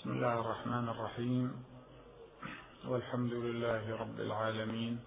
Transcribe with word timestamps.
بسم 0.00 0.10
الله 0.10 0.40
الرحمن 0.40 0.88
الرحيم. 0.88 1.64
والحمد 2.88 3.32
لله 3.32 3.96
رب 4.00 4.20
العالمين. 4.20 5.00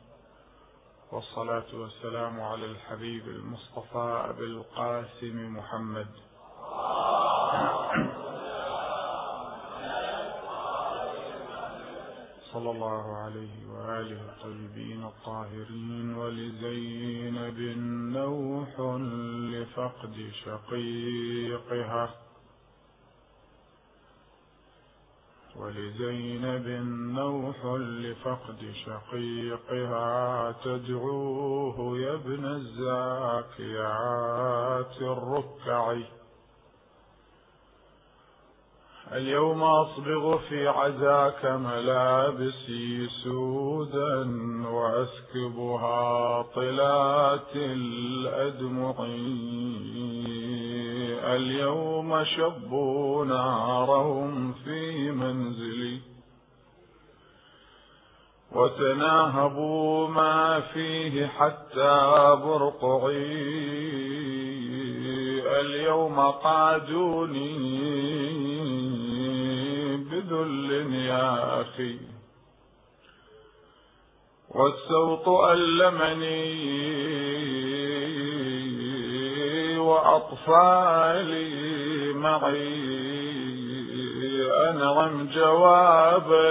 والصلاة 1.12 1.66
والسلام 1.74 2.42
على 2.42 2.66
الحبيب 2.66 3.28
المصطفى 3.28 4.26
أبي 4.30 4.44
القاسم 4.44 5.58
محمد. 5.58 6.08
صلى 12.54 12.72
الله 12.72 13.18
عليه 13.18 13.70
وآله 13.70 14.22
الطيبين 14.22 15.04
الطاهرين 15.06 16.16
ولزينب 16.16 17.60
نوح 18.14 18.80
لفقد 19.54 20.32
شقيقها. 20.46 22.23
ولزينب 25.64 26.68
نوح 27.16 27.66
لفقد 27.76 28.74
شقيقها. 28.86 30.52
تدعوه 30.64 31.98
يا 31.98 32.14
ابن 32.14 32.46
الزاكيات 32.46 33.82
الركعي 35.02 36.06
اليوم 39.12 39.64
أصبغ 39.64 40.38
في 40.38 40.68
عزاك 40.68 41.46
ملابسي 41.46 43.08
سودا 43.24 44.16
وأسكبها 44.68 46.42
طلات 46.42 47.56
الأدمع 47.56 48.96
اليوم 51.24 52.24
شبوا 52.24 53.26
نارهم 53.26 54.54
في 54.54 55.12
منزلي 55.12 56.00
وتناهبوا 58.52 60.08
ما 60.08 60.60
فيه 60.60 61.28
حتى 61.28 62.36
برقعي. 62.46 63.44
اليوم 65.62 66.20
قادوني 66.20 67.58
بذل 69.98 70.94
يا 70.94 71.62
أخي. 71.62 71.98
والسوط 74.50 75.30
ألمني. 75.30 76.64
وأطفالي 79.94 81.54
معي. 82.14 83.04
أنعم 84.70 85.30
جوابا 85.36 86.50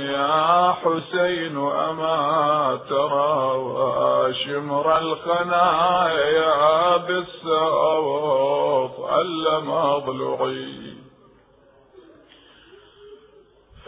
يا 0.00 0.72
حسين 0.72 1.56
أما 1.56 2.78
ترى 2.88 3.56
وشمر 3.56 4.98
الخنايا 4.98 6.96
بالسوط 6.96 9.00
ألم 9.00 9.70
أضلعي. 9.70 10.94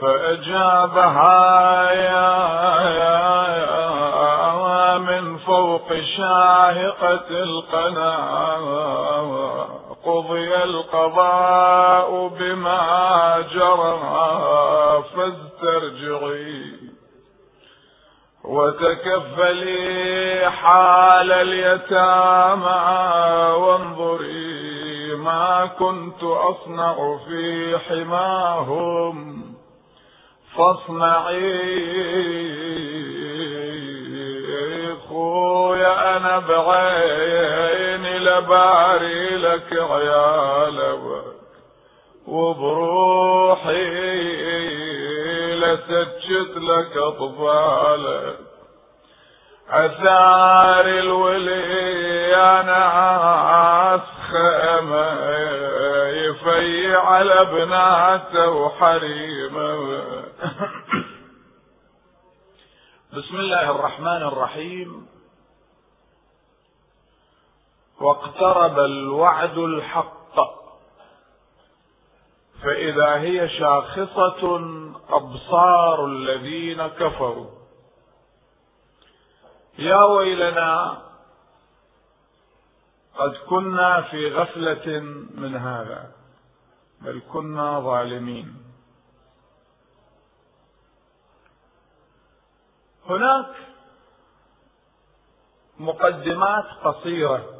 فأجابها 0.01 1.91
يا, 1.91 2.31
يا, 2.91 3.47
يا 3.57 3.86
فوق 5.47 5.93
شاهقة 6.17 7.29
القنا 7.31 8.17
قضي 10.05 10.57
القضاء 10.57 12.29
بما 12.29 13.45
جرى 13.55 13.99
فاسترجعي 15.17 16.73
وتكفلي 18.45 20.51
حال 20.51 21.33
اليتامى 21.33 22.83
وانظري 23.57 25.15
ما 25.17 25.67
كنت 25.79 26.23
أصنع 26.23 27.19
في 27.29 27.79
حماهم 27.79 29.43
فاصنعي 30.57 31.87
خويا 35.37 36.17
أنا 36.17 36.39
بعيني 36.39 38.19
لباري 38.19 39.37
لك 39.37 39.73
عيالك 39.73 41.25
وبروحي 42.27 43.87
لسجت 45.55 46.57
لك 46.57 46.97
أطفالك. 46.97 48.39
اثار 49.71 50.87
الولي 50.87 52.37
أنا 52.37 54.03
خيمه 54.31 55.11
يفي 56.09 56.97
على 56.97 57.45
بناته 57.45 58.51
وحريمه. 58.51 60.03
بسم 63.13 63.37
الله 63.37 63.71
الرحمن 63.71 64.23
الرحيم. 64.23 65.16
واقترب 68.01 68.79
الوعد 68.79 69.59
الحق. 69.59 70.17
فإذا 72.63 73.15
هي 73.15 73.49
شاخصة 73.49 74.61
أبصار 75.09 76.07
الذين 76.07 76.87
كفروا. 76.87 77.51
يا 79.79 80.05
ويلنا 80.05 81.03
قد 83.17 83.35
كنا 83.49 84.03
في 84.03 84.33
غفلة 84.33 85.01
من 85.35 85.57
هذا 85.57 86.13
بل 87.01 87.23
كنا 87.33 87.81
ظالمين. 87.81 88.63
هناك 93.07 93.55
مقدمات 95.79 96.65
قصيرة. 96.85 97.56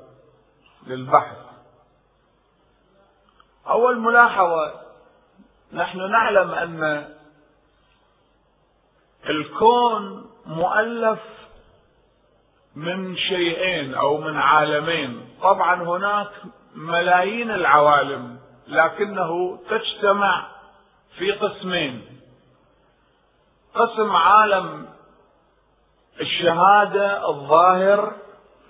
للبحث 0.87 1.37
أول 3.69 3.99
ملاحظة 3.99 4.81
نحن 5.73 6.11
نعلم 6.11 6.51
أن 6.51 7.09
الكون 9.29 10.31
مؤلف 10.47 11.19
من 12.77 13.17
شيئين 13.17 13.95
أو 13.95 14.19
من 14.19 14.37
عالمين. 14.37 15.29
طبعا 15.43 15.83
هناك 15.83 16.31
ملايين 16.75 17.51
العوالم 17.51 18.39
لكنه 18.67 19.59
تجتمع 19.71 20.47
في 21.19 21.33
قسمين. 21.33 22.21
قسم 23.75 24.17
عالم 24.17 24.89
الشهادة 26.21 27.29
الظاهر 27.29 28.13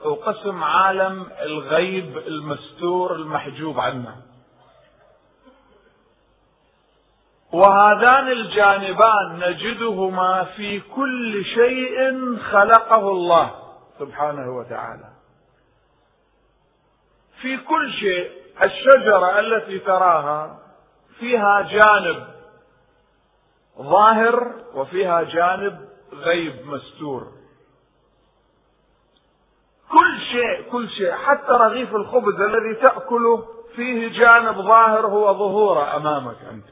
وقسم 0.05 0.65
عالم 0.65 1.27
الغيب 1.43 2.19
المستور 2.19 3.15
المحجوب 3.15 3.81
عنا 3.81 4.17
وهذان 7.53 8.29
الجانبان 8.29 9.39
نجدهما 9.39 10.45
في 10.45 10.81
كل 10.81 11.45
شيء 11.45 11.99
خلقه 12.39 13.11
الله 13.11 13.51
سبحانه 13.99 14.57
وتعالى. 14.57 15.09
في 17.41 17.57
كل 17.57 17.93
شيء 17.93 18.31
الشجرة 18.63 19.39
التي 19.41 19.79
تراها 19.79 20.59
فيها 21.19 21.63
جانب 21.63 22.27
ظاهر 23.81 24.53
وفيها 24.75 25.23
جانب 25.23 25.89
غيب 26.13 26.67
مستور. 26.67 27.36
كل 29.93 30.21
شيء 30.33 30.71
كل 30.73 30.89
شيء. 30.89 31.13
حتى 31.13 31.53
رغيف 31.53 31.95
الخبز 31.95 32.41
الذي 32.41 32.75
تأكله 32.75 33.45
فيه 33.77 34.09
جانب 34.09 34.57
ظاهر 34.57 35.07
هو 35.07 35.35
ظهوره 35.35 35.97
أمامك 35.97 36.37
أنت. 36.53 36.67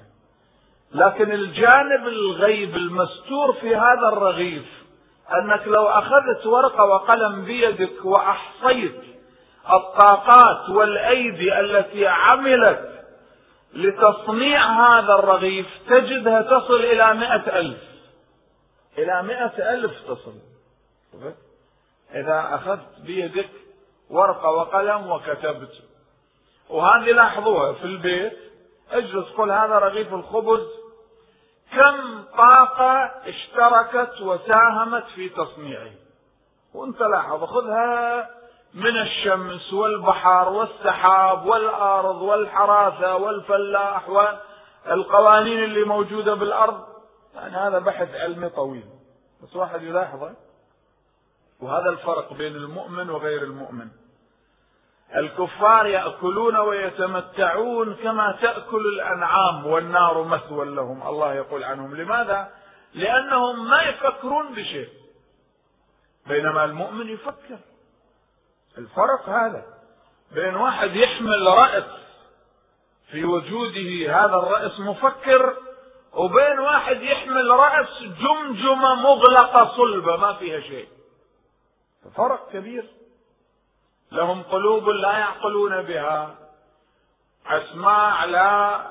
لكن 0.95 1.33
الجانب 1.33 2.07
الغيب 2.07 2.77
المستور 2.77 3.53
في 3.53 3.77
هذا 3.77 4.09
الرغيف 4.13 4.65
أنك 5.33 5.67
لو 5.67 5.87
أخذت 5.87 6.47
ورقة 6.47 6.85
وقلم 6.85 7.45
بيدك 7.45 8.05
وأحصيت 8.05 9.01
الطاقات 9.73 10.71
والأيدي 10.71 11.61
التي 11.61 12.07
عملت 12.07 13.05
لتصنيع 13.75 14.67
هذا 14.67 15.15
الرغيف 15.15 15.67
تجدها 15.89 16.43
تصل 16.43 16.75
إلى 16.75 17.15
مئة 17.15 17.59
ألف. 17.59 17.83
إلى 18.99 19.23
مئة 19.23 19.75
ألف 19.75 19.93
تصل. 20.09 20.35
إذا 22.15 22.55
أخذت 22.55 23.01
بيدك 23.01 23.51
ورقة 24.11 24.51
وقلم 24.51 25.11
وكتبت. 25.11 25.73
وهذه 26.71 27.13
لاحظوها 27.13 27.73
في 27.73 27.85
البيت. 27.85 28.39
اجلس 28.91 29.29
قل 29.29 29.51
هذا 29.51 29.79
رغيف 29.79 30.15
الخبز. 30.15 30.67
كم 31.73 32.23
طاقة 32.37 33.11
اشتركت 33.27 34.21
وساهمت 34.21 35.05
في 35.15 35.29
تصنيعه. 35.29 35.91
وانت 36.75 37.01
لاحظ 37.01 37.45
خذها 37.45 38.31
من 38.75 38.97
الشمس 38.97 39.73
والبحر 39.73 40.49
والسحاب 40.49 41.47
والأرض 41.47 42.23
والحراثة 42.23 43.17
والفلاح 43.17 44.09
والقوانين 44.09 45.65
اللي 45.65 45.85
موجودة 45.85 46.35
بالأرض. 46.35 46.85
يعني 47.35 47.57
هذا 47.57 47.79
بحث 47.79 48.15
علمي 48.15 48.49
طويل. 48.49 48.85
بس 49.43 49.57
واحد 49.57 49.83
يلاحظه. 49.83 50.35
وهذا 51.65 51.91
الفرق 51.91 52.33
بين 52.33 52.57
المؤمن 52.57 53.11
وغير 53.11 53.43
المؤمن. 53.43 53.89
الكفار 55.17 55.87
يأكلون 55.87 56.57
ويتمتعون 56.57 57.95
كما 57.95 58.39
تأكل 58.43 58.87
الأنعام 58.87 59.67
والنار 59.67 60.23
مثوى 60.23 60.65
لهم. 60.65 61.09
الله 61.09 61.35
يقول 61.35 61.65
عنهم. 61.65 61.97
لماذا؟ 61.97 62.49
لأنهم 62.95 63.71
ما 63.71 63.83
يفكرون 63.83 64.55
بشيء. 64.55 64.89
بينما 66.27 66.65
المؤمن 66.65 67.09
يفكر. 67.09 67.59
الفرق 68.79 69.29
هذا. 69.29 69.65
بين 70.33 70.55
واحد 70.55 70.97
يحمل 70.97 71.47
رأس 71.47 71.85
في 73.11 73.25
وجوده 73.25 74.21
هذا 74.21 74.37
الرأس 74.37 74.81
مفكر 74.81 75.57
وبين 76.13 76.59
واحد 76.59 77.03
يحمل 77.03 77.51
رأس 77.51 78.03
جمجمة 78.03 78.95
مغلقة 78.95 79.77
صلبة 79.77 80.17
ما 80.17 80.33
فيها 80.33 80.61
شيء. 80.61 80.89
فرق 82.11 82.53
كبير. 82.53 82.91
لهم 84.13 84.43
قلوب 84.43 84.89
لا 84.89 85.19
يعقلون 85.19 85.83
بها. 85.83 86.35
اسماع 87.47 88.25
لا 88.25 88.87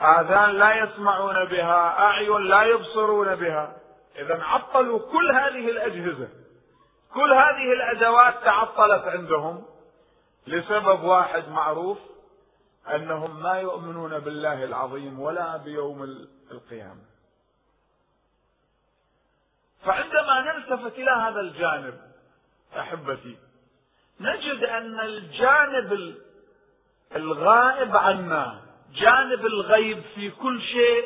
آذان 0.00 0.50
لا 0.50 0.74
يسمعون 0.74 1.44
بها. 1.44 1.98
أعين 1.98 2.42
لا 2.42 2.62
يبصرون 2.62 3.34
بها. 3.34 3.76
اذا 4.16 4.42
عطلوا 4.42 4.98
كل 4.98 5.32
هذه 5.32 5.70
الأجهزة. 5.70 6.28
كل 7.14 7.32
هذه 7.32 7.72
الأدوات 7.72 8.44
تعطلت 8.44 9.04
عندهم 9.04 9.64
لسبب 10.46 11.02
واحد 11.02 11.48
معروف 11.48 11.98
أنهم 12.94 13.42
ما 13.42 13.60
يؤمنون 13.60 14.18
بالله 14.18 14.64
العظيم 14.64 15.20
ولا 15.20 15.56
بيوم 15.56 16.02
القيامة. 16.50 17.02
فعندما 19.84 20.40
نلتفت 20.40 20.98
إلى 20.98 21.10
هذا 21.10 21.40
الجانب 21.40 22.07
أحبتي. 22.78 23.36
نجد 24.20 24.64
أن 24.64 25.00
الجانب 25.00 26.16
الغائب 27.16 27.96
عنا 27.96 28.60
جانب 28.94 29.46
الغيب 29.46 30.02
في 30.14 30.30
كل 30.30 30.62
شيء 30.62 31.04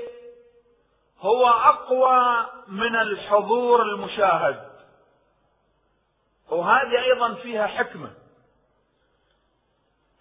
هو 1.21 1.49
أقوى 1.49 2.47
من 2.69 2.97
الحضور 2.97 3.83
المشاهد. 3.83 4.73
وهذه 6.51 7.03
أيضا 7.05 7.35
فيها 7.35 7.67
حكمة. 7.67 8.11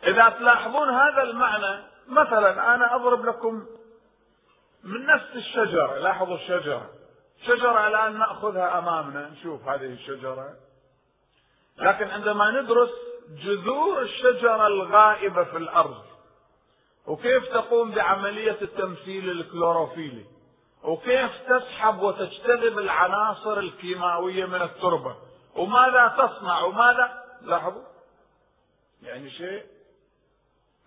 إذا 0.04 0.30
تلاحظون 0.30 0.90
هذا 0.90 1.24
المعنى 1.24 1.84
مثلا 2.08 2.76
أنا 2.76 2.96
أضرب 2.96 3.26
لكم 3.26 3.66
من 4.84 5.06
نفس 5.06 5.36
الشجرة 5.36 5.98
لاحظوا 5.98 6.36
الشجرة. 6.36 6.90
شجرة 7.46 7.88
الان 7.88 8.20
نأخذها 8.20 8.80
أمامنا 8.80 9.30
نشوف 9.30 9.68
هذه 9.68 9.94
الشجرة. 9.94 10.56
لكن 11.82 12.08
عندما 12.10 12.62
ندرس 12.62 12.90
جذور 13.30 14.02
الشجرة 14.02 14.68
الغائبة 14.68 15.44
في 15.44 15.58
الأرض 15.58 16.04
وكيف 17.08 17.48
تقوم 17.48 17.92
بعملية 17.92 18.58
التمثيل 18.62 19.30
الكلوروفيلي؟ 19.30 20.26
وكيف 20.84 21.32
تسحب 21.50 22.02
وتجتذب 22.02 22.80
العناصر 22.80 23.60
الكيماوية 23.60 24.46
من 24.46 24.62
التربة؟ 24.62 25.16
وماذا 25.56 26.08
تصنع؟ 26.18 26.64
وماذا؟ 26.64 27.24
لاحظوا؟ 27.42 27.84
يعني 29.04 29.30
شيء 29.30 29.66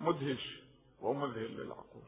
مدهش 0.01 0.59
ومذهل 1.01 1.57
للعقول. 1.57 2.03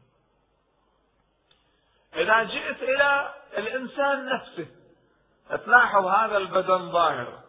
إذا 2.15 2.43
جئت 2.43 2.83
إلى 2.83 3.33
الإنسان 3.57 4.25
نفسه 4.25 4.67
تلاحظ 5.65 6.05
هذا 6.05 6.37
البدن 6.37 6.91
ظاهر 6.91 7.46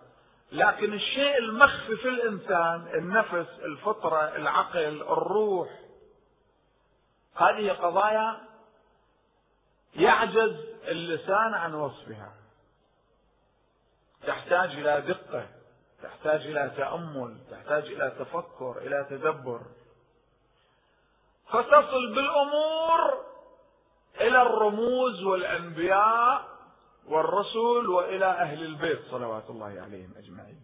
لكن 0.52 0.94
الشيء 0.94 1.38
المخفي 1.38 1.96
في 1.96 2.08
الإنسان 2.08 2.88
النفس 2.94 3.48
الفطرة 3.64 4.36
العقل 4.36 5.02
الروح 5.02 5.68
هذه 7.34 7.72
قضايا 7.72 8.40
يعجز 9.94 10.56
اللسان 10.88 11.54
عن 11.54 11.74
وصفها. 11.74 12.32
تحتاج 14.26 14.70
إلى 14.70 15.00
دقة 15.00 15.46
تحتاج 16.02 16.40
إلى 16.40 16.72
تأمل 16.76 17.38
تحتاج 17.50 17.84
إلى 17.84 18.12
تفكر 18.18 18.78
إلى 18.78 19.06
تدبر. 19.10 19.60
فتصل 21.48 22.14
بالأمور 22.14 23.24
إلى 24.20 24.42
الرموز 24.42 25.22
والأنبياء 25.22 26.57
والرسل 27.08 27.88
وإلى 27.88 28.26
أهل 28.26 28.62
البيت 28.62 28.98
صلوات 29.10 29.50
الله 29.50 29.66
عليهم 29.66 30.14
أجمعين. 30.18 30.60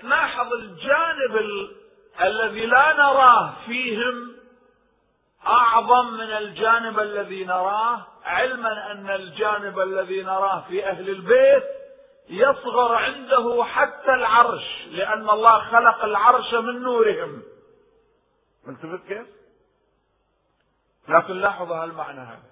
تلاحظ 0.00 0.52
الجانب 0.52 1.36
ال... 1.36 1.76
الذي 2.20 2.66
لا 2.66 2.92
نراه 2.92 3.54
فيهم 3.66 4.36
أعظم 5.46 6.14
من 6.14 6.30
الجانب 6.30 7.00
الذي 7.00 7.44
نراه 7.44 8.06
علما 8.24 8.92
أن 8.92 9.10
الجانب 9.10 9.78
الذي 9.78 10.22
نراه 10.22 10.64
في 10.68 10.86
أهل 10.86 11.10
البيت 11.10 11.64
يصغر 12.28 12.94
عنده 12.94 13.64
حتى 13.64 14.14
العرش 14.14 14.86
لأن 14.90 15.30
الله 15.30 15.70
خلق 15.70 16.04
العرش 16.04 16.54
من 16.54 16.82
نورهم. 16.82 17.42
ملتفت 18.66 19.06
كيف؟ 19.08 19.26
لكن 21.08 21.34
لاحظوا 21.34 21.76
هالمعنى 21.76 22.20
هذا. 22.20 22.47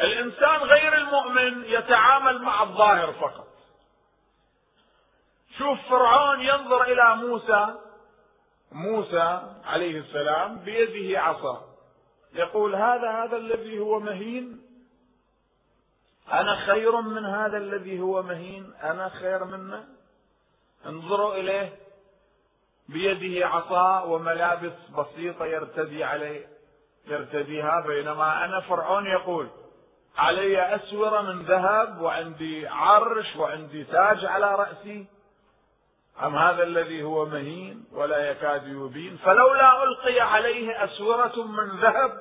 الإنسان 0.00 0.56
غير 0.56 0.94
المؤمن 0.94 1.64
يتعامل 1.64 2.42
مع 2.42 2.62
الظاهر 2.62 3.12
فقط. 3.12 3.48
شوف 5.58 5.78
فرعون 5.90 6.40
ينظر 6.40 6.82
إلى 6.82 7.16
موسى 7.16 7.74
موسى 8.72 9.42
عليه 9.64 10.00
السلام 10.00 10.58
بيده 10.58 11.20
عصا. 11.20 11.64
يقول 12.34 12.74
هذا 12.74 13.10
هذا 13.10 13.36
الذي 13.36 13.78
هو 13.78 14.00
مهين. 14.00 14.62
أنا 16.32 16.56
خير 16.66 17.00
من 17.00 17.24
هذا 17.24 17.56
الذي 17.56 18.00
هو 18.00 18.22
مهين. 18.22 18.74
أنا 18.82 19.08
خير 19.08 19.44
منه. 19.44 19.84
انظروا 20.86 21.34
إليه 21.34 21.76
بيده 22.88 23.46
عصا 23.46 24.00
وملابس 24.00 24.72
بسيطة 24.98 25.46
يرتدي 25.46 26.04
عليه 26.04 26.46
يرتديها 27.06 27.80
بينما 27.86 28.44
أنا 28.44 28.60
فرعون 28.60 29.06
يقول 29.06 29.48
علي 30.18 30.74
أسورة 30.74 31.20
من 31.20 31.42
ذهب 31.42 32.00
وعندي 32.00 32.68
عرش 32.68 33.36
وعندي 33.36 33.84
تاج 33.84 34.24
على 34.24 34.54
رأسي. 34.54 35.06
أم 36.22 36.36
هذا 36.36 36.62
الذي 36.62 37.02
هو 37.02 37.24
مهين 37.26 37.84
ولا 37.92 38.30
يكاد 38.30 38.66
يبين؟ 38.66 39.16
فلولا 39.16 39.82
ألقي 39.82 40.20
عليه 40.20 40.84
أسورة 40.84 41.42
من 41.42 41.80
ذهب 41.80 42.18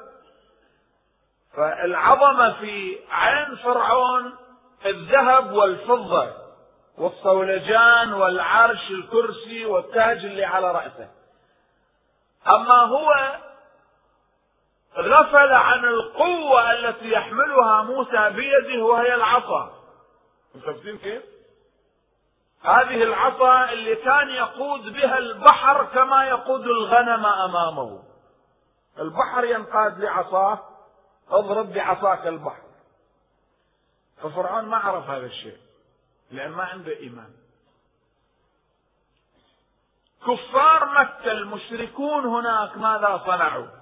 فالعظمة 1.56 2.54
في 2.54 3.00
عين 3.10 3.56
فرعون 3.56 4.36
الذهب 4.86 5.52
والفضة 5.52 6.34
والصولجان 6.98 8.14
والعرش 8.14 8.92
الكرسي 8.92 9.66
والتاج 9.66 10.26
اللي 10.26 10.46
على 10.46 10.72
رأسه. 10.72 11.10
أما 12.48 12.82
هو 12.82 13.38
غفل 14.96 15.54
عن 15.54 15.86
القوة 15.86 16.72
التي 16.72 17.12
يحملها 17.12 17.82
موسى 17.84 18.30
بيده 18.30 18.84
وهي 18.84 19.16
العصا. 19.16 19.74
مشاهدين 20.56 20.98
كيف؟ 20.98 21.24
هذه 22.64 23.04
العصا 23.04 23.72
اللي 23.72 23.96
كان 23.96 24.30
يقود 24.30 24.94
بها 24.94 25.18
البحر 25.18 25.86
كما 25.86 26.26
يقود 26.26 26.62
الغنم 26.62 27.26
أمامه. 27.26 28.04
البحر 29.00 29.44
ينقاد 29.46 30.00
لعصاه 30.00 30.60
اضرب 31.30 31.74
بعصاك 31.74 32.28
البحر. 32.28 32.64
ففرعون 34.24 34.66
ما 34.66 34.78
عرف 34.78 35.10
هذا 35.10 35.26
الشيء 35.26 35.58
لأن 36.32 36.52
ما 36.52 36.64
عنده 36.64 36.98
إيمان. 36.98 37.34
كفار 40.22 40.86
مكة 40.86 41.32
المشركون 41.32 42.26
هناك 42.26 42.78
ماذا 42.78 43.24
صنعوا؟ 43.26 43.77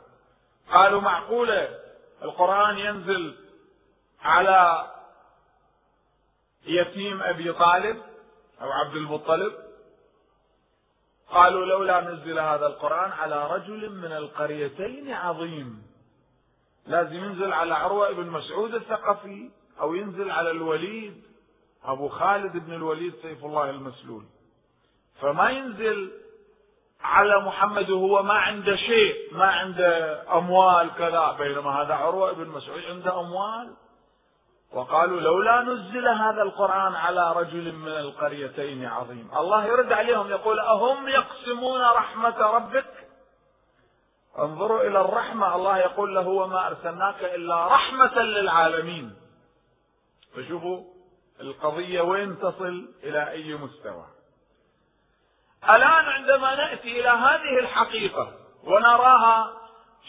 قالوا 0.71 1.01
معقولة. 1.01 1.79
القرآن 2.21 2.77
ينزل 2.77 3.35
على 4.21 4.91
يتيم 6.65 7.21
أبي 7.21 7.53
طالب 7.53 8.01
أو 8.61 8.71
عبد 8.71 8.95
المطلب. 8.95 9.53
قالوا 11.29 11.65
لولا 11.65 12.01
نزل 12.01 12.39
هذا 12.39 12.67
القرآن 12.67 13.11
على 13.11 13.47
رجل 13.47 13.89
من 13.89 14.11
القريتين 14.11 15.11
عظيم. 15.11 15.83
لازم 16.85 17.15
ينزل 17.15 17.53
على 17.53 17.73
عروة 17.73 18.11
بن 18.11 18.27
مسعود 18.27 18.75
الثقفي 18.75 19.49
أو 19.79 19.93
ينزل 19.93 20.31
على 20.31 20.51
الوليد 20.51 21.23
أبو 21.83 22.07
خالد 22.07 22.57
بن 22.57 22.73
الوليد 22.73 23.13
سيف 23.21 23.45
الله 23.45 23.69
المسلول. 23.69 24.25
فما 25.21 25.49
ينزل 25.49 26.24
على 27.05 27.39
محمد 27.39 27.89
وهو 27.89 28.23
ما 28.23 28.33
عنده 28.33 28.75
شيء 28.75 29.15
ما 29.31 29.45
عنده 29.45 30.23
أموال 30.37 30.89
كذا 30.97 31.35
بينما 31.39 31.81
هذا 31.81 31.93
عروة 31.93 32.31
بن 32.31 32.47
مسعود 32.47 32.83
عنده 32.89 33.19
أموال. 33.19 33.73
وقالوا 34.73 35.21
لولا 35.21 35.61
نزل 35.61 36.07
هذا 36.07 36.41
القرآن 36.41 36.95
على 36.95 37.33
رجل 37.33 37.75
من 37.75 37.91
القريتين 37.91 38.85
عظيم. 38.85 39.29
الله 39.37 39.65
يرد 39.65 39.91
عليهم 39.91 40.29
يقول 40.29 40.59
أهم 40.59 41.07
يقسمون 41.07 41.81
رحمة 41.81 42.39
ربك؟ 42.39 42.93
انظروا 44.39 44.81
إلى 44.81 45.01
الرحمة 45.01 45.55
الله 45.55 45.77
يقول 45.77 46.15
له 46.15 46.27
وما 46.27 46.67
أرسلناك 46.67 47.23
إلا 47.23 47.67
رحمة 47.67 48.21
للعالمين. 48.21 49.15
فشوفوا 50.35 50.83
القضية 51.41 52.01
وين 52.01 52.39
تصل 52.39 52.87
إلى 53.03 53.31
أي 53.31 53.53
مستوى. 53.53 54.05
الآن 55.69 56.05
عندما 56.05 56.55
نأتي 56.55 56.99
إلى 56.99 57.09
هذه 57.09 57.59
الحقيقة 57.59 58.31
ونراها 58.63 59.53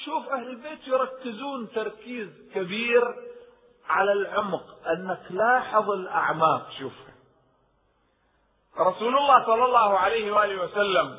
شوف 0.05 0.29
أهل 0.29 0.49
البيت 0.49 0.87
يركزون 0.89 1.69
تركيز 1.75 2.29
كبير 2.55 3.03
على 3.89 4.13
العمق 4.13 4.65
أنك 4.89 5.23
لاحظ 5.31 5.91
الأعماق 5.91 6.71
شوف. 6.79 6.93
رسول 8.79 9.17
الله 9.19 9.47
صلى 9.47 9.65
الله 9.65 9.99
عليه 9.99 10.33
وآله 10.33 10.63
وسلم 10.63 11.19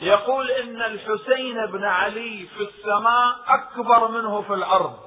يقول 0.00 0.50
إن 0.50 0.82
الحسين 0.82 1.66
بن 1.66 1.84
علي 1.84 2.48
في 2.56 2.62
السماء 2.62 3.36
أكبر 3.46 4.08
منه 4.08 4.42
في 4.42 4.54
الأرض 4.54 4.98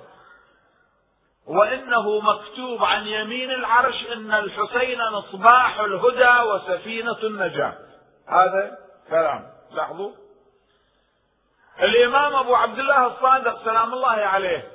وإنه 1.47 2.19
مكتوب 2.19 2.83
عن 2.83 3.07
يمين 3.07 3.51
العرش 3.51 4.05
إن 4.13 4.31
الحسين 4.33 4.99
مصباح 5.11 5.79
الهدى 5.79 6.49
وسفينة 6.49 7.17
النجاة. 7.23 7.77
هذا 8.27 8.77
كلام. 9.09 9.45
لاحظوا؟ 9.71 10.11
الإمام 11.79 12.35
أبو 12.35 12.55
عبد 12.55 12.79
الله 12.79 13.07
الصادق 13.07 13.63
سلام 13.63 13.93
الله 13.93 14.09
عليه 14.09 14.71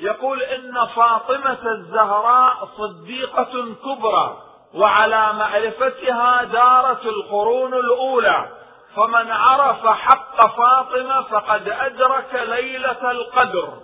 يقول 0.00 0.42
إن 0.42 0.86
فاطمة 0.86 1.70
الزهراء 1.72 2.68
صديقة 2.78 3.74
كبرى 3.74 4.42
وعلى 4.74 5.32
معرفتها 5.32 6.44
دارت 6.44 7.06
القرون 7.06 7.74
الأولى. 7.74 8.48
فمن 8.96 9.30
عرف 9.30 9.86
حق 9.86 10.46
فاطمة 10.56 11.22
فقد 11.22 11.68
أدرك 11.68 12.34
ليلة 12.34 13.10
القدر. 13.10 13.80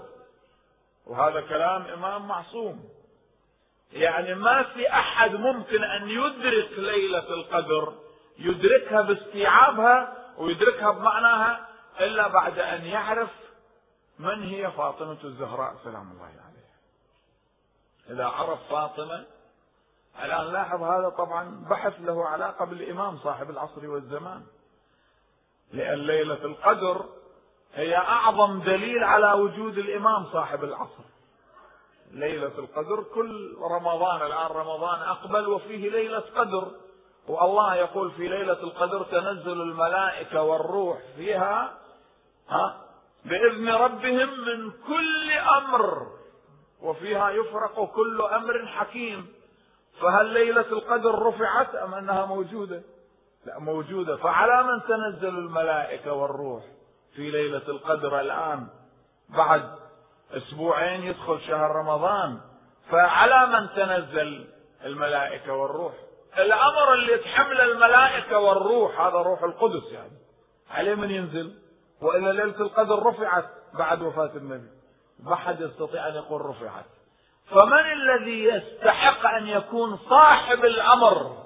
وهذا 1.07 1.41
كلام 1.41 1.87
إمام 1.87 2.29
معصوم. 2.29 2.85
يعني 3.93 4.35
ما 4.35 4.63
في 4.63 4.93
أحد 4.93 5.35
ممكن 5.35 5.85
أن 5.85 6.09
يدرك 6.09 6.71
ليلة 6.79 7.29
القدر. 7.35 7.93
يدركها 8.47 9.03
باستيعابها 9.03 10.17
ويدركها 10.39 10.91
بمعناها 10.91 11.69
إلا 12.01 12.29
بعد 12.29 12.59
أن 12.59 12.85
يعرف 12.85 13.31
من 14.19 14.43
هي 14.43 14.71
فاطمة 14.71 15.19
الزهراء. 15.25 15.75
سلام 15.85 16.13
الله 16.13 16.25
عليها. 16.25 16.73
إذا 18.11 18.25
عرف 18.27 18.59
فاطمة 18.71 19.25
الآن 20.25 20.53
لاحظ 20.53 20.83
هذا 20.83 21.09
طبعا 21.09 21.67
بحث 21.71 21.95
له 22.01 22.29
علاقة 22.29 22.65
بالإمام 22.65 23.19
صاحب 23.19 23.51
العصر 23.51 23.91
والزمان. 23.91 24.43
لأن 25.73 25.99
ليلة 25.99 26.45
القدر 26.45 27.05
هي 27.75 27.97
أعظم 27.97 28.63
دليل 28.63 29.05
على 29.05 29.33
وجود 29.33 29.79
الإمام 29.79 30.27
صاحب 30.33 30.65
العصر. 30.65 31.05
ليلة 32.11 32.59
القدر 32.59 33.03
كل 33.03 33.57
رمضان 33.61 34.27
الآن 34.27 34.47
رمضان 34.47 35.01
أقبل 35.01 35.49
وفيه 35.49 35.91
ليلة 35.91 36.25
قدر. 36.37 36.71
والله 37.29 37.75
يقول 37.75 38.11
في 38.11 38.29
ليلة 38.29 38.53
القدر 38.63 39.03
تنزل 39.03 39.63
الملائكة 39.63 40.43
والروح 40.43 40.99
فيها 41.17 41.75
ها 42.49 42.83
بإذن 43.25 43.69
ربهم 43.69 44.29
من 44.29 44.71
كل 44.71 45.33
أمر 45.33 46.07
وفيها 46.83 47.31
يفرق 47.31 47.85
كل 47.85 48.23
أمر 48.23 48.67
حكيم. 48.67 49.33
فهل 50.01 50.27
ليلة 50.27 50.61
القدر 50.73 51.23
رفعت 51.23 51.75
أم 51.75 51.95
أنها 51.95 52.27
موجودة؟ 52.27 52.83
لا 53.47 53.59
موجودة. 53.59 54.17
فعلى 54.17 54.63
من 54.63 54.83
تنزل 54.83 55.39
الملائكة 55.39 56.13
والروح 56.13 56.65
في 57.15 57.31
ليلة 57.31 57.69
القدر 57.69 58.21
الآن؟ 58.21 58.67
بعد 59.29 59.75
أسبوعين 60.33 61.03
يدخل 61.03 61.41
شهر 61.41 61.71
رمضان. 61.77 62.41
فعلى 62.91 63.47
من 63.47 63.69
تنزل 63.69 64.47
الملائكة 64.85 65.53
والروح؟ 65.53 65.93
الأمر 66.39 66.95
اللي 66.95 67.19
تحمل 67.19 67.61
الملائكة 67.61 68.39
والروح 68.39 69.01
هذا 69.01 69.17
روح 69.17 69.43
القدس 69.43 69.93
يعني. 69.93 70.19
عليه 70.71 70.95
من 70.95 71.11
ينزل؟ 71.11 71.59
وإلا 72.01 72.33
ليلة 72.33 72.61
القدر 72.61 73.03
رفعت 73.07 73.51
بعد 73.75 74.03
وفاة 74.03 74.31
النبي. 74.37 74.69
ما 75.21 75.37
حد 75.37 75.61
يستطيع 75.61 76.09
أن 76.09 76.15
يقول 76.15 76.47
رفعت. 76.47 76.85
فمن 77.47 77.93
الذي 77.93 78.45
يستحق 78.45 79.27
أن 79.27 79.47
يكون 79.47 79.97
صاحب 79.97 80.65
الأمر؟ 80.65 81.43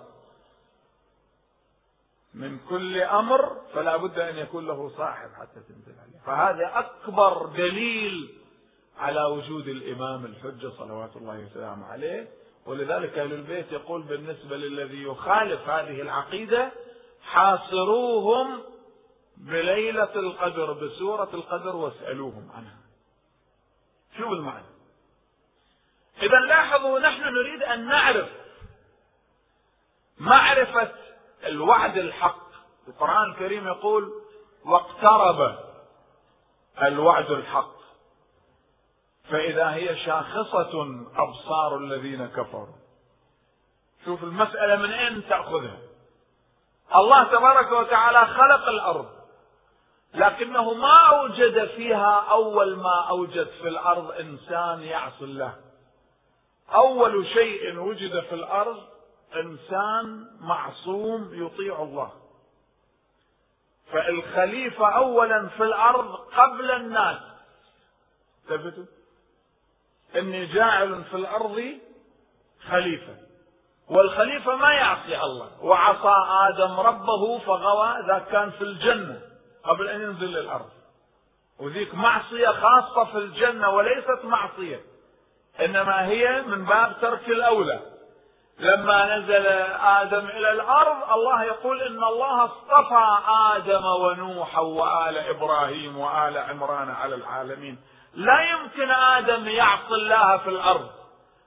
من 2.34 2.58
كل 2.68 3.00
أمر 3.00 3.56
فلا 3.74 3.96
بد 3.96 4.18
أن 4.18 4.38
يكون 4.38 4.66
له 4.66 4.90
صاحب 4.96 5.28
حتى 5.40 5.60
تنزل 5.68 6.00
عليه. 6.00 6.18
فهذا 6.26 6.78
أكبر 6.78 7.46
دليل 7.46 8.34
على 8.98 9.24
وجود 9.24 9.68
الإمام 9.68 10.24
الحجة 10.24 10.70
صلوات 10.78 11.16
الله 11.16 11.46
وسلامه 11.50 11.86
عليه. 11.86 12.28
ولذلك 12.66 13.18
أهل 13.18 13.32
البيت 13.32 13.72
يقول 13.72 14.02
بالنسبة 14.02 14.56
للذي 14.56 15.02
يخالف 15.02 15.68
هذه 15.68 16.00
العقيدة 16.00 16.72
حاصروهم 17.22 18.62
بليلة 19.36 20.14
القدر 20.14 20.72
بسورة 20.72 21.28
القدر 21.34 21.76
واسألوهم 21.76 22.50
عنها. 22.54 22.78
شو 24.18 24.32
المعنى. 24.32 24.66
إذا 26.22 26.38
لاحظوا 26.38 26.98
نحن 26.98 27.22
نريد 27.22 27.62
أن 27.62 27.86
نعرف 27.86 28.28
معرفة 30.18 30.92
الوعد 31.46 31.96
الحق. 31.96 32.46
القرآن 32.88 33.30
الكريم 33.30 33.66
يقول 33.66 34.12
واقترب 34.64 35.58
الوعد 36.82 37.30
الحق. 37.30 37.75
فإذا 39.30 39.70
هي 39.70 39.96
شاخصة 39.96 41.04
أبصار 41.16 41.76
الذين 41.76 42.26
كفروا. 42.26 42.76
شوف 44.04 44.24
المسألة 44.24 44.76
من 44.76 44.92
أين 44.92 45.28
تأخذها. 45.28 45.78
الله 46.96 47.24
تبارك 47.24 47.72
وتعالى 47.72 48.26
خلق 48.26 48.68
الأرض 48.68 49.08
لكنه 50.14 50.74
ما 50.74 50.98
أوجد 51.08 51.68
فيها 51.68 52.24
أول 52.30 52.76
ما 52.76 53.08
أوجد 53.08 53.48
في 53.48 53.68
الأرض 53.68 54.10
إنسان 54.10 54.82
يعصي 54.82 55.24
الله. 55.24 55.54
أول 56.74 57.26
شيء 57.26 57.78
وجد 57.78 58.20
في 58.20 58.34
الأرض 58.34 58.82
إنسان 59.34 60.26
معصوم 60.40 61.30
يطيع 61.32 61.82
الله. 61.82 62.12
فالخليفة 63.92 64.86
أولا 64.88 65.48
في 65.48 65.62
الأرض 65.62 66.14
قبل 66.14 66.70
الناس. 66.70 67.18
ثبتوا 68.48 68.84
إني 70.18 70.46
جاعل 70.46 71.04
في 71.04 71.16
الأرض 71.16 71.62
خليفة. 72.70 73.16
والخليفة 73.88 74.56
ما 74.56 74.72
يعصي 74.72 75.20
الله. 75.20 75.64
وعصى 75.64 76.14
آدم 76.48 76.80
ربه 76.80 77.38
فغوى 77.38 77.94
ذا 78.06 78.18
كان 78.18 78.50
في 78.50 78.64
الجنة 78.64 79.20
قبل 79.64 79.88
أن 79.88 80.02
ينزل 80.02 80.26
للأرض. 80.26 80.70
وذيك 81.58 81.94
معصية 81.94 82.48
خاصة 82.48 83.04
في 83.04 83.18
الجنة 83.18 83.70
وليست 83.70 84.24
معصية. 84.24 84.80
إنما 85.60 86.06
هي 86.06 86.42
من 86.42 86.64
باب 86.64 86.92
ترك 87.00 87.28
الأولى. 87.28 87.95
لما 88.58 89.16
نزل 89.16 89.46
آدم 89.82 90.26
إلى 90.26 90.50
الأرض 90.50 91.12
الله 91.12 91.42
يقول 91.44 91.82
إن 91.82 92.04
الله 92.04 92.44
اصطفى 92.44 93.18
آدم 93.56 93.84
ونوحا 93.84 94.60
وآل 94.60 95.18
إبراهيم 95.18 95.98
وآل 95.98 96.38
عمران 96.38 96.90
على 96.90 97.14
العالمين. 97.14 97.78
لا 98.14 98.40
يمكن 98.40 98.90
آدم 98.90 99.48
يعصي 99.48 99.94
الله 99.94 100.36
في 100.36 100.48
الأرض. 100.48 100.90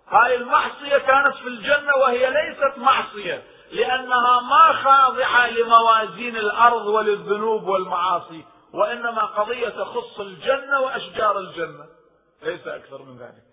هاي 0.09 0.35
المعصية 0.35 0.97
كانت 0.97 1.35
في 1.35 1.47
الجنة 1.47 1.95
وهي 1.95 2.29
ليست 2.29 2.77
معصية 2.77 3.43
لأنها 3.71 4.41
ما 4.41 4.73
خاضعة 4.83 5.49
لموازين 5.49 6.35
الأرض 6.35 6.85
وللذنوب 6.85 7.67
والمعاصي 7.67 8.45
وإنما 8.73 9.25
قضية 9.25 9.69
تخص 9.69 10.19
الجنة 10.19 10.79
وأشجار 10.79 11.39
الجنة. 11.39 11.85
ليس 12.43 12.67
أكثر 12.67 13.01
من 13.01 13.17
ذلك. 13.17 13.43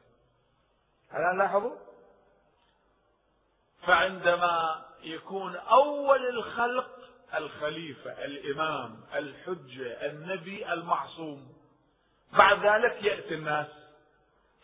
الآن 1.14 1.38
لاحظوا؟ 1.38 1.72
فعندما 3.86 4.84
يكون 5.02 5.56
أول 5.56 6.28
الخلق 6.28 6.88
الخليفة 7.34 8.24
الإمام 8.24 9.00
الحجة 9.14 10.06
النبي 10.06 10.72
المعصوم. 10.72 11.48
بعد 12.32 12.66
ذلك 12.66 13.02
يأتي 13.02 13.34
الناس. 13.34 13.66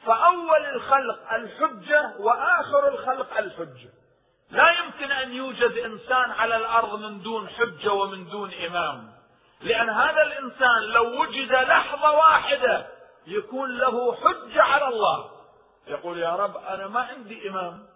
فأول 0.07 0.67
الخلق 0.75 1.33
الحجة 1.33 2.15
وآخر 2.19 2.89
الخلق 2.89 3.39
الحجة. 3.39 3.91
لا 4.51 4.71
يمكن 4.71 5.13
أن 5.13 5.33
يوجد 5.33 5.73
إنسان 5.73 6.31
على 6.31 6.57
الأرض 6.57 6.99
من 6.99 7.23
دون 7.23 7.49
حجة 7.49 7.93
ومن 7.93 8.29
دون 8.29 8.53
إمام. 8.53 9.13
لأن 9.61 9.91
هذا 9.91 10.23
الإنسان 10.23 10.83
لو 10.83 11.23
وجد 11.23 11.53
لحظة 11.53 12.11
واحدة 12.11 12.87
يكون 13.27 13.79
له 13.79 14.15
حجة 14.15 14.63
على 14.63 14.89
الله. 14.89 15.31
يقول 15.87 16.19
يا 16.19 16.37
رب 16.37 16.57
أنا 16.57 16.89
ما 16.89 17.01
عندي 17.01 17.49
إمام. 17.49 17.92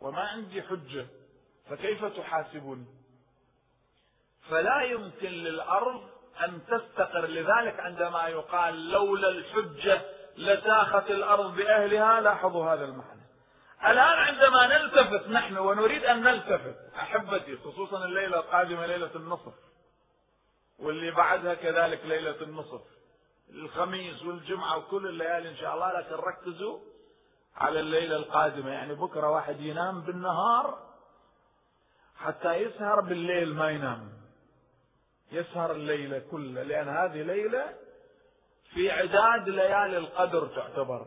وما 0.00 0.20
عندي 0.20 0.62
حجة 0.62 1.06
فكيف 1.70 2.04
تحاسبني؟ 2.04 2.86
فلا 4.50 4.82
يمكن 4.82 5.28
للأرض 5.28 6.02
أن 6.44 6.60
تستقر. 6.66 7.26
لذلك 7.26 7.80
عندما 7.80 8.28
يقال 8.28 8.90
لولا 8.90 9.28
الحجة 9.28 10.02
لساخت 10.36 11.10
الأرض 11.10 11.56
بأهلها 11.56 12.20
لاحظوا 12.20 12.72
هذا 12.74 12.84
المعنى. 12.84 13.20
الآن 13.84 14.18
عندما 14.18 14.66
نلتفت 14.78 15.28
نحن 15.28 15.56
ونريد 15.56 16.04
أن 16.04 16.22
نلتفت 16.22 16.76
أحبتي 16.96 17.56
خصوصا 17.56 18.04
الليلة 18.04 18.36
القادمة 18.38 18.86
ليلة 18.86 19.10
النصف 19.14 19.54
واللي 20.78 21.10
بعدها 21.10 21.54
كذلك 21.54 22.00
ليلة 22.04 22.42
النصف 22.42 22.80
الخميس 23.50 24.22
والجمعة 24.22 24.76
وكل 24.78 25.06
الليالي 25.06 25.48
إن 25.48 25.56
شاء 25.56 25.74
الله 25.74 26.00
لكن 26.00 26.14
ركزوا 26.14 26.78
على 27.56 27.80
الليلة 27.80 28.16
القادمة 28.16 28.70
يعني 28.70 28.94
بكرة 28.94 29.30
واحد 29.30 29.60
ينام 29.60 30.00
بالنهار 30.00 30.78
حتى 32.16 32.54
يسهر 32.54 33.00
بالليل 33.00 33.54
ما 33.54 33.70
ينام. 33.70 34.12
يسهر 35.32 35.72
الليلة 35.72 36.18
كلها 36.30 36.64
لأن 36.64 36.88
هذه 36.88 37.22
ليلة 37.22 37.74
في 38.74 38.90
عداد 38.90 39.48
ليالي 39.48 39.98
القدر 39.98 40.46
تعتبر. 40.46 41.06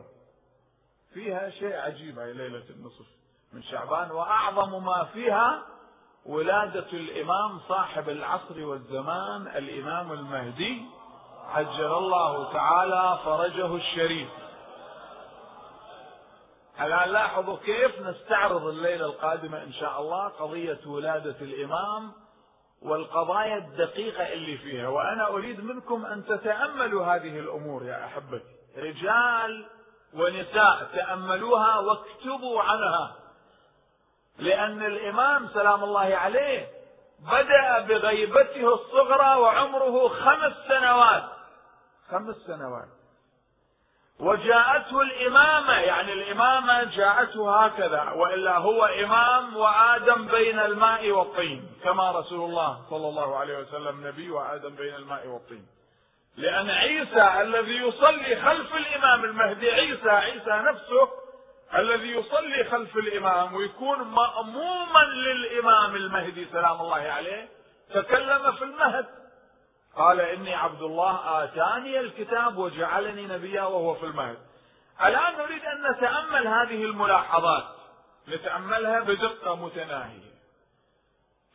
فيها 1.13 1.50
شيء 1.50 1.75
عجيب 1.75 2.19
هي 2.19 2.33
ليلة 2.33 2.69
النصف 2.69 3.05
من 3.53 3.63
شعبان 3.63 4.12
وأعظم 4.12 4.86
ما 4.86 5.03
فيها 5.03 5.63
ولادة 6.25 6.88
الإمام 6.93 7.60
صاحب 7.60 8.10
العصر 8.10 8.65
والزمان 8.65 9.48
الإمام 9.48 10.12
المهدي 10.12 10.86
عجل 11.50 11.93
الله 11.93 12.53
تعالى 12.53 13.19
فرجه 13.25 13.75
الشريف. 13.75 14.29
الآن 16.80 17.10
لاحظوا 17.10 17.58
كيف 17.58 18.01
نستعرض 18.01 18.68
الليلة 18.68 19.06
القادمة 19.06 19.63
إن 19.63 19.74
شاء 19.74 20.01
الله 20.01 20.28
قضية 20.28 20.80
ولادة 20.86 21.36
الإمام 21.42 22.12
والقضايا 22.82 23.58
الدقيقة 23.58 24.34
اللي 24.34 24.58
فيها. 24.58 24.88
وأنا 24.88 25.28
أريد 25.28 25.63
منكم 25.63 26.06
أن 26.06 26.25
تتأملوا 26.25 27.06
هذه 27.06 27.40
الأمور 27.40 27.86
يا 27.86 28.06
أحبتي. 28.06 28.56
رجال 28.78 29.66
ونساء 30.13 30.90
تأملوها 30.94 31.80
واكتبوا 31.80 32.62
عنها. 32.62 33.16
لأن 34.40 34.86
الإمام 34.86 35.48
سلام 35.48 35.84
الله 35.84 36.16
عليه 36.16 36.68
بدأ 37.20 37.80
بغيبته 37.80 38.74
الصغرى 38.74 39.36
وعمره 39.36 40.08
خمس 40.08 40.54
سنوات. 40.68 41.24
خمس 42.10 42.36
سنوات. 42.36 43.00
وجاءته 44.22 45.01
الإمامة 45.01 45.74
يعني 45.74 46.13
الإمامة 46.13 46.84
جاءته 46.84 47.66
هكذا 47.66 48.12
وإلا 48.16 48.58
هو 48.58 48.86
إمام 48.86 49.58
وآدم 49.58 50.28
بين 50.28 50.60
الماء 50.60 51.12
والطين 51.12 51.72
كما 51.84 52.12
رسول 52.12 52.50
الله 52.50 52.82
صلى 52.90 53.08
الله 53.10 53.38
عليه 53.38 53.58
وسلم 53.58 54.08
نبي 54.08 54.32
وآدم 54.32 54.75
بين 54.75 54.96
الماء 54.96 55.28
والطين. 55.28 55.66
لأن 56.38 56.70
عيسى 56.70 57.42
الذي 57.42 57.78
يصلي 57.78 58.42
خلف 58.42 58.75
الإمام 58.75 59.24
المهدي 59.24 59.72
عيسى 59.72 60.10
عيسى 60.10 60.51
نفسه 60.51 61.10
الذي 61.75 62.12
يصلي 62.12 62.63
خلف 62.63 62.98
الإمام 62.98 63.53
ويكون 63.53 63.98
مأموما 64.00 65.03
للإمام 65.03 65.96
المهدي 65.96 66.48
سلام 66.51 66.81
الله 66.81 66.96
عليه 66.98 67.48
تكلم 67.94 68.51
في 68.51 68.64
المهد. 68.64 69.05
قال 69.96 70.20
إني 70.22 70.56
عبد 70.56 70.82
الله 70.82 71.44
آتاني 71.44 72.00
الكتاب 72.00 72.58
وجعلني 72.58 73.27
نبيا 73.27 73.64
وهو 73.64 73.96
في 73.96 74.06
المهد. 74.06 74.38
الآن 75.01 75.38
نريد 75.38 75.66
أن 75.66 75.92
نتأمل 75.92 76.48
هذه 76.48 76.84
الملاحظات. 76.84 77.75
نتأملها 78.27 79.00
بدقة 79.00 79.56
متناهية. 79.56 80.32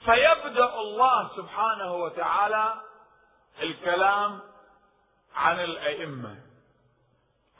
فيبدأ 0.05 0.75
الله 0.75 1.31
سبحانه 1.37 1.95
وتعالى 1.95 2.75
الكلام 3.63 4.41
عن 5.35 5.61
الأئمة 5.61 6.37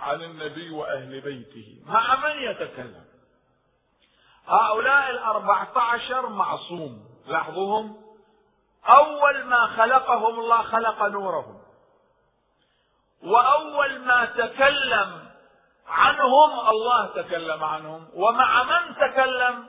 عن 0.01 0.23
النبي 0.23 0.71
وأهل 0.71 1.21
بيته. 1.21 1.83
مع 1.87 2.17
من 2.17 2.43
يتكلم؟ 2.43 3.05
هؤلاء 4.47 5.11
الأربعة 5.11 5.73
عشر 5.77 6.29
معصوم. 6.29 7.07
لاحظوهم؟ 7.27 8.06
أول 8.89 9.45
ما 9.45 9.67
خلقهم 9.67 10.41
الله 10.41 10.63
خلق 10.63 11.03
نورهم 11.03 11.63
وأول 13.23 13.99
ما 13.99 14.25
تكلم 14.25 15.27
عنهم 15.89 16.69
الله 16.69 17.07
تكلم 17.07 17.65
عنهم 17.65 18.09
ومع 18.15 18.63
من 18.63 18.95
تكلم 18.97 19.69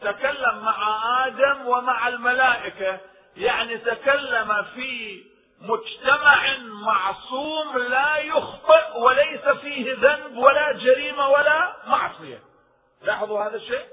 تكلم 0.00 0.58
مع 0.58 1.26
آدم 1.26 1.66
ومع 1.68 2.08
الملائكة 2.08 3.00
يعني 3.36 3.78
تكلم 3.78 4.62
في 4.74 5.22
مجتمع 5.60 6.56
معصوم 6.58 7.78
لا 7.78 8.16
يخطئ 8.16 8.98
وليس 8.98 9.48
فيه 9.48 9.94
ذنب 9.94 10.36
ولا 10.36 10.72
جريمة 10.72 11.28
ولا 11.28 11.76
معصية. 11.86 12.42
لاحظوا 13.02 13.42
هذا 13.42 13.56
الشيء؟ 13.56 13.86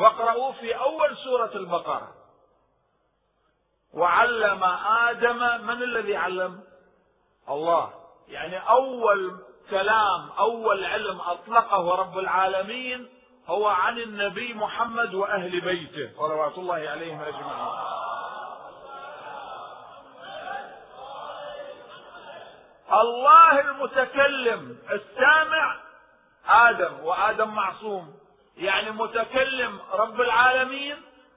واقرأوا 0.00 0.52
في 0.52 0.76
أول 0.78 1.16
سورة 1.16 1.50
البقرة. 1.54 2.17
وعلم 3.94 4.64
آدم 5.08 5.66
من 5.66 5.82
الذي 5.82 6.16
علم؟ 6.16 6.60
الله. 7.48 7.90
يعني 8.28 8.68
أول 8.68 9.40
كلام 9.70 10.30
أول 10.38 10.84
علم 10.84 11.20
أطلقه 11.20 11.94
رب 11.94 12.18
العالمين 12.18 13.08
هو 13.46 13.66
عن 13.68 13.98
النبي 13.98 14.54
محمد 14.54 15.14
وأهل 15.14 15.60
بيته 15.60 16.10
صلوات 16.16 16.58
الله 16.58 16.74
عليهم 16.74 17.20
أجمعين. 17.20 17.68
الله 22.92 23.60
المتكلم 23.60 24.78
السامع 24.92 25.76
آدم 26.48 27.00
وآدم 27.04 27.48
معصوم 27.48 28.14
يعني 28.56 28.90
متكلم 28.90 29.80
رب 29.92 30.20
العالمين 30.20 30.96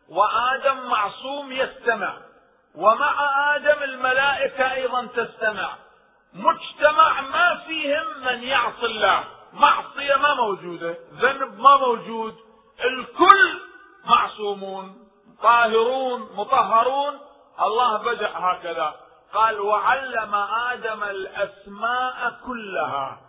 وآدم 0.10 0.88
معصوم 0.90 1.52
يستمع 1.52 2.18
ومع 2.76 3.30
آدم 3.56 3.84
الملائكة 3.84 4.74
أيضا 4.74 5.06
تستمع. 5.06 5.76
مجتمع 6.34 7.22
ما 7.22 7.62
فيهم 7.68 8.06
من 8.26 8.44
يعصي 8.44 8.86
الله. 8.86 9.24
معصية 9.54 10.16
ما 10.16 10.34
موجودة 10.34 10.96
ذنب 11.14 11.60
ما 11.60 11.78
موجود. 11.78 12.36
الكل 12.86 13.60
معصومون 14.06 15.08
طاهرون 15.44 16.30
مطهرون. 16.36 17.20
الله 17.62 17.98
بدأ 17.98 18.32
هكذا. 18.34 18.96
قال 19.34 19.60
وعلم 19.60 20.36
آدم 20.72 21.04
الأسماء 21.04 22.40
كلها. 22.46 23.20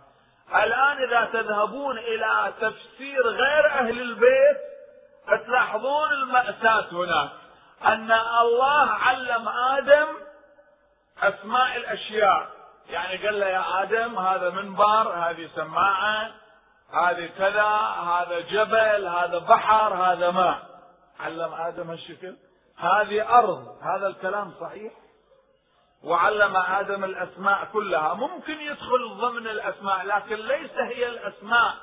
الآن 0.55 0.97
إذا 1.03 1.29
تذهبون 1.33 1.97
إلى 1.97 2.53
تفسير 2.61 3.27
غير 3.27 3.65
أهل 3.65 4.01
البيت 4.01 4.57
تلاحظون 5.45 6.11
المأساة 6.11 6.85
هناك. 6.91 7.42
أن 7.85 8.11
الله 8.41 8.89
علم 8.89 9.49
آدم 9.49 10.07
أسماء 11.21 11.77
الأشياء. 11.77 12.49
يعني 12.89 13.25
قال 13.25 13.39
له 13.39 13.45
يا 13.45 13.83
آدم 13.83 14.19
هذا 14.19 14.49
منبر 14.49 15.13
هذه 15.13 15.49
سماعة 15.55 16.31
هذه 16.93 17.29
كذا 17.37 17.69
هذا 18.07 18.39
جبل 18.39 19.07
هذا 19.07 19.37
بحر 19.37 19.93
هذا 19.93 20.31
ماء 20.31 20.59
علم 21.19 21.53
آدم 21.53 21.89
هالشكل؟ 21.89 22.35
هذه 22.77 23.37
أرض. 23.39 23.77
هذا 23.81 24.07
الكلام 24.07 24.53
صحيح؟ 24.61 24.93
وعلم 26.03 26.57
آدم 26.57 27.03
الأسماء 27.03 27.67
كلها. 27.73 28.13
ممكن 28.13 28.61
يدخل 28.61 29.09
ضمن 29.09 29.47
الأسماء 29.47 30.05
لكن 30.05 30.35
ليس 30.35 30.71
هي 30.77 31.07
الأسماء 31.07 31.73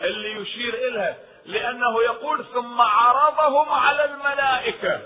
اللي 0.00 0.32
يشير 0.32 0.74
إليها 0.74 1.16
لأنه 1.44 2.02
يقول 2.02 2.44
ثم 2.44 2.80
عرضهم 2.80 3.72
على 3.72 4.04
الملائكة. 4.04 5.00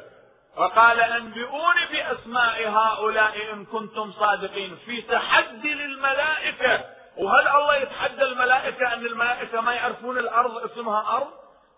فقال 0.56 1.00
أنبئوني 1.00 1.86
بأسماء 1.92 2.68
هؤلاء 2.68 3.52
إن 3.52 3.64
كنتم 3.64 4.12
صادقين. 4.12 4.76
في 4.86 5.02
تحدي 5.02 5.74
للملائكة. 5.74 6.84
وهل 7.16 7.48
الله 7.48 7.76
يتحدى 7.76 8.22
الملائكة 8.22 8.92
أن 8.94 9.06
الملائكة 9.06 9.60
ما 9.60 9.74
يعرفون 9.74 10.18
الأرض 10.18 10.70
اسمها 10.70 11.16
أرض؟ 11.16 11.28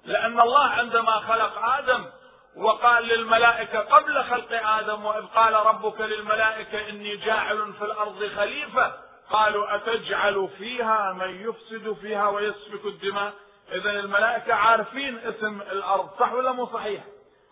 لأن 0.05 0.41
الله 0.41 0.65
عندما 0.65 1.13
خلق 1.13 1.65
آدم 1.65 2.05
وقال 2.57 3.05
للملائكة 3.05 3.79
قبل 3.79 4.25
خلق 4.25 4.67
آدم 4.69 5.05
وإذ 5.05 5.27
قال 5.27 5.55
ربك 5.55 6.01
للملائكة 6.01 6.89
إني 6.89 7.17
جاعل 7.17 7.73
في 7.73 7.85
الأرض 7.85 8.31
خليفة 8.37 8.93
قالوا 9.31 9.77
أتجعل 9.77 10.49
فيها 10.59 11.13
من 11.13 11.49
يفسد 11.49 11.97
فيها 12.01 12.29
ويسفك 12.29 12.85
الدماء؟ 12.85 13.33
إذا 13.73 13.91
الملائكة 13.91 14.55
عارفين 14.55 15.19
اسم 15.19 15.61
الأرض 15.61 16.11
صح 16.21 16.33
ولا 16.33 16.53
مو 16.53 16.67
صحيح؟ 16.67 17.05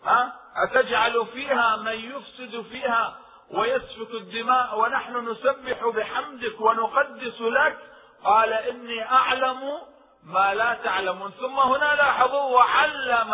ها؟ 0.05 0.33
أتجعل 0.55 1.25
فيها 1.33 1.75
من 1.75 1.91
يفسد 1.91 2.61
فيها 2.61 3.17
ويسفك 3.51 4.13
الدماء 4.13 4.79
ونحن 4.79 5.29
نسبح 5.29 5.87
بحمدك 5.87 6.61
ونقدس 6.61 7.41
لك؟ 7.41 7.77
قال 8.25 8.53
إني 8.53 9.11
أعلم 9.11 9.77
ما 10.23 10.53
لا 10.53 10.73
تعلمون. 10.73 11.31
ثم 11.31 11.59
هنا 11.59 11.95
لاحظوا 11.95 12.55
وعلم 12.55 13.33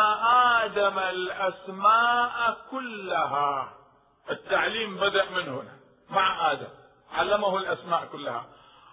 آدم 0.59 0.99
الأسماء 0.99 2.57
كلها. 2.71 3.73
التعليم 4.29 4.97
بدأ 4.97 5.29
من 5.29 5.49
هنا 5.49 5.73
مع 6.09 6.51
آدم. 6.51 6.69
علمه 7.13 7.57
الأسماء 7.57 8.05
كلها. 8.11 8.45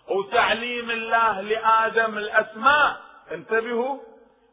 وتعليم 0.08 0.90
الله 0.90 1.40
لآدم 1.40 2.18
الأسماء. 2.18 3.00
انتبهوا 3.32 4.07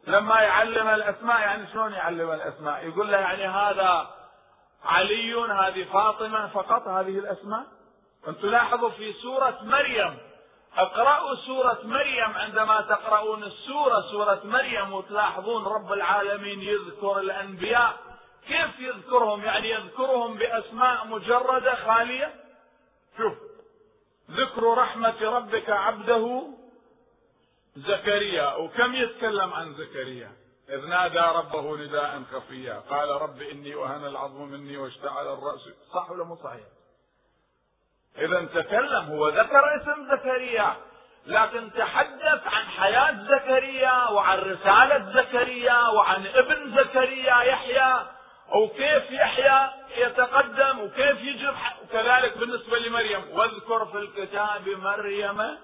لما 0.08 0.41
يعلم 0.41 0.88
الأسماء 0.88 1.39
يعني 1.39 1.68
شلون 1.74 1.94
يعلم 1.94 2.32
الأسماء؟ 2.32 2.88
يقول 2.88 3.12
له 3.12 3.18
يعني 3.18 3.48
هذا 3.48 4.08
علي 4.86 5.34
هذه 5.34 5.84
فاطمة 5.94 6.48
فقط 6.48 6.88
هذه 6.88 7.20
الأسماء؟ 7.20 7.63
أنتم 8.28 8.48
لاحظوا 8.48 8.89
في 8.89 9.13
سورة 9.13 9.60
مريم. 9.62 10.18
اقرأوا 10.78 11.36
سورة 11.36 11.80
مريم 11.84 12.38
عندما 12.38 12.82
تقرؤون 12.82 13.44
السورة 13.44 14.02
سورة 14.12 14.41
مريم 14.44 14.94
وتلاحظون 14.94 15.65
رب 15.65 15.94
العالمين 15.94 16.62
يذكر 16.62 17.20
الأنبياء. 17.20 17.94
كيف 18.48 18.80
يذكرهم؟ 18.80 19.44
يعني 19.44 19.70
يذكرهم 19.70 20.38
بأسماء 20.38 21.08
مجردة 21.08 21.76
خالية؟ 21.76 22.34
شوف 23.18 23.34
ذكر 24.32 24.78
رحمة 24.78 25.15
ربك 25.22 25.70
عبده 25.70 26.48
زكريا 27.75 28.55
وكم 28.55 28.95
يتكلم 28.95 29.53
عن 29.53 29.73
زكريا؟ 29.73 30.31
إذ 30.69 30.85
نادى 30.85 31.19
ربه 31.19 31.77
نداء 31.77 32.23
خفيا 32.31 32.79
قال 32.89 33.09
رب 33.09 33.41
إني 33.41 33.75
وهن 33.75 34.05
العظم 34.05 34.41
مني 34.41 34.77
واشتعل 34.77 35.27
الرأس. 35.27 35.69
صح 35.93 36.11
ولا 36.11 36.23
مو 36.23 36.35
صحيح؟ 36.35 36.65
إذا 38.17 38.45
تكلم 38.45 39.05
هو 39.05 39.29
ذكر 39.29 39.81
اسم 39.81 40.07
زكريا 40.11 40.75
لكن 41.25 41.71
تحدث 41.73 42.47
عن 42.47 42.65
حياة 42.65 43.23
زكريا 43.23 44.09
وعن 44.09 44.39
رسالة 44.39 45.13
زكريا 45.13 45.88
وعن 45.88 46.27
ابن 46.27 46.77
زكريا 46.77 47.41
يحيى 47.41 48.07
وكيف 48.55 49.11
يحيى 49.11 49.69
يتقدم 49.97 50.79
وكيف 50.79 51.21
يجرب 51.21 51.55
وكذلك 51.83 52.38
بالنسبة 52.38 52.77
لمريم. 52.79 53.29
واذكر 53.31 53.85
في 53.85 53.97
الكتاب 53.97 54.69
مريم 54.69 55.57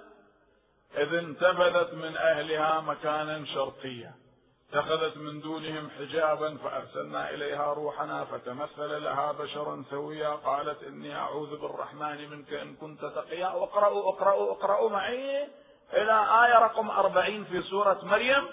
إذ 0.98 1.14
انتبذت 1.14 1.94
من 1.94 2.18
أهلها 2.18 2.82
مكانا 2.82 3.46
شرقيا. 3.46 4.12
اتخذت 4.70 5.18
من 5.18 5.42
دونهم 5.42 5.90
حجابا 6.00 6.58
فأرسلنا 6.58 7.30
إليها 7.30 7.74
روحنا 7.74 8.26
فتمثل 8.26 9.04
لها 9.04 9.32
بشرا 9.32 9.84
سويا. 9.90 10.30
قالت 10.30 10.84
إني 10.84 11.16
أعوذ 11.16 11.62
بالرحمن 11.62 12.30
منك 12.30 12.54
إن 12.54 12.76
كنت 12.76 13.06
تقيا. 13.06 13.48
واقرأوا 13.48 14.14
اقرأوا 14.14 14.52
اقرأوا 14.52 14.90
معي 14.90 15.48
إلى 15.94 16.46
آية 16.46 16.60
رقم 16.60 16.92
أربعين 16.92 17.44
في 17.44 17.62
سورة 17.62 18.00
مريم. 18.04 18.48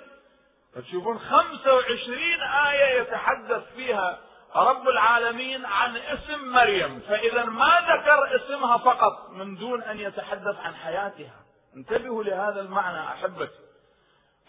فتشوفون 0.74 1.18
خمسة 1.18 1.74
وعشرين 1.74 2.40
آية 2.42 3.00
يتحدث 3.00 3.62
فيها 3.76 4.18
رب 4.56 4.88
العالمين 4.88 5.66
عن 5.66 5.96
اسم 5.96 6.48
مريم. 6.52 7.00
فإذا 7.00 7.44
ما 7.44 7.80
ذكر 7.80 8.36
اسمها 8.36 8.78
فقط 8.78 9.30
من 9.30 9.56
دون 9.56 9.82
أن 9.82 10.00
يتحدث 10.00 10.56
عن 10.60 10.74
حياتها. 10.74 11.47
انتبهوا 11.76 12.24
لهذا 12.24 12.60
المعنى 12.60 13.00
أحبتي. 13.00 13.58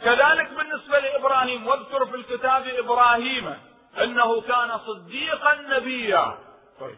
كذلك 0.03 0.49
بالنسبة 0.49 0.99
لإبراهيم 0.99 1.67
واذكر 1.67 2.05
في 2.05 2.15
الكتاب 2.15 2.67
إبراهيم 2.67 3.57
إنه 4.03 4.41
كان 4.41 4.77
صديقا 4.77 5.55
نبيا. 5.55 6.37
طيب. 6.79 6.97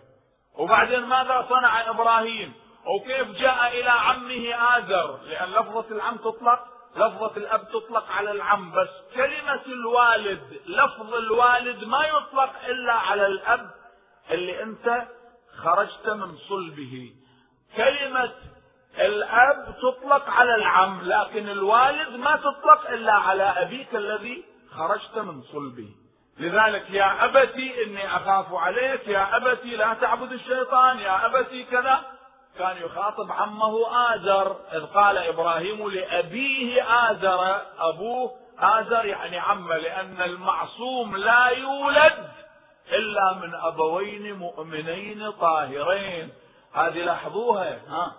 وبعدين 0.56 1.00
ماذا 1.00 1.46
صنع 1.50 1.90
إبراهيم؟ 1.90 2.54
وكيف 2.86 3.28
جاء 3.28 3.80
إلى 3.80 3.90
عمه 3.90 4.78
آزر؟ 4.78 5.20
لأن 5.24 5.50
لفظة 5.50 5.86
العم 5.92 6.18
تطلق 6.18 6.60
لفظة 6.96 7.38
الأب 7.38 7.68
تطلق 7.70 8.12
على 8.12 8.32
العم 8.32 8.72
بس 8.72 8.90
كلمة 9.16 9.62
الوالد 9.66 10.62
لفظ 10.66 11.14
الوالد 11.14 11.84
ما 11.84 12.06
يطلق 12.06 12.66
إلا 12.68 12.94
على 12.94 13.28
الأب 13.28 13.72
اللي 14.32 14.64
أنت 14.64 15.08
خرجت 15.58 16.10
من 16.10 16.38
صلبه. 16.38 17.14
كلمة 17.78 18.32
الأب 19.00 19.76
تطلق 19.82 20.30
على 20.30 20.56
العم 20.56 21.02
لكن 21.04 21.50
الوالد 21.50 22.16
ما 22.16 22.36
تطلق 22.36 22.90
إلا 22.90 23.14
على 23.14 23.44
أبيك 23.44 23.96
الذي 23.96 24.44
خرجت 24.78 25.18
من 25.18 25.42
صلبه. 25.42 25.90
لذلك 26.40 26.90
يا 26.90 27.26
أبتي 27.26 27.84
إني 27.84 28.16
أخاف 28.16 28.54
عليك 28.54 29.08
يا 29.08 29.38
أبتي 29.38 29.76
لا 29.76 29.94
تعبد 29.94 30.32
الشيطان 30.32 31.00
يا 31.00 31.26
أبتي 31.26 31.64
كذا. 31.64 32.02
كان 32.60 32.78
يخاطب 32.78 33.32
عمه 33.32 33.76
آزر 34.16 34.56
إذ 34.74 34.86
قال 34.86 35.18
إبراهيم 35.18 35.90
لأبيه 35.90 36.84
آزر 37.12 37.62
أبوه 37.80 38.32
آزر 38.60 39.06
يعني 39.06 39.40
عمه 39.40 39.78
لأن 39.78 40.22
المعصوم 40.22 41.16
لا 41.18 41.48
يولد 41.48 42.30
إلا 42.92 43.34
من 43.34 43.56
أبوين 43.56 44.34
مؤمنين 44.34 45.32
طاهرين. 45.32 46.30
هذه 46.74 47.04
لاحظوها 47.04 47.80
ها؟ 47.90 48.12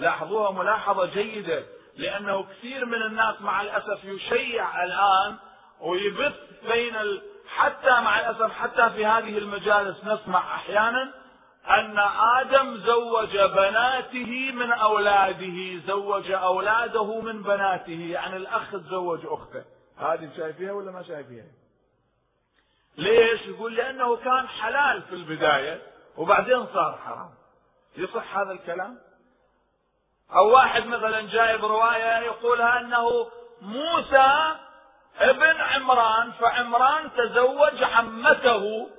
لاحظوها 0.00 0.50
ملاحظة 0.50 1.06
جيدة 1.06 1.64
لأنه 1.96 2.42
كثير 2.42 2.86
من 2.86 3.02
الناس 3.02 3.40
مع 3.40 3.60
الأسف 3.60 4.04
يشيع 4.04 4.84
الآن 4.84 5.36
ويبث 5.80 6.34
بين 6.62 6.96
ال... 6.96 7.22
حتى 7.56 7.90
مع 7.90 8.20
الأسف 8.20 8.52
حتى 8.52 8.90
في 8.90 9.06
هذه 9.06 9.38
المجالس 9.38 10.04
نسمع 10.04 10.54
أحيانا 10.54 11.12
أن 11.68 11.98
آدم 12.38 12.76
زوج 12.76 13.36
بناته 13.38 14.52
من 14.52 14.72
أولاده 14.72 15.80
زوج 15.86 16.30
أولاده 16.30 17.20
من 17.20 17.42
بناته 17.42 18.08
يعني 18.10 18.36
الأخ 18.36 18.72
تزوج 18.72 19.20
أخته. 19.24 19.64
هذه 19.98 20.30
شايفيها 20.36 20.72
ولا 20.72 20.92
ما 20.92 21.02
شايفيها 21.02 21.44
ليش؟ 22.96 23.46
يقول 23.46 23.74
لأنه 23.74 24.16
كان 24.16 24.48
حلال 24.48 25.02
في 25.02 25.14
البداية 25.14 25.82
وبعدين 26.16 26.66
صار 26.66 26.98
حرام. 27.04 27.30
يصح 27.96 28.38
هذا 28.38 28.52
الكلام؟ 28.52 28.98
أو 30.34 30.50
واحد 30.50 30.86
مثلا 30.86 31.20
جايب 31.20 31.64
رواية 31.64 32.18
يقولها 32.18 32.80
أنه 32.80 33.30
موسى 33.60 34.56
ابن 35.18 35.56
عمران 35.60 36.32
فعمران 36.32 37.10
تزوج 37.16 37.82
عمته 37.82 38.90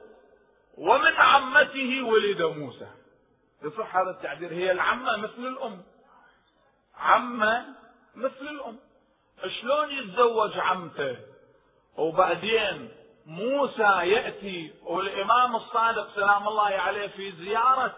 ومن 0.78 1.16
عمته 1.16 2.02
ولد 2.04 2.42
موسى. 2.42 2.88
يصح 3.64 3.96
هذا 3.96 4.10
التعبير 4.10 4.52
هي 4.52 4.72
العمة 4.72 5.18
مثل 5.18 5.48
الأم. 5.48 5.84
عمة 6.98 7.66
مثل 8.16 8.42
الأم. 8.42 8.80
شلون 9.62 9.92
يتزوج 9.92 10.60
عمته؟ 10.60 11.18
وبعدين 11.98 12.92
موسى 13.26 13.84
يأتي 14.04 14.74
والإمام 14.84 15.56
الصادق 15.56 16.16
سلام 16.16 16.48
الله 16.48 16.70
عليه 16.70 17.08
في 17.08 17.32
زيارة 17.32 17.96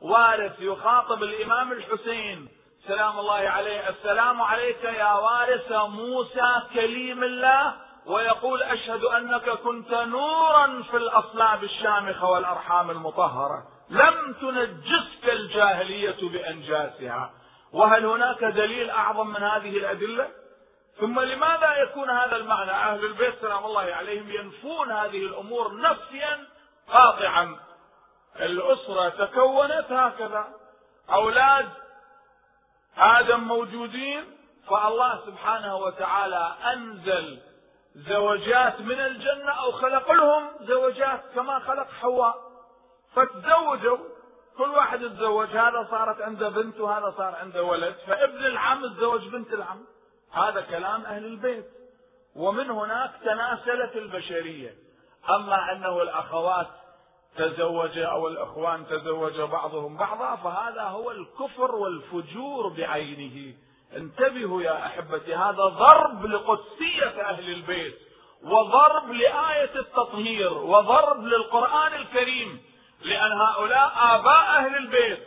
وارث 0.00 0.60
يخاطب 0.60 1.22
الإمام 1.22 1.72
الحسين. 1.72 2.55
سلام 2.88 3.18
الله 3.18 3.48
عليه. 3.48 3.88
السلام 3.88 4.42
عليك 4.42 4.84
يا 4.84 5.12
وارث 5.12 5.72
موسى 5.72 6.62
كليم 6.74 7.24
الله. 7.24 7.74
ويقول 8.06 8.62
أشهد 8.62 9.04
أنك 9.04 9.50
كنت 9.50 9.94
نورا 9.94 10.82
في 10.90 10.96
الأصلاب 10.96 11.64
الشامخة 11.64 12.30
والأرحام 12.30 12.90
المطهرة. 12.90 13.62
لم 13.90 14.32
تنجسك 14.40 15.28
الجاهلية 15.28 16.16
بأنجاسها. 16.22 17.30
وهل 17.72 18.06
هناك 18.06 18.44
دليل 18.44 18.90
أعظم 18.90 19.26
من 19.26 19.42
هذه 19.42 19.78
الأدلة؟ 19.78 20.28
ثم 21.00 21.20
لماذا 21.20 21.76
يكون 21.76 22.10
هذا 22.10 22.36
المعنى؟ 22.36 22.70
أهل 22.70 23.04
البيت 23.04 23.34
سلام 23.40 23.64
الله 23.64 23.94
عليهم 23.94 24.30
ينفون 24.30 24.92
هذه 24.92 25.18
الأمور 25.26 25.76
نفيا 25.76 26.46
قاطعا. 26.92 27.56
الأسرة 28.40 29.08
تكونت 29.08 29.92
هكذا. 29.92 30.48
أولاد 31.12 31.68
آدم 32.98 33.40
موجودين 33.40 34.24
فالله 34.68 35.20
سبحانه 35.26 35.76
وتعالى 35.76 36.52
أنزل 36.72 37.38
زوجات 37.96 38.80
من 38.80 39.00
الجنة 39.00 39.50
أو 39.50 39.72
خلق 39.72 40.12
لهم 40.12 40.50
زوجات 40.60 41.20
كما 41.34 41.58
خلق 41.58 41.86
حواء. 42.00 42.34
فتزوجوا 43.14 43.98
كل 44.58 44.70
واحد 44.70 44.98
تزوج 44.98 45.48
هذا 45.48 45.88
صارت 45.90 46.20
عنده 46.20 46.48
بنت 46.48 46.80
وهذا 46.80 47.14
صار 47.16 47.34
عنده 47.34 47.62
ولد 47.62 47.94
فابن 48.06 48.44
العم 48.46 48.94
تزوج 48.94 49.28
بنت 49.28 49.52
العم. 49.52 49.84
هذا 50.32 50.60
كلام 50.60 51.04
أهل 51.04 51.24
البيت. 51.24 51.66
ومن 52.36 52.70
هناك 52.70 53.10
تناسلت 53.24 53.96
البشرية. 53.96 54.74
أما 55.30 55.72
أنه 55.72 56.02
الأخوات 56.02 56.66
تزوج 57.38 57.98
أو 57.98 58.28
الإخوان 58.28 58.86
تزوج 58.86 59.40
بعضهم 59.40 59.96
بعضا 59.96 60.36
فهذا 60.36 60.82
هو 60.82 61.10
الكفر 61.10 61.74
والفجور 61.74 62.68
بعينه. 62.68 63.54
انتبهوا 63.96 64.62
يا 64.62 64.86
أحبتي 64.86 65.34
هذا 65.34 65.64
ضرب 65.64 66.26
لقدسية 66.26 67.20
أهل 67.20 67.50
البيت 67.50 67.98
وضرب 68.42 69.10
لآية 69.10 69.74
التطهير 69.74 70.52
وضرب 70.52 71.24
للقرآن 71.24 71.94
الكريم 71.94 72.60
لأن 73.02 73.32
هؤلاء 73.32 73.92
آباء 73.96 74.42
أهل 74.58 74.76
البيت. 74.76 75.18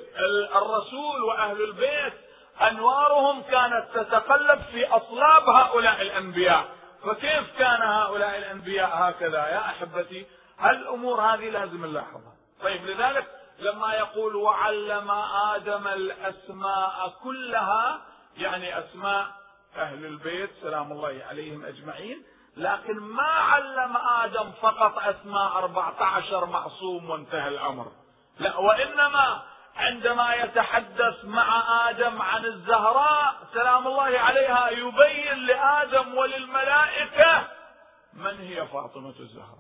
الرسول 0.56 1.24
وأهل 1.24 1.62
البيت 1.62 2.14
أنوارهم 2.62 3.42
كانت 3.42 3.86
تتقلب 3.94 4.60
في 4.72 4.88
أصلاب 4.88 5.50
هؤلاء 5.50 6.02
الأنبياء. 6.02 6.66
فكيف 7.06 7.58
كان 7.60 7.82
هؤلاء 7.82 8.38
الأنبياء 8.38 8.90
هكذا؟ 8.94 9.38
يا 9.38 9.60
أحبتي 9.60 10.26
الأمور 10.64 11.22
هذه 11.22 11.50
لازم 11.50 11.86
نلاحظها. 11.86 12.34
طيب 12.62 12.86
لذلك 12.86 13.28
لما 13.60 13.94
يقول 13.94 14.36
وعلم 14.36 15.12
آدم 15.56 15.88
الأسماء 15.88 17.14
كلها 17.24 18.02
يعني 18.38 18.80
أسماء 18.80 19.28
أهل 19.76 20.06
البيت 20.06 20.50
سلام 20.62 20.92
الله 20.92 21.22
عليهم 21.30 21.66
أجمعين 21.66 22.24
لكن 22.58 23.00
ما 23.00 23.24
علم 23.24 23.98
آدم 23.98 24.52
فقط 24.52 24.98
أسماء 25.00 25.58
14 25.58 26.46
معصوم 26.46 27.10
وانتهى 27.10 27.48
الأمر. 27.48 27.92
لا 28.40 28.58
وإنما 28.58 29.42
عندما 29.76 30.34
يتحدث 30.34 31.26
مع 31.26 31.64
آدم 31.90 32.22
عن 32.22 32.46
الزهراء 32.46 33.36
سلام 33.54 33.88
الله 33.88 34.20
عليها 34.20 34.70
يبين 34.70 35.46
لآدم 35.46 36.18
وللملائكة 36.18 37.48
من 38.14 38.38
هي 38.40 38.68
فاطمة 38.68 39.16
الزهراء. 39.20 39.59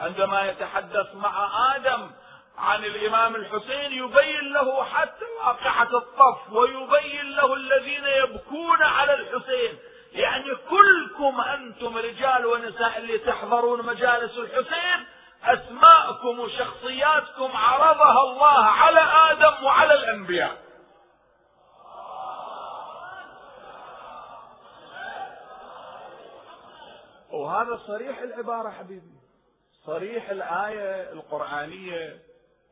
عندما 0.00 0.50
يتحدث 0.50 1.14
مع 1.14 1.48
آدم 1.76 2.10
عن 2.58 2.84
الإمام 2.84 3.36
الحسين 3.36 3.92
يبين 3.92 4.52
له 4.52 4.84
حتى 4.84 5.24
واقعة 5.38 5.96
الطف 5.96 6.52
ويبين 6.52 7.30
له 7.36 7.54
الذين 7.54 8.04
يبكون 8.04 8.82
على 8.82 9.14
الحسين. 9.14 9.78
يعني 10.12 10.54
كلكم 10.70 11.40
أنتم 11.40 11.96
رجال 11.98 12.46
ونساء 12.46 12.98
اللي 12.98 13.18
تحضرون 13.18 13.86
مجالس 13.86 14.38
الحسين 14.38 15.06
أسماءكم 15.44 16.38
وشخصياتكم 16.38 17.56
عرضها 17.56 18.22
الله 18.22 18.64
على 18.64 19.00
آدم 19.00 19.64
وعلى 19.64 19.94
الأنبياء. 19.94 20.56
وهذا 27.30 27.80
صريح 27.86 28.18
العبارة 28.18 28.70
حبيبي. 28.70 29.17
صريح 29.88 30.30
الآية 30.30 31.12
القرآنية 31.12 32.18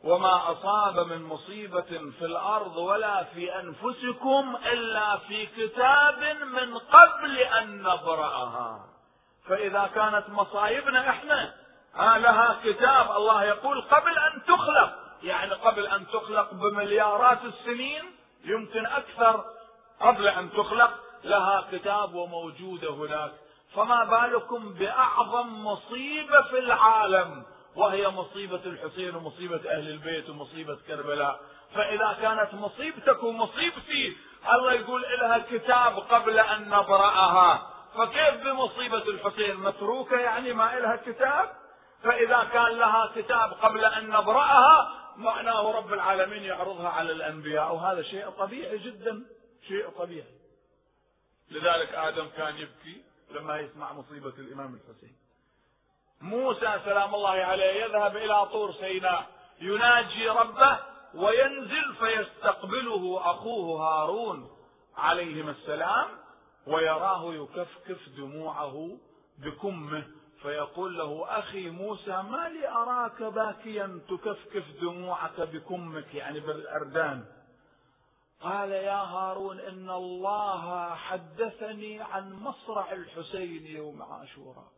وما 0.05 0.53
أصاب 0.53 1.07
من 1.07 1.23
مصيبة 1.23 1.81
في 2.19 2.25
الأرض 2.25 2.77
ولا 2.77 3.25
في 3.25 3.61
أنفسكم 3.61 4.57
إلا 4.73 5.17
في 5.17 5.47
كتاب 5.47 6.19
من 6.45 6.79
قبل 6.79 7.39
أن 7.39 7.83
نبرأها. 7.83 8.85
فإذا 9.49 9.91
كانت 9.95 10.25
مصايبنا 10.29 11.11
إحنا 11.11 11.55
آه 11.97 12.19
لها 12.19 12.61
كتاب. 12.65 13.11
الله 13.17 13.45
يقول 13.45 13.81
قبل 13.83 14.19
أن 14.19 14.43
تخلق 14.47 14.93
يعني 15.23 15.53
قبل 15.53 15.87
أن 15.87 16.07
تخلق 16.07 16.55
بمليارات 16.55 17.39
السنين 17.45 18.03
يمكن 18.45 18.87
أكثر. 18.87 19.45
قبل 20.01 20.29
أن 20.29 20.51
تخلق 20.53 20.91
لها 21.25 21.65
كتاب 21.73 22.15
وموجودة 22.15 22.91
هناك. 22.91 23.33
فما 23.75 24.05
بالكم 24.05 24.75
بأعظم 24.75 25.65
مصيبة 25.65 26.43
في 26.43 26.59
العالم 26.59 27.45
وهي 27.77 28.09
مصيبة 28.09 28.61
الحسين 28.67 29.17
ومصيبة 29.17 29.71
أهل 29.71 29.89
البيت 29.89 30.31
ومصيبة 30.31 30.79
كربلاء. 30.87 31.41
فإذا 31.75 32.17
كانت 32.21 32.55
مصيبتك 32.55 33.23
ومصيبتي 33.23 34.17
الله 34.53 34.73
يقول 34.73 35.03
لها 35.03 35.39
كتاب 35.39 35.99
قبل 35.99 36.39
أن 36.39 36.69
نبرأها. 36.69 37.71
فكيف 37.97 38.45
بمصيبة 38.45 39.03
الحسين؟ 39.09 39.57
متروكة 39.57 40.17
يعني 40.17 40.53
ما 40.53 40.79
لها 40.79 40.97
كتاب 40.97 41.53
فإذا 42.03 42.49
كان 42.53 42.79
لها 42.79 43.13
كتاب 43.17 43.53
قبل 43.53 43.85
أن 43.85 44.09
نبرأها 44.09 44.93
معناه 45.17 45.73
رب 45.73 45.93
العالمين 45.93 46.43
يعرضها 46.43 46.89
على 46.89 47.13
الأنبياء. 47.13 47.75
وهذا 47.75 48.03
شيء 48.03 48.31
طبيعي 48.31 48.79
جدا 48.79 49.25
شيء 49.69 49.89
طبيعي. 49.89 50.35
لذلك 51.51 51.95
آدم 51.95 52.29
كان 52.37 52.57
يبكي. 52.57 53.06
لما 53.31 53.59
يسمع 53.59 53.93
مصيبة 53.93 54.33
الإمام 54.39 54.75
الحسين. 54.75 55.17
موسى 56.21 56.81
سلام 56.85 57.15
الله 57.15 57.31
عليه 57.31 57.85
يذهب 57.85 58.17
إلى 58.17 58.47
طور 58.47 58.73
سيناء 58.73 59.27
يناجي 59.61 60.29
ربه 60.29 60.79
وينزل 61.15 61.95
فيستقبله 61.99 63.21
أخوه 63.31 63.81
هارون 63.83 64.51
عليهما 64.97 65.51
السلام 65.51 66.09
ويراه 66.67 67.35
يكفكف 67.35 68.09
دموعه 68.09 68.91
بكمه 69.39 70.05
فيقول 70.43 70.99
له 70.99 71.39
أخي 71.39 71.71
موسى 71.71 72.23
ما 72.23 72.49
لي 72.49 72.69
أراك 72.69 73.23
باكيا 73.23 74.01
تكفكف 74.09 74.65
دموعك 74.81 75.41
بكمك 75.41 76.15
يعني 76.15 76.41
بالأردان. 76.41 77.25
قال 78.43 78.71
يا 78.71 78.97
هارون 78.97 79.61
إن 79.61 79.91
الله 79.91 80.95
حدثني 80.95 82.01
عن 82.01 82.33
مصرع 82.33 82.93
الحسين 82.93 83.67
يوم 83.67 84.03
عاشوراء. 84.03 84.73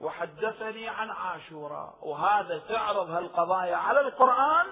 وحدثني 0.00 0.88
عن 0.88 1.10
عاشوراء. 1.10 1.98
وهذا 2.02 2.58
تعرض 2.58 3.10
هالقضايا 3.10 3.76
على 3.76 4.00
القرآن 4.00 4.66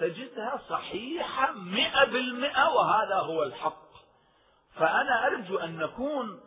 تجدها 0.00 0.60
صحيحة 0.68 1.52
مئة 1.52 2.04
بالمئة 2.04 2.68
وهذا 2.68 3.16
هو 3.16 3.42
الحق. 3.42 3.90
فأنا 4.74 5.26
أرجو 5.26 5.58
أن 5.58 5.76
نكون 5.76 6.40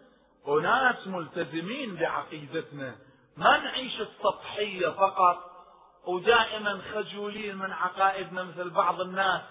أناس 0.48 1.08
ملتزمين 1.08 1.96
بعقيدتنا. 1.96 2.96
ما 3.38 3.58
نعيش 3.58 4.02
السطحية 4.02 4.90
فقط. 4.90 5.54
ودائما 6.06 6.82
خجولين 6.94 7.58
من 7.58 7.72
عقائدنا 7.72 8.44
مثل 8.44 8.70
بعض 8.70 9.02
الناس. 9.02 9.42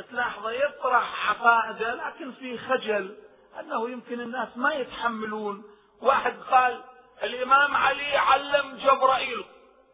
تلاحظه 0.00 0.50
يطرح 0.50 1.30
عقائده 1.30 1.94
لكن 1.94 2.32
في 2.32 2.58
خجل 2.58 3.16
أنه 3.60 3.90
يمكن 3.90 4.20
الناس 4.20 4.56
ما 4.56 4.74
يتحملون. 4.74 5.64
واحد 6.02 6.40
قال 6.40 6.84
الإمام 7.22 7.76
علي 7.76 8.16
علم 8.16 8.76
جبرائيل. 8.76 9.44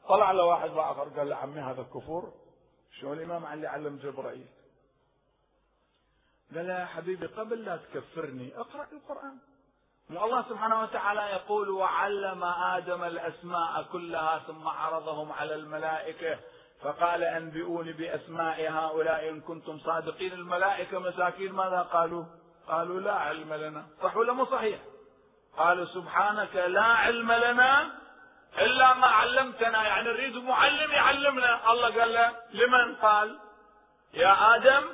طلع 0.08 0.32
له 0.32 0.44
واحد 0.44 0.70
آخر 0.70 1.08
قال 1.08 1.28
له 1.28 1.36
عمي 1.36 1.60
هذا 1.60 1.82
كفر 1.82 2.32
شو 3.00 3.12
الإمام 3.12 3.46
علي 3.46 3.66
علم 3.66 3.96
جبرائيل؟ 3.96 4.46
قال 6.54 6.68
يا 6.68 6.84
حبيبي 6.84 7.26
قبل 7.26 7.64
لا 7.64 7.76
تكفرني 7.76 8.56
اقرأ 8.56 8.86
القرآن. 8.92 9.38
الله 10.10 10.42
سبحانه 10.48 10.82
وتعالى 10.82 11.20
يقول 11.20 11.70
وعلم 11.70 12.44
آدم 12.44 13.04
الأسماء 13.04 13.82
كلها 13.92 14.38
ثم 14.38 14.68
عرضهم 14.68 15.32
على 15.32 15.54
الملائكة. 15.54 16.38
فقال 16.82 17.24
أنبئوني 17.24 17.92
بأسماء 17.92 18.70
هؤلاء 18.70 19.28
إن 19.28 19.40
كنتم 19.40 19.78
صادقين. 19.78 20.32
الملائكة 20.32 20.98
مساكين 20.98 21.52
ماذا 21.52 21.88
قالوا؟ 21.92 22.24
قالوا 22.68 23.00
لا 23.00 23.12
علم 23.12 23.54
لنا. 23.54 23.86
صح 24.02 24.16
ولا 24.16 24.32
مو 24.32 24.44
صحيح؟ 24.44 24.78
قالوا 25.58 25.84
سبحانك 25.84 26.56
لا 26.56 26.82
علم 26.82 27.32
لنا 27.32 27.90
إلا 28.58 28.94
ما 28.94 29.06
علمتنا. 29.06 29.84
يعني 29.84 30.08
نريد 30.08 30.36
معلم 30.36 30.90
يعلمنا. 30.90 31.72
الله 31.72 32.00
قال 32.00 32.12
له 32.14 32.32
لمن؟ 32.52 32.94
قال 32.94 33.38
يا 34.14 34.56
آدم 34.56 34.84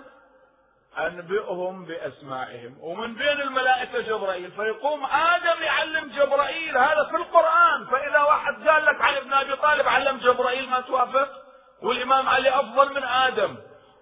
أنبئهم 0.99 1.85
بأسمائهم. 1.85 2.77
ومن 2.81 3.15
بين 3.15 3.41
الملائكة 3.41 4.01
جبرائيل. 4.01 4.51
فيقوم 4.51 5.07
آدم 5.07 5.63
يعلم 5.63 6.09
جبرائيل. 6.09 6.79
هذا 6.79 7.05
في 7.11 7.17
القرآن. 7.17 7.87
فإذا 7.87 8.19
واحد 8.19 8.69
قال 8.69 8.85
لك 8.85 9.01
عن 9.01 9.15
ابن 9.15 9.33
أبي 9.33 9.57
طالب 9.57 9.89
علم 9.89 10.17
جبرائيل 10.19 10.71
ما 10.71 10.81
توافق؟ 10.81 11.48
والإمام 11.83 12.29
علي 12.29 12.61
أفضل 12.61 12.95
من 12.95 13.03
آدم 13.03 13.57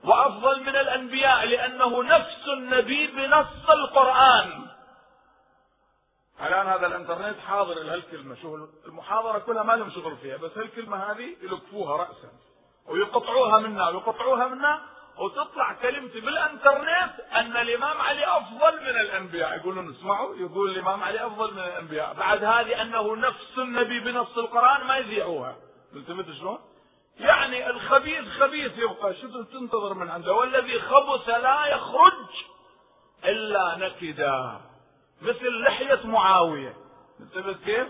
وأفضل 0.05 0.61
من 0.61 0.77
الأنبياء 0.77 1.47
لأنه 1.47 2.03
نفس 2.03 2.49
النبي 2.49 3.07
بنص 3.07 3.71
القرآن. 3.71 4.67
الآن 6.41 6.67
هذا 6.67 6.87
الإنترنت 6.87 7.41
حاضر 7.49 7.75
لهالكلمة 7.75 8.37
شوف 8.43 8.61
المحاضرة 8.87 9.39
كلها 9.39 9.63
ما 9.63 9.73
لهم 9.73 9.91
شغل 9.91 10.17
فيها 10.17 10.37
بس 10.37 10.59
هالكلمة 10.59 10.97
هذه 10.97 11.37
يلقفوها 11.43 11.97
رأسا 11.97 12.31
ويقطعوها 12.87 13.59
منا 13.59 13.89
ويقطعوها 13.89 14.47
منا 14.47 14.81
وتطلع 15.19 15.73
كلمتي 15.73 16.21
بالإنترنت 16.21 17.21
أن 17.33 17.57
الإمام 17.57 18.01
علي 18.01 18.27
أفضل 18.27 18.81
من 18.81 19.01
الأنبياء. 19.01 19.57
يقولون 19.57 19.91
اسمعوا 19.91 20.37
يقول 20.37 20.71
الإمام 20.71 21.03
علي 21.03 21.27
أفضل 21.27 21.53
من 21.55 21.59
الأنبياء. 21.59 22.15
بعد 22.15 22.45
هذه 22.45 22.83
أنه 22.83 23.17
نفس 23.17 23.59
النبي 23.59 24.01
بنص 24.01 24.39
القرآن 24.39 24.87
ما 24.87 24.97
يذيعوها. 24.97 25.57
التفت 25.97 26.31
شلون؟ 26.39 26.59
يعني 27.21 27.71
الخبيث 27.71 28.29
خبيث 28.41 28.79
يبقى 28.79 29.15
شو 29.15 29.43
تنتظر 29.43 29.95
من 29.95 30.11
عنده؟ 30.11 30.33
والذي 30.33 30.81
خبث 30.81 31.29
لا 31.29 31.67
يخرج 31.67 32.29
إلا 33.25 33.77
نكدا 33.79 34.61
مثل 35.23 35.63
لحية 35.63 36.07
معاوية. 36.07 36.75
انتبهت 37.21 37.57
كيف؟ 37.65 37.89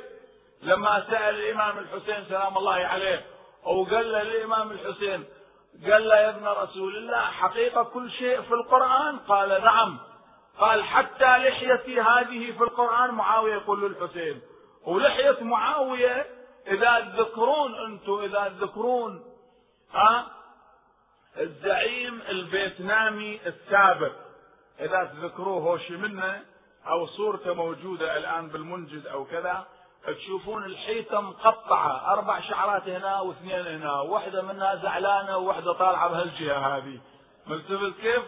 لما 0.63 1.05
سأل 1.11 1.35
الإمام 1.35 1.79
الحسين 1.79 2.25
سلام 2.29 2.59
الله 2.59 2.75
عليه 2.75 3.25
وقال 3.65 4.13
له 4.13 4.23
الإمام 4.23 4.71
الحسين 4.71 5.25
قال 5.91 6.09
له 6.09 6.17
يا 6.17 6.29
ابن 6.29 6.47
رسول 6.47 6.97
الله 6.97 7.21
حقيقة 7.21 7.83
كل 7.83 8.11
شيء 8.11 8.43
في 8.43 8.55
القرآن؟ 8.55 9.19
قال 9.19 9.49
نعم. 9.65 9.99
قال 10.59 10.85
حتى 10.85 11.39
لحيتي 11.39 12.01
هذه 12.01 12.53
في 12.53 12.61
القرآن؟ 12.65 13.11
معاوية 13.11 13.55
يقول 13.55 13.83
للحسين. 13.91 14.41
ولحية 14.87 15.37
معاوية 15.41 16.27
إذا 16.67 17.01
تذكرون 17.01 17.75
أنتم 17.75 18.19
إذا 18.19 18.49
تذكرون 18.49 19.25
ها؟ 19.93 20.27
الزعيم 21.37 22.21
الفيتنامي 22.29 23.41
السابق. 23.47 24.13
إذا 24.81 25.05
تذكروه 25.05 25.63
هوشي 25.63 25.97
منه 25.97 26.43
أو 26.87 27.07
صورته 27.07 27.55
موجودة 27.55 28.17
الآن 28.17 28.49
بالمنجد 28.49 29.07
أو 29.07 29.25
كذا 29.25 29.67
تشوفون 30.07 30.65
الحيطة 30.65 31.21
مقطعة. 31.21 32.13
أربع 32.13 32.41
شعرات 32.41 32.89
هنا 32.89 33.21
واثنين 33.21 33.67
هنا. 33.67 34.01
واحدة 34.01 34.43
منها 34.43 34.75
زعلانة 34.75 35.37
وواحدة 35.37 35.73
طالعة 35.73 36.09
بهالجهة 36.09 36.77
هذه. 36.77 37.01
ملتفت 37.47 38.01
كيف؟ 38.01 38.23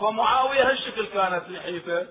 فمعاوية 0.00 0.70
هالشكل 0.70 1.06
كانت 1.06 1.48
لحيته 1.48 2.06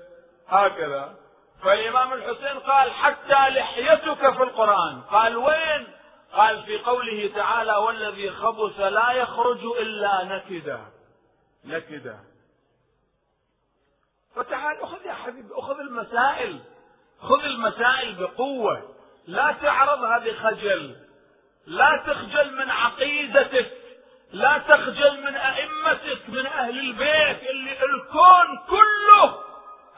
هكذا. 0.48 1.16
فالإمام 1.64 2.14
الحسين 2.14 2.60
قال 2.60 2.92
حتى 2.92 3.50
لحيتك 3.50 4.34
في 4.36 4.44
القرآن. 4.44 5.02
قال 5.02 5.38
وين؟ 5.38 5.88
قال 6.34 6.64
في 6.64 6.78
قوله 6.78 7.32
تعالى 7.36 7.76
والذي 7.76 8.32
خبث 8.32 8.80
لا 8.80 9.12
يخرج 9.12 9.64
إلا 9.64 10.24
نكدا. 10.24 10.82
نكدا. 11.66 12.20
فتعال 14.36 14.82
أخذ 14.82 15.06
يا 15.06 15.14
حبيبي 15.14 15.50
أخذ 15.54 15.80
المسائل. 15.80 16.60
خذ 17.22 17.44
المسائل 17.44 18.16
بقوة. 18.16 18.96
لا 19.28 19.56
تعرضها 19.62 20.18
بخجل. 20.18 20.96
لا 21.66 22.04
تخجل 22.08 22.56
من 22.56 22.72
عقيدتك. 22.72 23.72
لا 24.32 24.58
تخجل 24.58 25.24
من 25.24 25.36
أئمتك 25.36 26.30
من 26.30 26.46
أهل 26.46 26.80
البيت 26.80 27.50
اللي 27.50 27.72
الكون 27.72 28.60
كله 28.70 29.51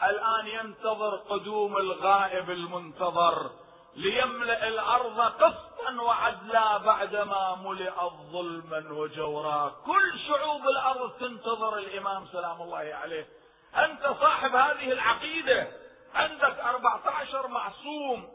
الآن 0.10 0.48
ينتظر 0.48 1.16
قدوم 1.16 1.78
الغائب 1.78 2.50
المنتظر 2.50 3.52
ليملأ 3.96 4.68
الأرض 4.68 5.20
قسطا 5.20 6.02
وعدلا 6.02 6.78
بعدما 6.78 7.56
ملئت 7.56 8.14
ظلما 8.32 8.92
وجورا. 8.92 9.76
كل 9.86 10.20
شعوب 10.28 10.68
الأرض 10.68 11.12
تنتظر 11.20 11.78
الإمام 11.78 12.28
سلام 12.32 12.62
الله 12.62 12.96
عليه. 13.02 13.28
أنت 13.76 14.16
صاحب 14.22 14.56
هذه 14.56 14.92
العقيدة. 14.92 15.68
عندك 16.16 16.60
14 16.60 17.48
معصوم. 17.48 18.30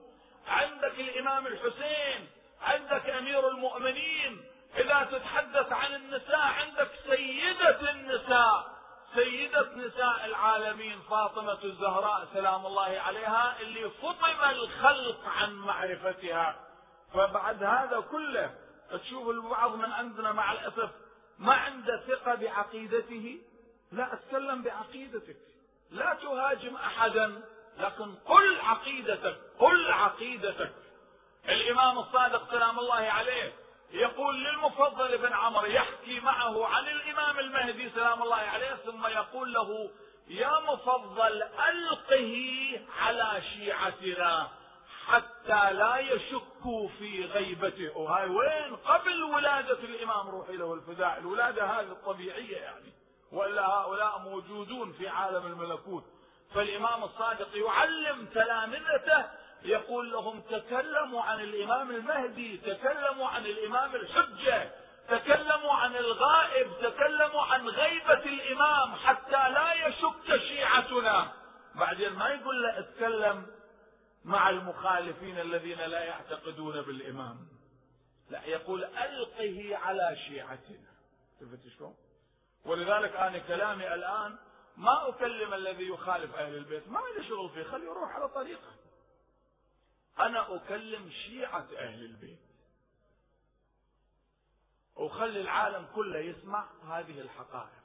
عندك 0.49 1.01
الإمام 1.01 1.47
الحسين. 1.47 2.31
عندك 2.63 3.11
أمير 3.11 3.49
المؤمنين. 3.49 4.45
إذا 4.77 5.09
تتحدث 5.13 5.73
عن 5.73 5.95
النساء 5.95 6.39
عندك 6.39 6.91
سيدة 7.07 7.91
النساء 7.91 8.79
سيدة 9.15 9.69
نساء 9.77 10.25
العالمين 10.69 11.01
فاطمة 11.11 11.59
الزهراء 11.65 12.29
سلام 12.35 12.67
الله 12.67 13.01
عليها 13.01 13.61
اللي 13.61 13.91
فطم 13.91 14.51
الخلق 14.51 15.29
عن 15.29 15.55
معرفتها. 15.55 16.57
فبعد 17.15 17.63
هذا 17.63 18.01
كله 18.11 18.55
تشوف 18.91 19.29
البعض 19.29 19.75
من 19.75 19.93
عندنا 19.93 20.33
مع 20.33 20.53
الأسف 20.53 20.91
ما 21.39 21.55
عنده 21.55 22.01
ثقة 22.09 22.35
بعقيدته؟ 22.35 23.39
لا 23.93 24.13
أتكلم 24.13 24.63
بعقيدتك. 24.63 25.37
لا 25.91 26.15
تهاجم 26.23 26.77
أحدا 26.77 27.43
لكن 27.79 28.15
قل 28.15 28.61
عقيدتك 28.61 29.37
قل 29.59 29.93
عقيدتك. 29.93 30.73
الإمام 31.49 31.99
الصادق 31.99 32.51
سلام 32.51 32.79
الله 32.79 32.95
عليه 33.11 33.53
يقول 33.91 34.45
للمفضل 34.45 35.19
بن 35.19 35.33
عمر 35.33 35.67
يحكي 35.67 36.21
معه 36.21 36.67
عن 36.67 36.89
الإمام 36.89 37.39
المهدي 37.39 37.91
سلام 37.91 38.23
الله 38.23 38.37
عليه 38.37 38.75
ثم 38.75 39.07
يقول 39.07 39.53
له 39.53 39.91
يا 40.29 40.61
مفضل 40.61 41.43
ألقه 41.43 42.81
على 43.01 43.43
شيعتنا 43.43 44.49
حتى 45.07 45.73
لا 45.73 45.99
يشكوا 45.99 46.89
في 46.99 47.25
غيبته 47.25 47.99
وهاي 47.99 48.29
وين؟ 48.29 48.77
قبل 48.77 49.23
ولادة 49.23 49.79
الإمام 49.79 50.29
روحي 50.29 50.57
له 50.57 50.75
الفداء. 50.75 51.19
الولادة 51.19 51.65
هذه 51.65 51.93
الطبيعية 51.93 52.57
يعني. 52.57 52.93
وإلا 53.33 53.67
هؤلاء 53.69 54.19
موجودون 54.19 54.93
في 54.93 55.09
عالم 55.09 55.47
الملكوت. 55.47 56.05
فالإمام 56.55 57.05
الصادق 57.05 57.49
يعلم 57.57 58.27
تلامذته 58.27 59.25
يقول 59.63 60.13
لهم 60.13 60.41
تكلموا 60.41 61.23
عن 61.23 61.41
الإمام 61.41 61.91
المهدي 61.91 62.57
تكلموا 62.57 63.29
عن 63.29 63.47
الإمام 63.47 63.95
الحجة. 63.95 64.71
تكلموا 65.09 65.73
عن 65.73 65.97
الغائب 65.97 66.73
تكلموا 66.81 67.43
عن 67.43 67.69
غيبة 67.69 68.23
الإمام 68.25 68.95
حتى 68.95 69.51
لا 69.51 69.73
يشك 69.73 70.37
شيعتنا. 70.37 71.33
بعدين 71.75 72.13
ما 72.13 72.29
يقول 72.29 72.63
له 72.63 72.79
أتكلم 72.79 73.47
مع 74.25 74.51
المخالفين 74.51 75.39
الذين 75.39 75.79
لا 75.79 76.05
يعتقدون 76.05 76.83
بالإمام. 76.83 77.49
لا 78.31 78.45
يقول 78.45 78.85
ألقه 78.85 79.77
على 79.77 80.17
شيعتنا. 80.29 80.89
شفت 81.41 81.77
شلون؟ 81.79 81.97
ولذلك 82.65 83.17
أنا 83.17 83.39
كلامي 83.39 83.95
الآن 83.95 84.39
ما 84.77 85.09
أكلم 85.09 85.55
الذي 85.55 85.89
يخالف 85.89 86.35
أهل 86.35 86.55
البيت. 86.55 86.89
ما 86.89 87.01
لي 87.17 87.29
شغل 87.29 87.51
فيه. 87.51 87.63
خليه 87.63 87.85
يروح 87.85 88.11
على 88.11 88.29
طريقه. 88.29 88.75
أنا 90.19 90.57
أكلم 90.57 91.11
شيعة 91.11 91.67
أهل 91.79 92.05
البيت. 92.05 92.48
وخلي 94.99 95.41
العالم 95.41 95.87
كله 95.95 96.19
يسمع 96.19 96.69
هذه 96.85 97.21
الحقائق. 97.21 97.83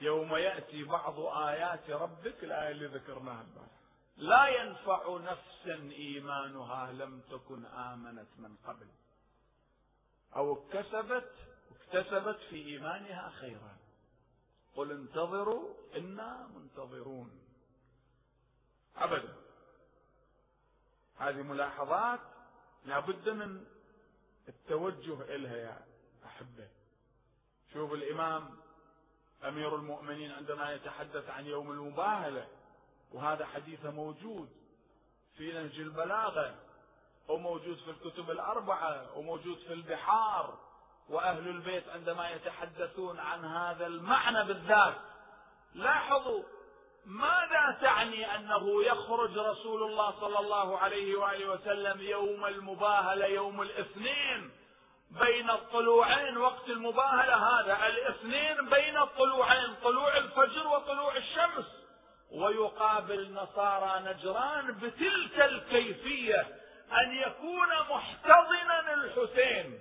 يوم 0.00 0.36
يأتي 0.36 0.84
بعض 0.84 1.20
آيات 1.20 1.90
ربك 1.90 2.44
الآية 2.44 2.70
اللي 2.70 2.86
ذكرناها 2.86 3.42
البارحة. 3.42 3.82
لا 4.16 4.46
ينفع 4.46 5.18
نفسا 5.18 5.92
إيمانها 5.92 6.92
لم 6.92 7.20
تكن 7.20 7.66
آمنت 7.66 8.28
من 8.38 8.56
قبل. 8.66 8.86
أو 10.36 10.52
اكتسبت 10.52 11.32
اكتسبت 11.70 12.38
في 12.50 12.56
إيمانها 12.56 13.30
خيرا. 13.30 13.76
قل 14.76 14.90
انتظروا 14.90 15.74
إنا 15.96 16.48
منتظرون. 16.54 17.40
أبدا. 18.96 19.36
هذه 21.18 21.42
ملاحظات 21.42 22.20
لابد 22.84 23.28
من 23.28 23.66
التوجه 24.60 25.34
إلها 25.34 25.56
يا 25.56 25.86
أحبة. 26.26 26.68
شوف 27.72 27.92
الإمام 27.92 28.50
أمير 29.44 29.76
المؤمنين 29.76 30.32
عندما 30.32 30.72
يتحدث 30.72 31.30
عن 31.30 31.46
يوم 31.46 31.70
المباهلة 31.70 32.48
وهذا 33.12 33.46
حديثه 33.46 33.90
موجود 33.90 34.48
في 35.36 35.52
نهج 35.52 35.80
البلاغة 35.80 36.54
وموجود 37.28 37.76
في 37.76 37.90
الكتب 37.90 38.30
الأربعة 38.30 39.18
وموجود 39.18 39.58
في 39.58 39.72
البحار 39.72 40.58
وأهل 41.08 41.48
البيت 41.48 41.88
عندما 41.88 42.30
يتحدثون 42.30 43.18
عن 43.18 43.44
هذا 43.44 43.86
المعنى 43.86 44.44
بالذات 44.44 44.94
لاحظوا 45.74 46.42
ماذا 47.06 47.78
تعني 47.80 48.34
أنه 48.36 48.84
يخرج 48.84 49.38
رسول 49.38 49.82
الله 49.82 50.14
صلى 50.20 50.38
الله 50.38 50.78
عليه 50.78 51.16
وآله 51.16 51.50
وسلم 51.50 52.00
يوم 52.00 52.46
المباهلة 52.46 53.26
يوم 53.26 53.62
الاثنين 53.62 54.50
بين 55.10 55.50
الطلوعين؟ 55.50 56.36
وقت 56.36 56.68
المباهلة 56.68 57.34
هذا 57.36 57.86
الاثنين 57.86 58.68
بين 58.68 58.96
الطلوعين 58.98 59.74
طلوع 59.84 60.16
الفجر 60.16 60.66
وطلوع 60.66 61.16
الشمس. 61.16 61.66
ويقابل 62.30 63.32
نصارى 63.32 64.00
نجران 64.04 64.78
بتلك 64.78 65.40
الكيفية 65.40 66.40
أن 66.92 67.12
يكون 67.14 67.68
محتضنا 67.90 68.94
الحسين 68.94 69.80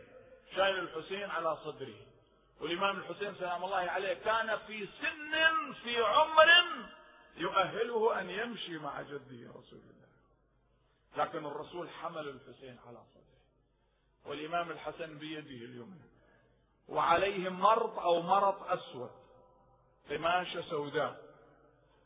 شايل 0.56 0.80
الحسين 0.80 1.30
على 1.30 1.58
صدره. 1.66 1.96
والإمام 2.62 2.98
الحسين 2.98 3.36
سلام 3.36 3.64
الله 3.64 3.78
عليه 3.92 4.14
كان 4.14 4.58
في 4.68 4.88
سن 5.02 5.74
في 5.84 6.02
عمر 6.04 6.48
يؤهله 7.38 8.20
أن 8.20 8.30
يمشي 8.30 8.78
مع 8.78 9.02
جده 9.02 9.50
رسول 9.50 9.80
الله. 9.80 10.02
لكن 11.18 11.46
الرسول 11.46 11.90
حمل 11.90 12.28
الحسين 12.28 12.80
على 12.88 12.98
صدره. 12.98 13.42
والإمام 14.26 14.72
الحسن 14.72 15.18
بيده 15.18 15.66
اليمنى 15.66 16.12
وعليه 16.90 17.50
مرض 17.50 18.00
أو 18.00 18.22
مرض 18.22 18.64
أسود. 18.68 19.12
قماشة 20.10 20.62
سوداء. 20.62 21.22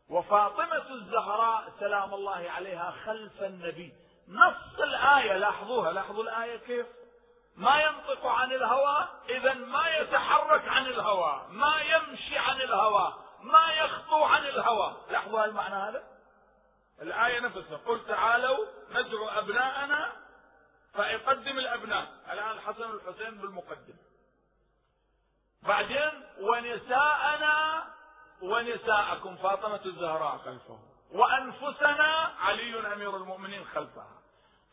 وفاطمة 0.10 0.90
الزهراء 0.90 1.74
سلام 1.80 2.14
الله 2.14 2.50
عليها 2.50 2.92
خلف 2.92 3.44
النبي. 3.44 3.94
نص 4.28 4.80
الآية. 4.80 5.38
لاحظوها. 5.38 5.92
لاحظوا 5.92 6.24
الآية 6.24 6.58
كيف؟ 6.58 6.88
ما 7.56 7.82
ينطق 7.82 8.26
عن 8.26 8.52
الهوى. 8.52 9.08
إذا 9.30 9.54
ما 9.54 9.98
يتحرك 9.98 10.68
عن 10.68 10.86
الهوى. 10.86 11.46
ما 11.50 11.82
يمشي 11.82 12.38
عن 12.38 12.62
الهوى. 12.62 13.25
ما 13.46 13.74
يخطو 13.74 14.24
عن 14.24 14.46
الهوى. 14.46 14.96
لاحظوا 15.10 15.46
المعنى 15.46 15.76
هذا؟ 15.76 16.04
الآية 17.02 17.40
نفسها. 17.40 17.78
قل 17.78 18.06
تعالوا 18.06 18.66
ندعو 18.92 19.28
أبناءنا 19.28 20.12
فيقدم 20.94 21.58
الأبناء. 21.60 22.08
الآن 22.32 22.52
الحسن 22.52 22.92
والحسين 22.92 23.38
بالمقدمة 23.38 23.96
بعدين 25.64 26.24
ونساءنا 26.42 27.86
ونساءكم 28.42 29.36
فاطمة 29.36 29.82
الزهراء 29.86 30.38
خلفه 30.38 30.80
وأنفسنا 31.12 32.32
علي 32.40 32.94
أمير 32.94 33.18
المؤمنين 33.18 33.66
خلفها. 33.66 34.22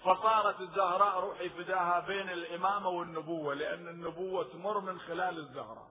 فصارت 0.04 0.60
الزهراء 0.60 1.20
روحي 1.20 1.48
فداها 1.48 2.00
بين 2.00 2.30
الإمامة 2.30 2.88
والنبوة 2.88 3.54
لأن 3.54 3.88
النبوة 3.88 4.44
تمر 4.44 4.80
من 4.80 5.00
خلال 5.00 5.38
الزهراء. 5.38 5.88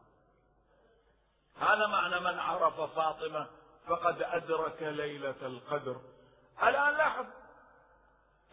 هذا 1.62 1.88
معنى 1.88 2.20
من 2.20 2.40
عرف 2.40 2.82
فاطمة 2.82 3.48
فقد 3.88 4.22
أدرك 4.22 4.82
ليلة 4.82 5.36
القدر. 5.42 5.96
الآن 6.64 6.94
لاحظ 6.94 7.26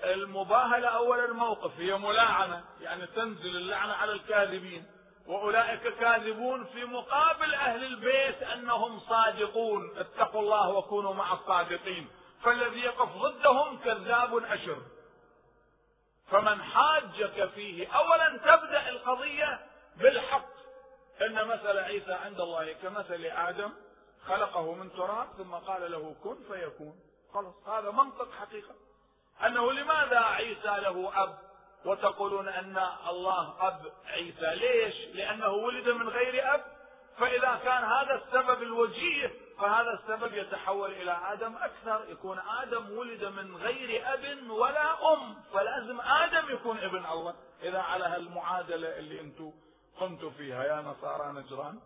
المباهلة 0.04 0.88
أول 0.88 1.24
الموقف 1.24 1.70
هي 1.78 1.98
ملاعنة 1.98 2.64
يعني 2.80 3.06
تنزل 3.06 3.56
اللعنة 3.56 3.92
على 3.92 4.12
الكاذبين 4.12 4.86
وأولئك 5.26 5.94
كاذبون 5.94 6.64
في 6.64 6.84
مقابل 6.84 7.54
أهل 7.54 7.84
البيت 7.84 8.42
أنهم 8.42 9.00
صادقون. 9.00 9.98
اتقوا 9.98 10.40
الله 10.40 10.68
وكونوا 10.68 11.14
مع 11.14 11.32
الصادقين. 11.32 12.08
فالذي 12.42 12.80
يقف 12.80 13.08
ضدهم 13.16 13.78
كذاب 13.78 14.36
أشر. 14.36 14.78
فمن 16.30 16.62
حاجك 16.62 17.50
فيه 17.54 17.96
أولا 17.96 18.36
تبدأ 18.36 18.88
القضية 18.88 19.60
بالحق. 19.96 20.57
إن 21.22 21.48
مثل 21.48 21.78
عيسى 21.78 22.12
عند 22.12 22.40
الله 22.40 22.72
كمثل 22.72 23.24
آدم 23.24 23.72
خلقه 24.26 24.74
من 24.74 24.92
تراب 24.92 25.28
ثم 25.38 25.54
قال 25.54 25.92
له 25.92 26.14
كن 26.24 26.36
فيكون. 26.52 27.00
خلاص 27.34 27.68
هذا 27.68 27.90
منطق 27.90 28.32
حقيقة. 28.32 28.74
أنه 29.46 29.72
لماذا 29.72 30.18
عيسى 30.18 30.80
له 30.80 31.22
أب؟ 31.22 31.38
وتقولون 31.84 32.48
أن 32.48 32.86
الله 33.08 33.68
أب 33.68 33.92
عيسى. 34.06 34.54
ليش؟ 34.54 35.16
لأنه 35.16 35.48
ولد 35.48 35.88
من 35.88 36.08
غير 36.08 36.54
أب. 36.54 36.64
فإذا 37.18 37.60
كان 37.64 37.84
هذا 37.84 38.14
السبب 38.14 38.62
الوجيه 38.62 39.34
فهذا 39.58 39.90
السبب 39.90 40.34
يتحول 40.34 40.90
إلى 40.92 41.18
آدم 41.32 41.56
أكثر. 41.56 42.04
يكون 42.08 42.38
آدم 42.38 42.90
ولد 42.90 43.24
من 43.24 43.56
غير 43.56 44.14
أب 44.14 44.50
ولا 44.50 45.12
أم. 45.14 45.34
فلازم 45.52 46.00
آدم 46.00 46.54
يكون 46.54 46.78
ابن 46.78 47.06
الله. 47.06 47.34
إذا 47.62 47.78
على 47.78 48.04
هالمعادلة 48.04 48.98
اللي 48.98 49.20
أنتم 49.20 49.52
قمتوا 50.00 50.30
فيها 50.30 50.64
يا 50.64 50.80
نصارى 50.80 51.32
نجران. 51.32 51.80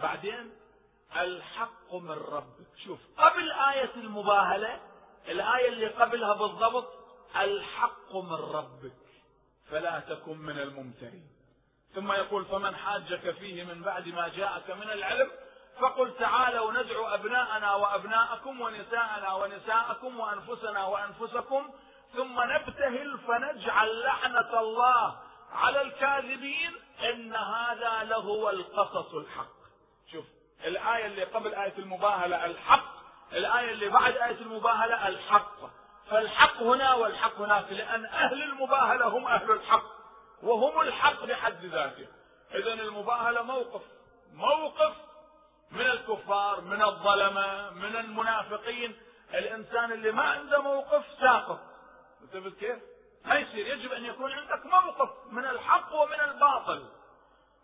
بعدين 0.00 0.52
الحق 1.16 1.94
من 1.94 2.10
ربك 2.10 2.66
شوف 2.84 2.98
قبل 3.18 3.52
آية 3.52 3.94
المباهلة 3.94 4.80
الآية 5.28 5.68
اللي 5.68 5.86
قبلها 5.86 6.34
بالضبط 6.34 6.92
الحق 7.36 8.16
من 8.16 8.32
ربك 8.32 8.92
فلا 9.70 10.00
تكن 10.00 10.38
من 10.38 10.58
الممترين. 10.58 11.28
ثم 11.94 12.12
يقول 12.12 12.44
فمن 12.44 12.76
حاجك 12.76 13.30
فيه 13.30 13.64
من 13.64 13.82
بعد 13.82 14.08
ما 14.08 14.28
جاءك 14.28 14.70
من 14.70 14.90
العلم 14.90 15.30
فقل 15.80 16.16
تعالوا 16.18 16.72
ندعو 16.72 17.06
أبناءنا 17.06 17.74
وأبناءكم 17.74 18.60
ونساءنا 18.60 19.34
ونساءكم 19.34 20.20
وأنفسنا 20.20 20.84
وأنفسكم 20.84 21.70
ثم 22.16 22.40
نبتهل 22.40 23.18
فنجعل 23.18 24.00
لعنة 24.00 24.60
الله 24.60 25.18
على 25.52 25.82
الكاذبين 25.82 26.72
إن 27.00 27.36
هذا 27.36 28.04
لهو 28.04 28.50
القصص 28.50 29.14
الحق. 29.14 29.58
شوف 30.12 30.24
الآية 30.64 31.06
اللي 31.06 31.24
قبل 31.24 31.54
آية 31.54 31.78
المباهلة 31.78 32.44
الحق 32.46 32.98
الآية 33.32 33.70
اللي 33.70 33.88
بعد 33.88 34.16
آية 34.16 34.40
المباهلة 34.40 35.08
الحق. 35.08 35.58
فالحق 36.10 36.62
هنا 36.62 36.94
والحق 36.94 37.36
هناك 37.38 37.72
لأن 37.72 38.06
أهل 38.06 38.42
المباهلة 38.42 39.06
هم 39.06 39.26
أهل 39.26 39.50
الحق 39.50 39.84
وهم 40.42 40.80
الحق 40.80 41.24
بحد 41.24 41.64
ذاته. 41.64 42.06
إذا 42.54 42.72
المباهلة 42.72 43.42
موقف 43.42 43.82
موقف 44.32 44.94
من 45.70 45.80
الكفار 45.80 46.60
من 46.60 46.82
الظلمة 46.82 47.70
من 47.70 47.96
المنافقين. 47.96 48.96
الإنسان 49.34 49.92
اللي 49.92 50.12
ما 50.12 50.22
عنده 50.22 50.62
موقف 50.62 51.04
ساقط. 51.20 51.60
انتبه 52.22 52.50
كيف؟ 52.50 52.78
ما 53.24 53.34
يصير؟ 53.34 53.66
يجب 53.66 53.92
أن 53.92 54.04
يكون 54.04 54.32
عندك 54.32 54.66
موقف 54.66 55.10
من 55.30 55.44
الحق 55.44 55.94
ومن 55.94 56.20
الباطل 56.20 56.88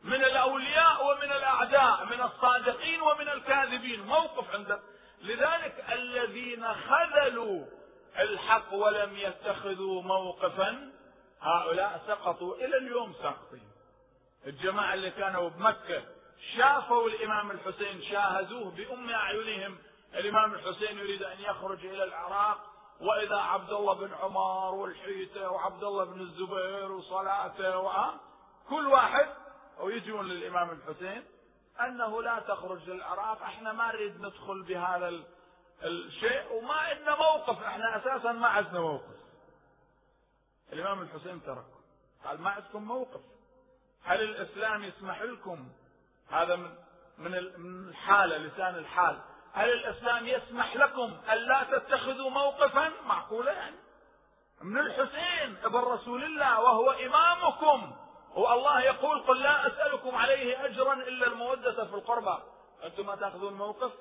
من 0.03 0.25
الأولياء 0.25 1.07
ومن 1.07 1.33
الأعداء 1.33 2.05
من 2.05 2.21
الصادقين 2.21 3.01
ومن 3.01 3.29
الكاذبين 3.29 4.07
موقف 4.07 4.55
عندك. 4.55 4.81
لذلك 5.21 5.85
الذين 5.93 6.75
خذلوا 6.75 7.67
الحق 8.19 8.73
ولم 8.73 9.17
يتخذوا 9.17 10.03
موقفا 10.03 10.93
هؤلاء 11.41 12.03
سقطوا. 12.07 12.57
إلى 12.57 12.77
اليوم 12.77 13.15
ساقطين. 13.23 13.69
الجماعة 14.47 14.95
اللي 14.95 15.11
كانوا 15.11 15.49
بمكة 15.49 16.03
شافوا 16.57 17.09
الإمام 17.09 17.51
الحسين 17.51 18.03
شاهدوه 18.03 18.71
بأم 18.71 19.11
أعينهم. 19.11 19.79
الإمام 20.15 20.55
الحسين 20.55 20.99
يريد 20.99 21.23
أن 21.23 21.41
يخرج 21.41 21.87
إلى 21.87 22.05
العراق. 22.05 22.74
وإذا 23.01 23.37
عبد 23.37 23.73
الله 23.73 23.95
بن 23.95 24.15
عمر 24.15 24.75
والحيته 24.75 25.51
وعبد 25.51 25.85
الله 25.85 26.05
بن 26.05 26.21
الزبير 26.21 26.93
وصلاته 26.93 27.79
و 27.79 27.93
كل 28.69 28.87
واحد 28.87 29.27
ويجون 29.81 30.29
للإمام 30.29 30.71
الحسين 30.71 31.25
أنه 31.81 32.23
لا 32.23 32.39
تخرج 32.39 32.91
للعراق 32.91 33.43
إحنا 33.43 33.73
ما 33.73 33.93
نريد 33.93 34.21
ندخل 34.21 34.63
بهذا 34.63 35.13
الشيء 35.83 36.53
وما 36.53 36.75
عندنا 36.75 37.17
موقف 37.17 37.63
إحنا 37.63 37.97
أساسا 37.97 38.33
ما 38.33 38.49
عندنا 38.49 38.81
موقف. 38.81 39.17
الإمام 40.73 41.03
الحسين 41.03 41.43
ترك. 41.43 41.65
قال 42.25 42.41
ما 42.41 42.51
عندكم 42.51 42.85
موقف. 42.85 43.21
هل 44.05 44.21
الإسلام 44.23 44.85
يسمح 44.85 45.23
لكم؟ 45.23 45.69
هذا 46.31 46.57
من 46.57 46.73
من 47.19 47.35
الحالة 47.35 48.37
لسان 48.37 48.75
الحال. 48.75 49.21
هل 49.55 49.73
الإسلام 49.73 50.27
يسمح 50.27 50.77
لكم 50.77 51.17
الا 51.33 51.65
تتخذوا 51.65 52.31
موقفا؟ 52.31 52.93
معقولة 53.07 53.53
يعني. 53.53 53.77
من 54.63 54.79
الحسين 54.79 55.57
ابن 55.65 55.79
رسول 55.79 56.25
الله 56.25 56.61
وهو 56.61 56.91
إمامكم. 56.91 57.97
والله 58.35 58.81
يقول 58.81 59.23
قل 59.23 59.43
لا 59.43 59.67
أسألكم 59.67 60.15
عليه 60.15 60.65
اجرا 60.65 60.95
إلا 60.95 61.27
المودة 61.27 61.85
في 61.85 61.95
القربى. 61.95 62.43
أنتم 62.85 63.07
ما 63.07 63.17
تأخذون 63.17 63.53
موقف؟ 63.53 63.93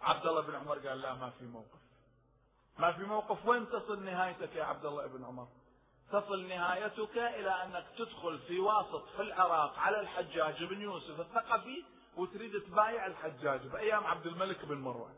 عبد 0.00 0.26
الله 0.26 0.40
بن 0.40 0.54
عمر 0.54 0.78
قال 0.88 1.00
لا 1.00 1.14
ما 1.14 1.30
في 1.30 1.44
موقف. 1.44 1.80
ما 2.78 2.92
في 2.92 3.02
موقف. 3.02 3.46
وين 3.46 3.70
تصل 3.70 4.02
نهايتك 4.04 4.56
يا 4.56 4.64
عبد 4.64 4.86
الله 4.86 5.06
بن 5.06 5.24
عمر؟ 5.24 5.46
تصل 6.12 6.48
نهايتك 6.48 7.18
إلى 7.18 7.50
أنك 7.50 7.84
تدخل 7.98 8.38
في 8.38 8.60
واسط 8.60 9.08
في 9.16 9.22
العراق 9.22 9.78
على 9.78 10.00
الحجاج 10.00 10.64
بن 10.64 10.80
يوسف 10.80 11.20
الثقفي 11.20 11.84
وتريد 12.18 12.60
تبايع 12.60 13.06
الحجاج 13.06 13.66
بأيام 13.66 14.06
عبد 14.06 14.26
الملك 14.26 14.64
بن 14.64 14.78
مروان 14.78 15.14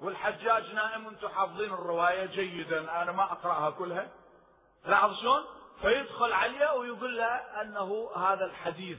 والحجاج 0.00 0.74
نائم 0.74 1.06
وأنتم 1.06 1.28
حافظين 1.28 1.72
الرواية 1.72 2.26
جيدا 2.26 3.02
أنا 3.02 3.12
ما 3.12 3.22
أقرأها 3.22 3.70
كلها. 3.70 4.08
لاحظ 4.86 5.14
شلون؟ 5.20 5.44
فيدخل 5.80 6.32
عليه 6.32 6.72
ويقول 6.72 7.16
له 7.16 7.26
أنه 7.62 8.10
هذا 8.16 8.44
الحديث 8.44 8.98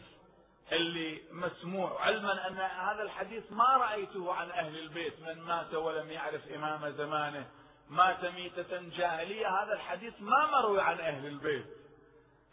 اللي 0.72 1.22
مسموع 1.32 2.02
علما 2.02 2.48
أن 2.48 2.58
هذا 2.58 3.04
الحديث 3.04 3.52
ما 3.52 3.78
رأيته 3.78 4.34
عن 4.34 4.52
أهل 4.52 4.80
البيت 4.80 5.20
من 5.20 5.42
مات 5.42 5.74
ولم 5.74 6.12
يعرف 6.12 6.48
إمام 6.48 6.90
زمانه 6.90 7.48
مات 7.90 8.26
ميتة 8.26 8.82
جاهلية. 8.98 9.64
هذا 9.64 9.74
الحديث 9.74 10.14
ما 10.20 10.48
مروي 10.48 10.82
عن 10.82 11.00
أهل 11.00 11.26
البيت. 11.26 11.66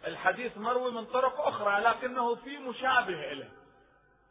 الحديث 0.06 0.58
مروي 0.58 0.90
من 0.90 1.04
طرق 1.04 1.40
أخرى 1.40 1.80
لكنه 1.80 2.34
في 2.34 2.58
مشابه 2.58 3.32
له 3.32 3.48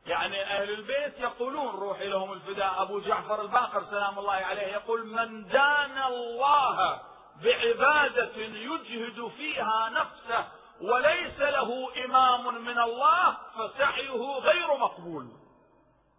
يعني 0.05 0.43
أهل 0.43 0.69
البيت 0.69 1.19
يقولون 1.19 1.75
روحي 1.75 2.07
لهم 2.09 2.33
الفداء. 2.33 2.81
أبو 2.81 2.99
جعفر 2.99 3.41
الباقر 3.41 3.85
سلام 3.89 4.19
الله 4.19 4.33
عليه 4.33 4.61
يقول 4.67 5.07
من 5.07 5.47
دان 5.47 5.97
الله 6.03 7.01
بعبادة 7.43 8.35
يجهد 8.37 9.27
فيها 9.27 9.89
نفسه 9.89 10.47
وليس 10.81 11.39
له 11.39 11.89
إمام 12.05 12.65
من 12.65 12.79
الله 12.79 13.37
فسعيه 13.57 14.39
غير 14.39 14.77
مقبول 14.77 15.27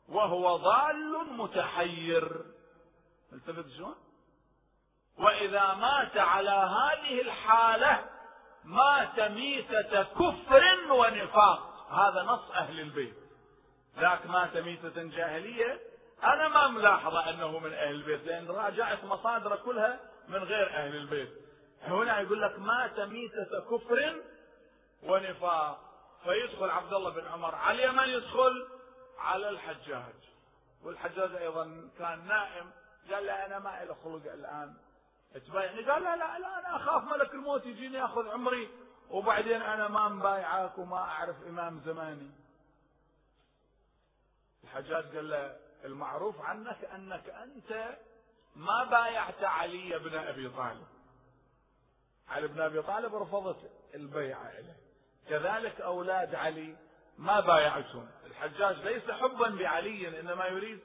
وهو 0.08 0.56
ضال 0.56 1.36
متحير. 1.36 2.44
التفت 3.32 3.68
شلون؟ 3.76 3.94
وإذا 5.18 5.74
مات 5.74 6.16
على 6.16 6.50
هذه 6.50 7.20
الحالة 7.20 8.04
مات 8.64 9.20
ميتة 9.20 10.02
كفر 10.02 10.62
ونفاق. 10.90 11.88
هذا 11.90 12.22
نص 12.22 12.50
أهل 12.50 12.80
البيت. 12.80 13.23
ذاك 13.98 14.26
مات 14.26 14.56
ميتة 14.56 15.02
جاهلية. 15.02 15.80
أنا 16.24 16.48
ما 16.48 16.68
ملاحظة 16.68 17.30
أنه 17.30 17.58
من 17.58 17.72
أهل 17.72 17.94
البيت 17.94 18.24
لأن 18.26 18.48
راجعت 18.48 19.04
مصادر 19.04 19.56
كلها 19.56 20.00
من 20.28 20.38
غير 20.38 20.68
أهل 20.68 20.96
البيت. 20.96 21.30
هنا 21.82 22.20
يقول 22.20 22.42
لك 22.42 22.58
مات 22.58 23.00
ميتة 23.00 23.60
كفر 23.70 24.14
ونفاق. 25.02 25.78
فيدخل 26.24 26.70
عبد 26.70 26.92
الله 26.92 27.10
بن 27.10 27.26
عمر 27.26 27.54
على 27.54 27.84
اليمن 27.84 28.08
يدخل 28.08 28.66
على 29.18 29.48
الحجاج. 29.48 30.14
والحجاج 30.84 31.34
أيضا 31.34 31.90
كان 31.98 32.26
نائم. 32.26 32.70
قال 33.12 33.26
له 33.26 33.46
أنا 33.46 33.58
ما 33.58 33.84
لي 33.84 33.94
خلق 34.04 34.32
الآن. 34.32 34.74
تبايعني 35.46 35.90
قال 35.90 36.02
لا 36.02 36.16
لا 36.16 36.38
لا 36.38 36.58
أنا 36.58 36.76
أخاف 36.76 37.02
ملك 37.02 37.34
الموت 37.34 37.66
يجيني 37.66 37.98
يأخذ 37.98 38.28
عمري 38.28 38.68
وبعدين 39.10 39.62
أنا 39.62 39.88
ما 39.88 40.08
مبايعك 40.08 40.78
وما 40.78 40.96
أعرف 40.96 41.36
إمام 41.48 41.80
زماني. 41.84 42.30
الحجاج 44.74 45.16
قال 45.16 45.30
له 45.30 45.56
المعروف 45.84 46.40
عنك 46.40 46.84
أنك 46.94 47.28
أنت 47.28 47.98
ما 48.56 48.84
بايعت 48.84 49.44
علي 49.44 49.98
بن 49.98 50.14
أبي 50.14 50.48
طالب. 50.48 50.86
علي 52.28 52.48
بن 52.48 52.60
أبي 52.60 52.82
طالب 52.82 53.14
رفضت 53.14 53.70
البيعة 53.94 54.60
له. 54.60 54.74
كذلك 55.28 55.80
أولاد 55.80 56.34
علي 56.34 56.76
ما 57.18 57.40
بايعتهم. 57.40 58.08
الحجاج 58.26 58.76
ليس 58.76 59.10
حبا 59.10 59.48
بعلي 59.48 60.20
إنما 60.20 60.46
يريد 60.46 60.80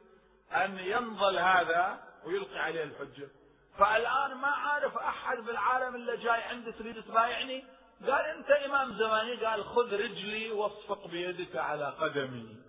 أن 0.51 0.79
ينضل 0.79 1.39
هذا 1.39 2.03
ويلقي 2.25 2.59
عليه 2.59 2.83
الحجة. 2.83 3.29
فالآن 3.77 4.33
ما 4.33 4.47
عارف 4.47 4.97
أحد 4.97 5.37
بالعالم 5.37 5.95
إلا 5.95 6.15
جاي 6.15 6.43
عندي 6.43 6.71
تريد 6.71 7.03
تبايعني؟ 7.03 7.65
قال 8.01 8.25
أنت 8.25 8.49
إمام 8.49 8.97
زماني 8.97 9.45
قال 9.45 9.65
خذ 9.65 9.93
رجلي 9.93 10.51
واصفق 10.51 11.07
بيدك 11.07 11.55
على 11.55 11.85
قدمي. 11.85 12.68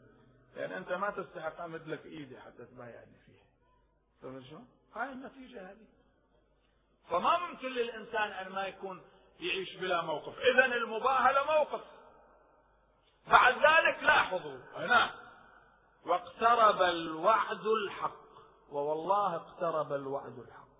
يعني 0.56 0.76
أنت 0.76 0.92
ما 0.92 1.10
تستحق 1.10 1.60
أمد 1.60 1.88
لك 1.88 2.06
إيدي 2.06 2.40
حتى 2.40 2.64
تبايعني 2.64 3.18
فيها. 3.26 3.44
فهمت 4.22 4.44
شلون؟ 4.44 4.68
هاي 4.94 5.12
النتيجة 5.12 5.70
هذه. 5.70 5.86
فما 7.10 7.38
ممكن 7.38 7.68
للإنسان 7.68 8.30
أن 8.30 8.52
ما 8.52 8.66
يكون 8.66 9.02
يعيش 9.40 9.76
بلا 9.76 10.02
موقف. 10.02 10.38
إذا 10.38 10.64
المباهلة 10.64 11.44
موقف. 11.44 11.80
بعد 13.26 13.54
ذلك 13.54 14.02
لاحظوا. 14.02 14.58
هنا. 14.76 15.14
واقترب 16.06 16.82
الوعد 16.82 17.66
الحق. 17.66 18.20
ووالله 18.70 19.36
اقترب 19.36 19.92
الوعد 19.92 20.38
الحق. 20.38 20.70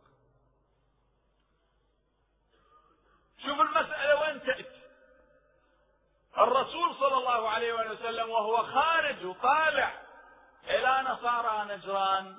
شوف 3.39 3.61
المسألة 3.61 4.21
وين 4.21 4.41
تأتي. 4.41 4.70
الرسول 6.41 6.95
صلى 6.95 7.17
الله 7.17 7.49
عليه 7.49 7.73
وسلم 7.73 8.31
وهو 8.31 8.57
خارج 8.63 9.25
وطالع 9.27 9.93
إلى 10.69 11.05
نصارى 11.11 11.77
نجران 11.77 12.37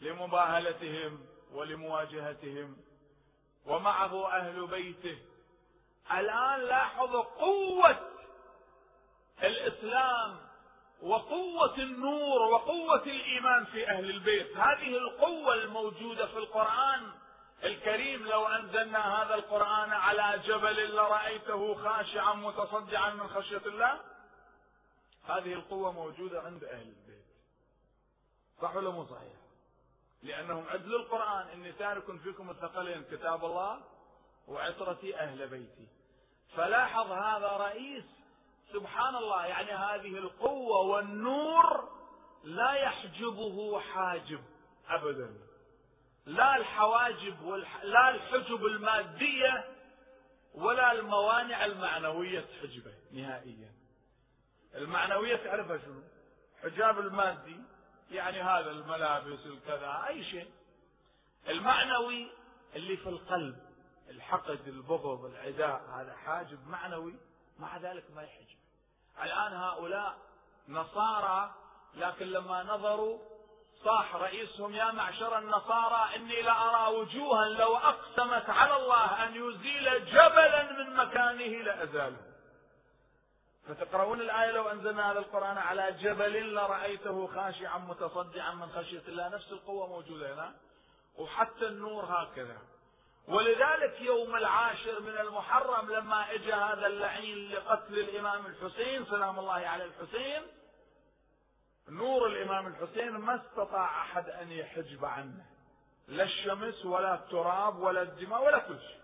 لمباهلتهم 0.00 1.26
ولمواجهتهم 1.52 2.76
ومعه 3.66 4.32
أهل 4.32 4.66
بيته. 4.66 5.18
الآن 6.12 6.60
لاحظوا 6.60 7.22
قوة 7.22 8.10
الإسلام 9.42 10.36
وقوة 11.02 11.76
النور 11.78 12.42
وقوة 12.42 13.02
الإيمان 13.02 13.64
في 13.64 13.88
أهل 13.88 14.10
البيت. 14.10 14.56
هذه 14.56 14.96
القوة 14.96 15.54
الموجودة 15.54 16.26
في 16.26 16.36
القرآن 16.36 17.12
الكريم 17.64 18.26
لو 18.26 18.46
أنزلنا 18.46 19.22
هذا 19.22 19.34
القرآن 19.34 19.92
على 19.92 20.38
جبل 20.38 20.96
لرأيته 20.96 21.74
خاشعا 21.74 22.34
متصدعا 22.34 23.10
من 23.10 23.28
خشية 23.28 23.62
الله 23.66 24.00
هذه 25.24 25.52
القوة 25.52 25.92
موجودة 25.92 26.42
عند 26.42 26.64
أهل 26.64 26.88
البيت. 26.88 27.24
صح 28.62 28.76
ولا 28.76 28.90
مو 28.90 29.04
صحيح؟ 29.04 29.32
لأنهم 30.22 30.66
عدلوا 30.68 30.98
القرآن. 30.98 31.48
إني 31.48 31.72
تارك 31.72 32.20
فيكم 32.22 32.50
الثقلين 32.50 33.04
كتاب 33.04 33.44
الله 33.44 33.80
وعترتي 34.48 35.16
أهل 35.16 35.48
بيتي. 35.48 35.88
فلاحظ 36.56 37.10
هذا 37.10 37.48
رئيس 37.48 38.04
سبحان 38.72 39.16
الله 39.16 39.46
يعني 39.46 39.72
هذه 39.72 40.18
القوة 40.18 40.78
والنور 40.78 41.88
لا 42.44 42.72
يحجبه 42.72 43.80
حاجب 43.80 44.40
أبدا. 44.88 45.51
لا 46.26 46.56
الحواجب 46.56 47.42
والح... 47.42 47.82
لا 47.84 48.10
الحجب 48.10 48.66
المادية 48.66 49.64
ولا 50.54 50.92
الموانع 50.92 51.64
المعنوية 51.64 52.40
تحجبه 52.40 52.94
نهائيا. 53.12 53.72
المعنوية 54.74 55.36
تعرفها 55.36 55.78
شنو؟ 55.78 56.02
حجاب 56.62 56.98
المادي 56.98 57.56
يعني 58.10 58.42
هذا 58.42 58.70
الملابس 58.70 59.46
الكذا 59.46 60.04
أي 60.08 60.24
شيء. 60.24 60.50
المعنوي 61.48 62.30
اللي 62.76 62.96
في 62.96 63.08
القلب 63.08 63.56
الحقد 64.08 64.68
البغض 64.68 65.24
العداء 65.24 65.82
هذا 65.90 66.14
حاجب 66.16 66.68
معنوي 66.68 67.14
مع 67.58 67.76
ذلك 67.76 68.04
ما 68.14 68.22
يحجب. 68.22 68.58
الآن 69.22 69.52
هؤلاء 69.52 70.18
نصارى 70.68 71.54
لكن 71.94 72.26
لما 72.26 72.62
نظروا 72.62 73.31
صاح 73.84 74.16
رئيسهم 74.16 74.74
يا 74.74 74.90
معشر 74.90 75.38
النصارى 75.38 76.16
إني 76.16 76.42
لأرى 76.42 76.96
وجوها 76.96 77.48
لو 77.48 77.76
أقسمت 77.76 78.50
على 78.50 78.76
الله 78.76 79.24
أن 79.24 79.34
يزيل 79.34 80.06
جبلا 80.06 80.72
من 80.72 80.96
مكانه 80.96 81.62
لأزاله 81.62 82.16
فتقرؤون 83.68 84.20
الآية 84.20 84.50
لو 84.50 84.68
أنزلنا 84.68 85.12
هذا 85.12 85.18
القرآن 85.18 85.58
على 85.58 85.92
جبل 85.92 86.54
لرأيته 86.54 87.26
خاشعا 87.34 87.78
متصدعا 87.78 88.54
من 88.54 88.66
خشية 88.66 89.02
الله 89.08 89.28
نفس 89.28 89.52
القوة 89.52 89.86
موجودة 89.86 90.34
هنا 90.34 90.54
وحتى 91.18 91.66
النور 91.66 92.04
هكذا. 92.04 92.58
ولذلك 93.28 94.00
يوم 94.00 94.36
العاشر 94.36 95.00
من 95.00 95.18
المحرم 95.20 95.90
لما 95.92 96.32
اجى 96.34 96.52
هذا 96.52 96.86
اللعين 96.86 97.50
لقتل 97.52 97.98
الإمام 97.98 98.46
الحسين 98.46 99.04
سلام 99.06 99.38
الله 99.38 99.52
على 99.66 99.84
الحسين 99.84 100.42
نور 101.92 102.26
الإمام 102.26 102.66
الحسين 102.66 103.10
ما 103.10 103.34
استطاع 103.34 104.02
أحد 104.02 104.28
أن 104.28 104.52
يحجب 104.52 105.04
عنه. 105.04 105.46
لا 106.08 106.24
الشمس 106.24 106.86
ولا 106.86 107.14
التراب 107.14 107.78
ولا 107.78 108.02
الدماء 108.02 108.44
ولا 108.44 108.58
كل 108.58 108.80
شيء. 108.80 109.00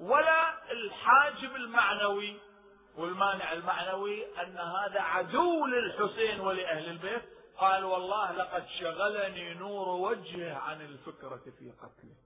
ولا 0.00 0.72
الحاجب 0.72 1.56
المعنوي. 1.56 2.36
والمانع 2.96 3.52
المعنوي 3.52 4.40
أن 4.42 4.58
هذا 4.58 5.00
عدو 5.00 5.66
للحسين 5.66 6.40
ولأهل 6.40 6.90
البيت. 6.90 7.22
قال 7.58 7.84
والله 7.84 8.32
لقد 8.32 8.66
شغلني 8.80 9.54
نور 9.54 9.88
وجهه 9.88 10.58
عن 10.58 10.80
الفكرة 10.80 11.42
في 11.58 11.70
قتله. 11.70 12.16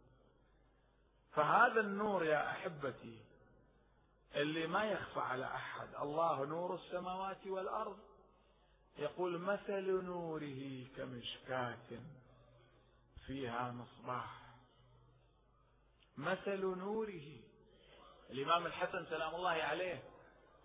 فهذا 1.32 1.80
النور 1.80 2.24
يا 2.24 2.50
أحبتي 2.50 3.18
اللي 4.34 4.66
ما 4.66 4.84
يخفى 4.84 5.20
على 5.20 5.44
أحد. 5.44 5.88
الله 6.02 6.44
نور 6.44 6.74
السماوات 6.74 7.46
والأرض. 7.46 8.13
يقول 8.98 9.38
مثل 9.38 10.04
نوره 10.04 10.84
كمشكاة 10.96 12.00
فيها 13.26 13.72
مصباح. 13.72 14.40
مثل 16.16 16.66
نوره. 16.66 17.38
الإمام 18.30 18.66
الحسن 18.66 19.06
سلام 19.06 19.34
الله 19.34 19.50
عليه 19.50 20.02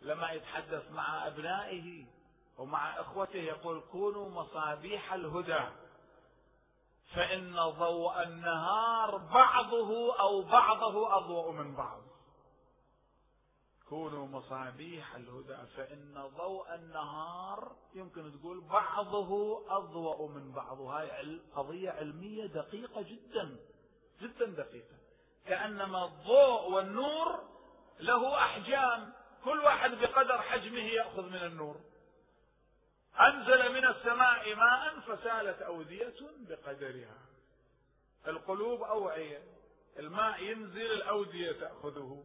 لما 0.01 0.31
يتحدث 0.31 0.91
مع 0.91 1.27
أبنائه 1.27 2.05
ومع 2.57 2.99
إخوته 2.99 3.39
يقول 3.39 3.81
كونوا 3.91 4.29
مصابيح 4.29 5.13
الهدى 5.13 5.65
فإن 7.15 7.55
ضوء 7.55 8.23
النهار 8.23 9.17
بعضه 9.17 10.19
أو 10.19 10.41
بعضه 10.41 11.17
أضوأ 11.17 11.51
من 11.51 11.75
بعض. 11.75 12.08
كونوا 13.89 14.27
مصابيح 14.27 15.15
الهدى 15.15 15.57
فإن 15.77 16.29
ضوء 16.37 16.75
النهار 16.75 17.75
يمكن 17.95 18.39
تقول 18.39 18.61
بعضه 18.61 19.61
أضوأ 19.77 20.27
من 20.27 20.51
بعض 20.51 20.81
هاي 20.81 21.39
قضية 21.55 21.91
علمية 21.91 22.45
دقيقة 22.45 23.01
جدا 23.01 23.57
جدا 24.21 24.45
دقيقة. 24.45 24.97
كأنما 25.45 26.05
الضوء 26.05 26.69
والنور 26.71 27.43
له 27.99 28.37
أحجام 28.37 29.13
كل 29.43 29.59
واحد 29.59 29.91
بقدر 29.91 30.41
حجمه 30.41 30.79
يأخذ 30.79 31.29
من 31.29 31.43
النور. 31.43 31.75
أنزل 33.19 33.73
من 33.73 33.85
السماء 33.87 34.55
ماء 34.55 34.99
فسالت 34.99 35.61
أودية 35.61 36.15
بقدرها. 36.49 37.17
القلوب 38.27 38.81
أوعية 38.81 39.43
الماء 39.99 40.43
ينزل 40.43 40.91
الأودية 40.91 41.51
تأخذه. 41.51 42.23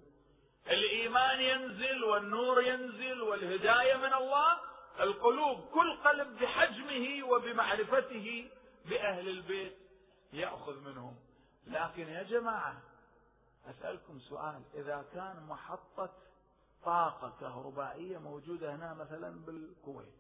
الإيمان 0.67 1.41
ينزل 1.41 2.05
والنور 2.05 2.63
ينزل 2.63 3.23
والهداية 3.23 3.97
من 3.97 4.15
الله 4.15 4.59
القلوب 5.01 5.61
كل 5.75 5.97
قلب 6.05 6.39
بحجمه 6.39 7.27
وبمعرفته 7.29 8.51
بأهل 8.85 9.29
البيت 9.29 9.77
يأخذ 10.33 10.81
منهم. 10.81 11.17
لكن 11.67 12.09
يا 12.09 12.23
جماعة 12.23 12.83
أسألكم 13.71 14.21
سؤال 14.21 14.63
إذا 14.75 15.05
كان 15.15 15.47
محطة 15.49 16.11
طاقة 16.85 17.33
كهربائية 17.41 18.19
موجودة 18.19 18.75
هنا 18.75 18.95
مثلا 18.95 19.45
بالكويت 19.47 20.15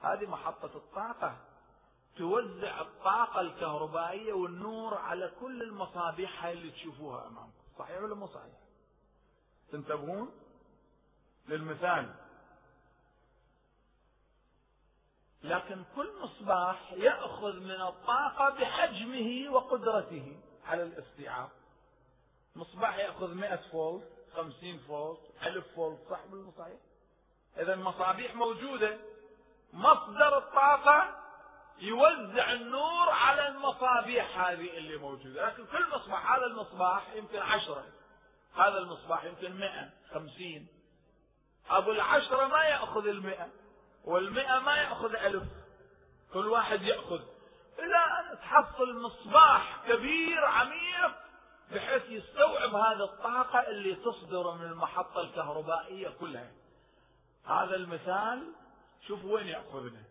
هذه 0.00 0.26
محطة 0.26 0.76
الطاقة 0.76 1.36
توزع 2.16 2.80
الطاقة 2.80 3.40
الكهربائية 3.40 4.32
والنور 4.32 4.94
على 4.94 5.32
كل 5.40 5.62
المصابيح 5.62 6.44
اللي 6.44 6.70
تشوفوها 6.70 7.26
أمامكم 7.26 7.52
صحيح 7.78 8.02
ولا 8.02 8.14
مو 8.14 8.26
صحيح؟ 8.26 8.54
تنتبهون 9.74 10.30
للمثال. 11.48 12.14
لكن 15.42 15.84
كل 15.96 16.10
مصباح 16.22 16.92
يأخذ 16.92 17.60
من 17.60 17.80
الطاقة 17.80 18.50
بحجمه 18.50 19.52
وقدرته 19.52 20.36
على 20.66 20.82
الاستيعاب. 20.82 21.48
مصباح 22.56 22.98
يأخذ 22.98 23.34
100 23.34 23.56
فولت 23.56 24.08
50 24.36 24.78
فولت 24.78 25.20
1000 25.42 25.74
فولت 25.74 26.00
صح 26.10 26.26
بالمصابيح 26.26 26.80
إذا 27.58 27.74
المصابيح 27.74 28.34
موجودة. 28.34 28.98
مصدر 29.72 30.38
الطاقة 30.38 31.20
يوزع 31.78 32.52
النور 32.52 33.10
على 33.10 33.48
المصابيح 33.48 34.38
هذه 34.38 34.76
اللي 34.76 34.96
موجودة. 34.96 35.46
لكن 35.46 35.66
كل 35.66 35.88
مصباح 35.94 36.32
هذا 36.32 36.46
المصباح 36.46 37.14
يمكن 37.14 37.38
عشرة. 37.38 37.84
هذا 38.56 38.78
المصباح 38.78 39.24
يمكن 39.24 39.56
مئة 39.56 39.90
خمسين. 40.14 40.66
أبو 41.70 41.92
العشرة 41.92 42.46
ما 42.46 42.64
يأخذ 42.64 43.06
المئة 43.06 43.48
والمئة 44.04 44.58
ما 44.58 44.76
يأخذ 44.76 45.14
ألف. 45.14 45.44
كل 46.32 46.46
واحد 46.48 46.82
يأخذ. 46.82 47.20
إلى 47.78 47.96
أن 47.96 48.38
تحصل 48.38 49.02
مصباح 49.02 49.88
كبير 49.88 50.44
عميق 50.44 51.14
بحيث 51.72 52.02
يستوعب 52.08 52.74
هذه 52.74 53.04
الطاقة 53.04 53.58
اللي 53.58 53.94
تصدر 53.94 54.54
من 54.54 54.64
المحطة 54.64 55.20
الكهربائية 55.20 56.08
كلها. 56.08 56.50
هذا 57.46 57.76
المثال 57.76 58.52
شوف 59.06 59.24
وين 59.24 59.46
يأخذنا. 59.46 60.02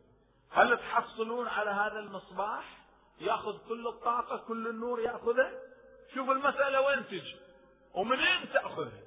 هل 0.52 0.78
تحصلون 0.78 1.48
على 1.48 1.70
هذا 1.70 2.00
المصباح؟ 2.00 2.78
يأخذ 3.20 3.58
كل 3.68 3.88
الطاقة 3.88 4.38
كل 4.38 4.68
النور 4.68 5.00
يأخذه؟ 5.00 5.52
شوف 6.14 6.30
المسألة 6.30 6.82
وين 6.82 7.08
تجي. 7.08 7.43
ومنين 7.94 8.54
تأخذها 8.54 9.04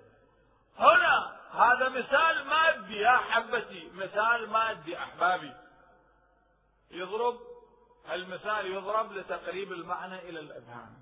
هنا 0.79 1.37
هذا 1.51 1.89
مثال 1.89 2.47
مادي 2.47 2.97
يا 2.97 3.17
حبتي 3.17 3.91
مثال 3.95 4.51
مادي 4.51 4.99
أحبابي. 4.99 5.53
يضرب 6.91 7.41
المثال 8.13 8.67
يضرب 8.67 9.13
لتقريب 9.13 9.73
المعنى 9.73 10.19
إلى 10.19 10.41
الأذهان. 10.41 10.95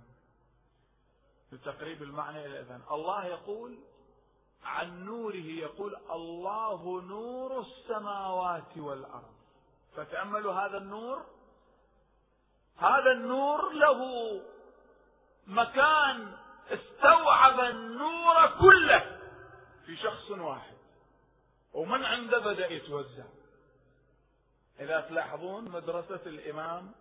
لتقريب 1.52 2.02
المعنى 2.02 2.46
إلى 2.46 2.60
الأذهان. 2.60 2.82
الله 2.90 3.26
يقول 3.26 3.78
عن 4.64 5.04
نوره 5.04 5.34
يقول 5.34 5.96
الله 6.10 7.02
نور 7.02 7.60
السماوات 7.60 8.76
والأرض. 8.76 9.34
فتأملوا 9.96 10.52
هذا 10.52 10.78
النور. 10.78 11.26
هذا 12.76 13.12
النور 13.12 13.72
له 13.72 14.00
مكان 15.46 16.36
استوعب 16.70 17.60
النور 17.60 18.46
كله 18.60 19.20
في 19.86 19.96
شخص 19.96 20.30
واحد. 20.30 20.74
ومن 21.72 22.04
عنده 22.04 22.38
بدأ 22.38 22.72
يتوزع. 22.72 23.24
إذا 24.80 25.00
تلاحظون 25.00 25.64
مدرسة 25.64 26.20
الإمام 26.26 26.92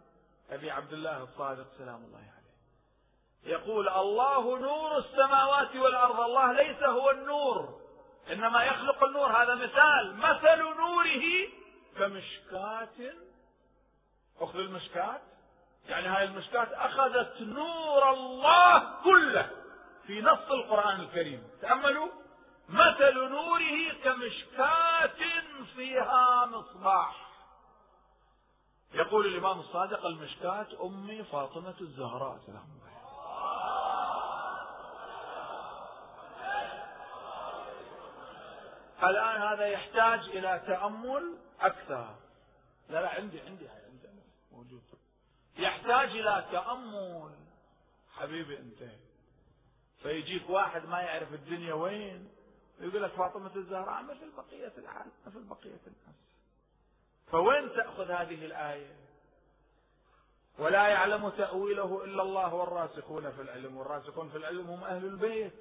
أبي 0.49 0.71
عبد 0.71 0.93
الله 0.93 1.23
الصادق 1.23 1.65
سلام 1.77 2.03
الله 2.03 2.17
عليه. 2.17 2.43
يقول 3.53 3.89
الله 3.89 4.59
نور 4.59 4.97
السماوات 4.97 5.75
والأرض 5.75 6.19
الله 6.19 6.53
ليس 6.53 6.83
هو 6.83 7.11
النور 7.11 7.81
إنما 8.31 8.63
يخلق 8.63 9.03
النور. 9.03 9.27
هذا 9.27 9.55
مثال. 9.55 10.15
مثل 10.15 10.63
نوره 10.77 11.49
كمشكاة. 11.97 13.13
أخذ 14.39 14.59
المشكاة. 14.59 15.21
يعني 15.89 16.07
هاي 16.07 16.23
المشكاة 16.23 16.67
أخذت 16.73 17.41
نور 17.41 18.09
الله 18.09 19.01
كله 19.03 19.49
في 20.07 20.21
نص 20.21 20.51
القرآن 20.51 20.99
الكريم. 20.99 21.47
تأملوا؟ 21.61 22.09
مثل 22.69 23.13
نوره 23.13 23.93
كمشكاة 24.03 25.11
فيها 25.75 26.45
مصباح. 26.45 27.23
يقول 28.93 29.25
الإمام 29.25 29.59
الصادق 29.59 30.05
المشكاة 30.05 30.67
أمي 30.83 31.23
فاطمة 31.23 31.75
الزهراء 31.81 32.39
سلام 32.45 32.63
الله 32.63 32.83
الآن 39.03 39.41
هذا 39.41 39.65
يحتاج 39.65 40.19
إلى 40.19 40.61
تأمل 40.67 41.37
أكثر. 41.61 42.15
لا 42.89 43.01
لا 43.01 43.09
عندي 43.09 43.41
عندي 43.41 43.67
هاي 43.67 43.85
عندي. 43.85 44.07
موجود. 44.51 44.81
يحتاج 45.57 46.09
إلى 46.09 46.45
تأمل. 46.51 47.31
حبيبي 48.13 48.59
أنت. 48.59 48.91
فيجيك 50.03 50.49
واحد 50.49 50.85
ما 50.85 51.01
يعرف 51.01 51.33
الدنيا 51.33 51.73
وين 51.73 52.29
يقول 52.79 53.03
لك 53.03 53.11
فاطمة 53.11 53.55
الزهراء 53.55 54.03
مثل 54.03 54.31
بقية 54.37 54.73
العالم 54.77 55.11
مثل 55.27 55.43
بقية 55.43 55.81
الناس. 55.87 56.15
فوين 57.31 57.73
تأخذ 57.73 58.11
هذه 58.11 58.45
الآية؟ 58.45 58.95
ولا 60.59 60.87
يعلم 60.87 61.29
تأويله 61.29 62.03
إلا 62.03 62.21
الله 62.21 62.53
والراسخون 62.53 63.31
في 63.31 63.41
العلم 63.41 63.77
والراسخون 63.77 64.29
في 64.29 64.37
العلم 64.37 64.69
هم 64.69 64.83
أهل 64.83 65.05
البيت. 65.05 65.53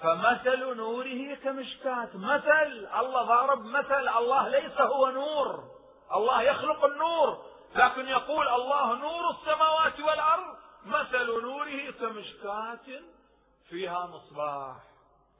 فمثل 0.00 0.76
نوره 0.76 1.34
كمشكاة 1.34 2.08
مثل 2.14 2.86
الله 3.00 3.22
ضارب 3.22 3.64
مثل 3.64 4.08
الله 4.08 4.48
ليس 4.48 4.80
هو 4.80 5.10
نور 5.10 5.70
الله 6.14 6.42
يخلق 6.42 6.84
النور. 6.84 7.51
لكن 7.74 8.08
يقول 8.08 8.48
الله 8.48 8.94
نور 8.94 9.30
السماوات 9.30 10.00
والأرض 10.00 10.56
مثل 10.84 11.42
نوره 11.42 11.90
كمشكاة 11.90 13.02
فيها 13.68 14.06
مصباح 14.06 14.76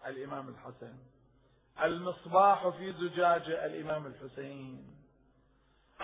الإمام 0.07 0.49
الحسن. 0.49 0.95
المصباح 1.83 2.68
في 2.68 2.93
زجاجة 2.93 3.66
الإمام 3.66 4.07
الحسين. 4.07 4.87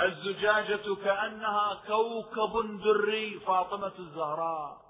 الزجاجة 0.01 0.95
كأنها 0.95 1.83
كوكب 1.87 2.81
دري 2.83 3.41
فاطمة 3.41 3.93
الزهراء. 3.99 4.81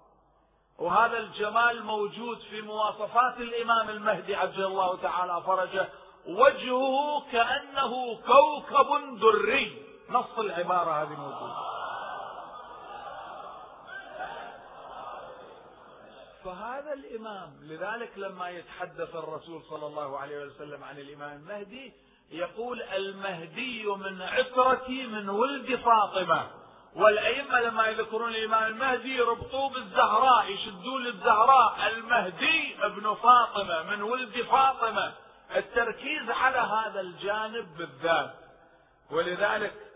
وهذا 0.78 1.18
الجمال 1.18 1.82
موجود 1.82 2.39
في 2.39 2.61
مواصفات 2.61 3.36
الإمام 3.36 3.91
المهدي 3.91 4.34
عجل 4.34 4.64
الله 4.64 4.97
تعالى 4.97 5.43
فرجه 5.47 5.89
وجهه 6.26 7.22
كأنه 7.32 8.16
كوكب 8.16 9.18
دري. 9.20 9.88
نص 10.11 10.38
العبارة 10.38 11.02
هذه 11.02 11.16
موجودة. 11.16 11.78
فهذا 16.44 16.92
الإمام 16.92 17.50
لذلك 17.62 18.12
لما 18.16 18.48
يتحدث 18.48 19.16
الرسول 19.16 19.62
صلى 19.70 19.86
الله 19.86 20.18
عليه 20.18 20.44
وسلم 20.44 20.84
عن 20.84 20.98
الإمام 20.98 21.32
المهدي 21.32 21.92
يقول 22.30 22.82
المهدي 22.82 23.86
من 23.86 24.22
عترتي 24.22 25.06
من 25.06 25.28
ولد 25.28 25.74
فاطمة. 25.74 26.50
والأئمة 26.94 27.61
لما 27.61 27.86
يذكرون 27.86 28.28
الإمام 28.28 28.64
المهدي 28.64 29.16
يربطوه 29.16 29.70
بالزهراء 29.70 30.50
يشدون 30.50 31.02
للزهراء. 31.04 31.88
المهدي 31.88 32.84
ابن 32.84 33.14
فاطمة 33.14 33.82
من 33.82 34.02
ولد 34.02 34.42
فاطمة. 34.42 35.12
التركيز 35.56 36.30
على 36.30 36.59
هذا 36.59 37.00
الجانب 37.00 37.76
بالذات. 37.78 38.34
ولذلك 39.11 39.88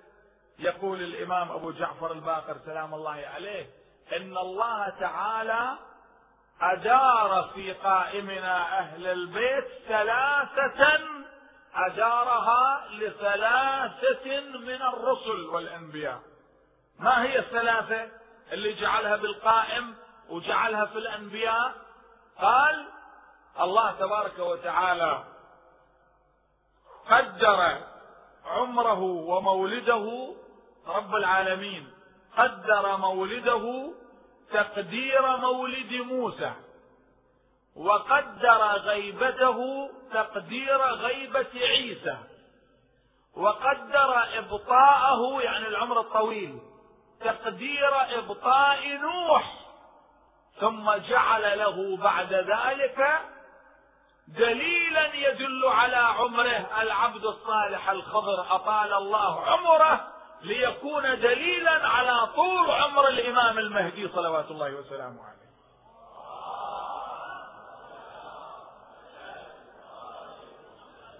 يقول 0.62 1.02
الإمام 1.02 1.50
أبو 1.50 1.70
جعفر 1.70 2.12
الباقر 2.12 2.56
سلام 2.64 2.94
الله 2.94 3.24
عليه 3.34 3.66
إن 4.16 4.36
الله 4.38 4.88
تعالى 5.00 5.76
أدار 6.60 7.50
في 7.54 7.72
قائمنا 7.72 8.78
أهل 8.78 9.06
البيت 9.06 9.64
ثلاثة 9.88 11.00
أدارها 11.74 12.86
لثلاثة 12.90 14.40
من 14.58 14.82
الرسل 14.82 15.46
والأنبياء. 15.52 16.20
ما 16.98 17.22
هي 17.22 17.38
الثلاثة؟ 17.38 18.10
اللي 18.52 18.72
جعلها 18.72 19.16
بالقائم 19.16 19.94
وجعلها 20.28 20.84
في 20.84 20.98
الأنبياء. 20.98 21.72
قال 22.40 22.86
الله 23.60 23.92
تبارك 23.92 24.38
وتعالى 24.38 25.24
قدر 27.10 27.78
عمره 28.46 29.00
ومولده 29.02 30.34
رب 30.86 31.14
العالمين 31.14 31.92
قدر 32.38 32.96
مولده 32.96 33.92
تقدير 34.52 35.36
مولد 35.36 35.92
موسى 35.92 36.52
وقدر 37.76 38.62
غيبته 38.62 39.90
تقدير 40.12 40.82
غيبة 40.82 41.46
عيسى 41.54 42.16
وقدر 43.36 44.38
إبطاءه 44.38 45.42
يعني 45.42 45.68
العمر 45.68 46.00
الطويل 46.00 46.58
تقدير 47.20 48.18
إبطاء 48.18 48.88
نوح 48.96 49.54
ثم 50.60 50.92
جعل 50.92 51.58
له 51.58 51.96
بعد 51.96 52.32
ذلك 52.32 53.20
دليلا 54.28 55.14
يدل 55.14 55.66
على 55.66 55.96
عمره 55.96 56.82
العبد 56.82 57.24
الصالح 57.24 57.90
الخضر 57.90 58.54
أطال 58.54 58.92
الله 58.92 59.40
عمره. 59.46 60.11
ليكون 60.42 61.02
دليلا 61.02 61.88
على 61.88 62.26
طول 62.26 62.70
عمر 62.70 63.08
الإمام 63.08 63.58
المهدي 63.58 64.08
صلوات 64.08 64.50
الله 64.50 64.74
وسلامه 64.74 65.20
عليه. 65.24 65.42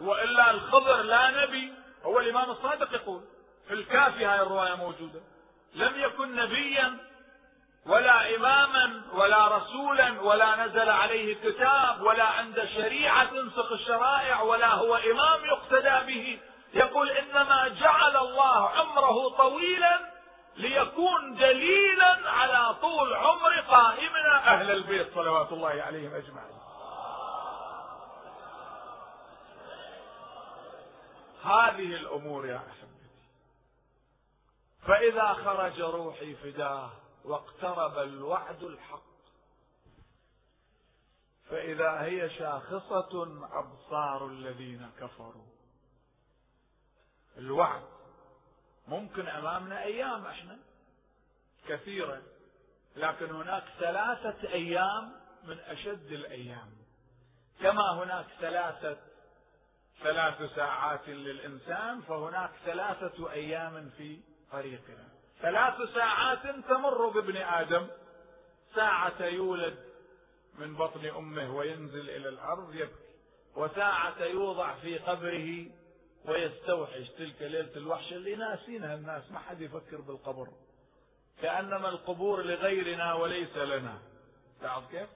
وإلا 0.00 0.50
الخضر 0.50 1.02
لا 1.02 1.44
نبي. 1.44 1.72
هو 2.04 2.20
الإمام 2.20 2.50
الصادق 2.50 2.94
يقول 2.94 3.20
في 3.68 3.74
الكافي 3.74 4.24
هاي 4.24 4.42
الرواية 4.42 4.74
موجودة. 4.74 5.20
لم 5.74 6.00
يكن 6.00 6.34
نبيا 6.34 6.96
ولا 7.86 8.36
إماما 8.36 9.02
ولا 9.12 9.56
رسولا 9.56 10.20
ولا 10.20 10.66
نزل 10.66 10.90
عليه 10.90 11.34
كتاب 11.34 12.02
ولا 12.02 12.24
عند 12.24 12.68
شريعة 12.74 13.24
تنسخ 13.24 13.72
الشرائع 13.72 14.40
ولا 14.40 14.74
هو 14.74 14.96
إمام 14.96 15.44
يقتدى 15.44 16.14
به. 16.14 16.38
يقول 16.74 17.10
إنما 17.10 17.68
جعل 17.68 18.16
الله 18.16 18.68
عمره 18.68 19.28
طويلا 19.28 20.12
ليكون 20.56 21.34
دليلا 21.34 22.30
على 22.30 22.74
طول 22.74 23.14
عمر 23.14 23.60
قائمنا. 23.60 24.54
أهل 24.54 24.70
البيت 24.70 25.14
صلوات 25.14 25.52
الله 25.52 25.82
عليهم 25.82 26.14
أجمعين. 26.14 26.58
هذه 31.44 31.94
الأمور 31.94 32.46
يا 32.46 32.56
أحبتي. 32.56 32.92
فإذا 34.86 35.32
خرج 35.32 35.80
روحي 35.80 36.34
فداه 36.34 36.90
واقترب 37.24 37.98
الوعد 37.98 38.62
الحق. 38.62 39.02
فإذا 41.50 42.00
هي 42.00 42.30
شاخصة 42.30 43.42
أبصار 43.52 44.26
الذين 44.26 44.90
كفروا. 45.00 45.51
الوعد. 47.38 47.82
ممكن 48.88 49.28
أمامنا 49.28 49.82
أيام 49.82 50.26
إحنا 50.26 50.58
كثيرة 51.68 52.22
لكن 52.96 53.30
هناك 53.30 53.64
ثلاثة 53.78 54.48
أيام 54.48 55.12
من 55.44 55.58
أشد 55.58 56.12
الأيام. 56.12 56.70
كما 57.60 58.02
هناك 58.02 58.26
ثلاثة 58.40 58.96
ثلاث 60.02 60.54
ساعات 60.54 61.08
للإنسان 61.08 62.00
فهناك 62.00 62.50
ثلاثة 62.64 63.32
أيام 63.32 63.90
في 63.96 64.20
طريقنا. 64.52 65.08
ثلاث 65.40 65.94
ساعات 65.94 66.42
تمر 66.42 67.08
بابن 67.08 67.36
آدم. 67.36 67.88
ساعة 68.74 69.24
يولد 69.24 69.78
من 70.58 70.76
بطن 70.76 71.06
أمه 71.06 71.56
وينزل 71.56 72.10
إلى 72.10 72.28
الأرض 72.28 72.74
يبكي. 72.74 73.12
وساعة 73.56 74.22
يوضع 74.22 74.74
في 74.74 74.98
قبره 74.98 75.66
ويستوحش 76.24 77.08
تلك 77.18 77.42
ليلة 77.42 77.76
الوحشة 77.76 78.14
اللي 78.14 78.36
ناسينها 78.36 78.94
الناس 78.94 79.30
ما 79.30 79.38
حد 79.38 79.60
يفكر 79.60 80.00
بالقبر. 80.00 80.48
كأنما 81.42 81.88
القبور 81.88 82.42
لغيرنا 82.42 83.14
وليس 83.14 83.56
لنا. 83.56 83.98
تعرف 84.60 84.90
كيف؟ 84.90 85.08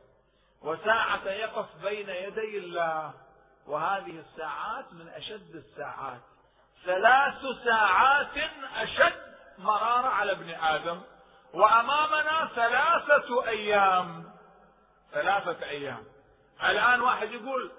وساعة 0.63 1.29
يقف 1.29 1.67
بين 1.83 2.09
يدي 2.09 2.59
الله 2.59 3.15
وهذه 3.67 4.19
الساعات 4.19 4.93
من 4.93 5.09
أشد 5.09 5.55
الساعات. 5.55 6.21
ثلاث 6.85 7.43
ساعات 7.65 8.37
أشد 8.77 9.21
مرارة 9.59 10.09
على 10.09 10.33
ابن 10.33 10.51
آدم 10.51 11.01
وأمامنا 11.55 12.51
ثلاثة 12.55 13.49
أيام. 13.49 14.33
ثلاثة 15.13 15.67
أيام. 15.67 16.05
الآن 16.63 17.01
واحد 17.01 17.31
يقول 17.33 17.73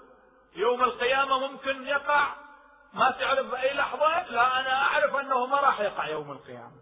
يوم 0.55 0.83
القيامة 0.83 1.47
ممكن 1.47 1.87
يقع؟ 1.87 2.46
ما 2.93 3.11
تعرف 3.11 3.51
بأي 3.51 3.73
لحظة؟ 3.73 4.29
لا 4.29 4.59
أنا 4.59 4.73
أعرف 4.81 5.15
أنه 5.15 5.45
ما 5.45 5.57
راح 5.57 5.79
يقع 5.79 6.07
يوم 6.07 6.31
القيامة. 6.31 6.81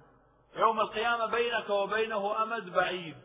يوم 0.56 0.80
القيامة 0.80 1.26
بينك 1.26 1.70
وبينه 1.70 2.44
أمد 2.44 2.74
بعيد. 2.74 3.18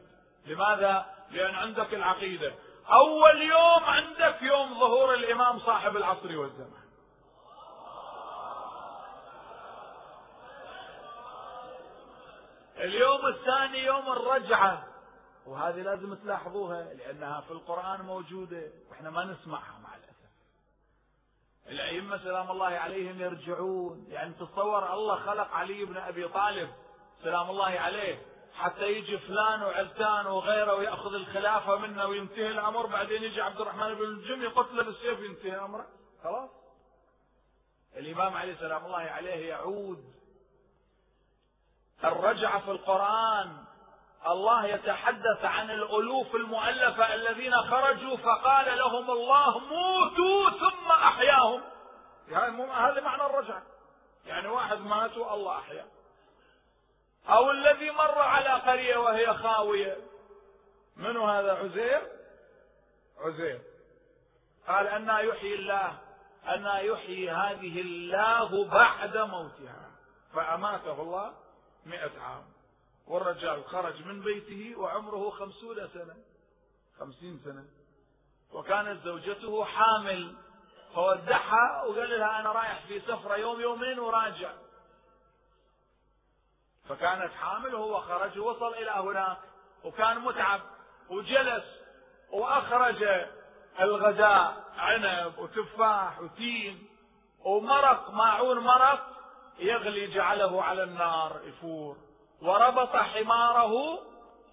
لماذا؟ 0.47 1.07
لأن 1.31 1.55
عندك 1.55 1.95
العقيدة. 1.95 2.55
أول 2.93 3.43
يوم 3.43 3.85
عندك 3.85 4.43
يوم 4.43 4.81
ظهور 4.81 5.15
الإمام 5.15 5.59
صاحب 5.59 5.97
العصر 5.97 6.39
والزمان. 6.39 6.81
اليوم 12.77 13.27
الثاني 13.27 13.85
يوم 13.85 14.13
الرجعة. 14.13 14.87
وهذه 15.47 15.83
لازم 15.83 16.15
تلاحظوها 16.15 16.95
لأنها 16.95 17.41
في 17.41 17.51
القرآن 17.51 18.01
موجودة 18.01 18.63
وإحنا 18.91 19.11
ما 19.11 19.25
نسمعها 19.25 19.79
الأئمة 21.69 22.19
سلام 22.19 22.51
الله 22.51 22.67
عليهم 22.67 23.21
يرجعون 23.21 24.07
يعني 24.09 24.35
تصور 24.35 24.95
الله 24.95 25.17
خلق 25.17 25.53
علي 25.53 25.85
بن 25.85 25.97
أبي 25.97 26.29
طالب 26.29 26.71
سلام 27.23 27.51
الله 27.51 27.81
عليه 27.81 28.23
حتى 28.55 28.87
يجي 28.87 29.19
فلان 29.19 29.63
وعلتان 29.63 30.27
وغيره 30.27 30.75
ويأخذ 30.75 31.15
الخلافة 31.15 31.77
منه 31.77 32.07
وينتهي 32.07 32.51
الأمر 32.51 32.87
بعدين 32.87 33.23
يجي 33.23 33.41
عبد 33.41 33.61
الرحمن 33.61 33.95
بن 33.95 34.05
الجم 34.05 34.43
يقتله 34.43 34.83
بالسيف 34.83 35.21
ينتهي 35.21 35.57
أمره. 35.57 35.87
خلاص. 36.23 36.51
الإمام 37.97 38.37
علي 38.37 38.57
سلام 38.57 38.87
الله 38.87 38.99
عليه 38.99 39.49
يعود. 39.49 40.05
الرجعة 42.05 42.65
في 42.65 42.71
القرآن 42.71 43.65
الله 44.27 44.67
يتحدث 44.67 45.45
عن 45.45 45.71
الألوف 45.71 46.35
المؤلفة 46.35 47.15
الذين 47.15 47.57
خرجوا 47.57 48.17
فقال 48.17 48.79
لهم 48.79 49.11
الله 49.11 49.59
موتوا 49.59 50.51
ثم 50.51 50.91
أحياهم. 50.91 51.63
يعني 52.29 52.63
هذا 52.63 53.01
معنى 53.01 53.27
الرجعة 53.27 53.63
يعني 54.27 54.49
واحد 54.49 54.81
مات 54.81 55.17
والله 55.17 55.59
أحياه 55.59 55.87
أو 57.29 57.51
الذي 57.51 57.91
مر 57.91 58.19
على 58.19 58.49
قرية 58.49 58.97
وهي 58.97 59.35
خاوية. 59.35 59.97
منو 60.97 61.27
هذا؟ 61.27 61.53
عزير؟ 61.53 62.03
عزير. 63.19 63.61
قال 64.69 64.87
أنا 64.87 65.21
يحيي 65.21 65.55
الله 65.55 65.99
أنا 66.47 66.79
يحيي 66.81 67.31
هذه 67.31 67.81
الله 67.81 68.65
بعد 68.65 69.17
موتها. 69.17 69.91
فأماته 70.35 71.03
الله 71.03 71.33
مئة 71.87 72.21
عام. 72.21 72.50
والرجال 73.11 73.65
خرج 73.65 74.03
من 74.07 74.21
بيته 74.21 74.81
وعمره 74.81 75.31
خمسون 75.31 75.89
سنة 75.89 76.17
خمسين 76.99 77.41
سنة. 77.45 77.65
وكانت 78.53 79.05
زوجته 79.05 79.65
حامل 79.65 80.37
فودعها 80.95 81.85
وقال 81.85 82.11
لها 82.11 82.41
أنا 82.41 82.53
رايح 82.53 82.87
في 82.87 83.01
سفرة 83.01 83.37
يوم 83.37 83.61
يومين 83.61 83.99
وراجع. 83.99 84.53
فكانت 86.89 87.33
حامل 87.33 87.75
وهو 87.75 88.01
خرج 88.01 88.39
ووصل 88.39 88.75
إلى 88.75 88.91
هناك 88.91 89.39
وكان 89.85 90.19
متعب 90.19 90.61
وجلس 91.11 91.65
وأخرج 92.33 93.05
الغداء 93.81 94.65
عنب 94.77 95.39
وتفاح 95.39 96.21
وتين 96.21 96.89
ومرق 97.45 98.11
ماعون 98.11 98.59
مرق 98.59 99.07
يغلي 99.59 100.07
جعله 100.07 100.63
على 100.63 100.83
النار 100.83 101.41
يفور. 101.45 102.10
وربط 102.43 102.97
حماره 102.97 103.99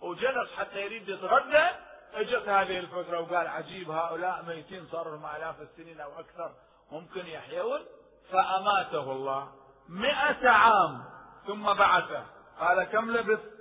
وجلس 0.01 0.51
حتى 0.57 0.81
يريد 0.81 1.09
يتغدى. 1.09 1.67
اجت 2.13 2.49
هذه 2.49 2.79
الفترة 2.79 3.19
وقال 3.19 3.47
عجيب 3.47 3.89
هؤلاء 3.89 4.43
ميتين 4.43 4.87
صار 4.91 5.09
لهم 5.09 5.25
آلاف 5.25 5.61
السنين 5.61 6.01
أو 6.01 6.19
أكثر 6.19 6.51
ممكن 6.91 7.27
يحيون. 7.27 7.85
فأماته 8.31 9.11
الله 9.11 9.51
مئة 9.89 10.49
عام 10.49 11.03
ثم 11.47 11.73
بعثه. 11.73 12.25
قال 12.59 12.83
كم 12.83 13.11
لبثت؟ 13.11 13.51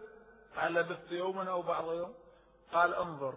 قال 0.57 0.75
لبثت 0.75 1.13
يوما 1.13 1.51
أو 1.51 1.63
بعض 1.63 1.93
يوم. 1.93 2.15
قال 2.73 2.95
انظر 2.95 3.35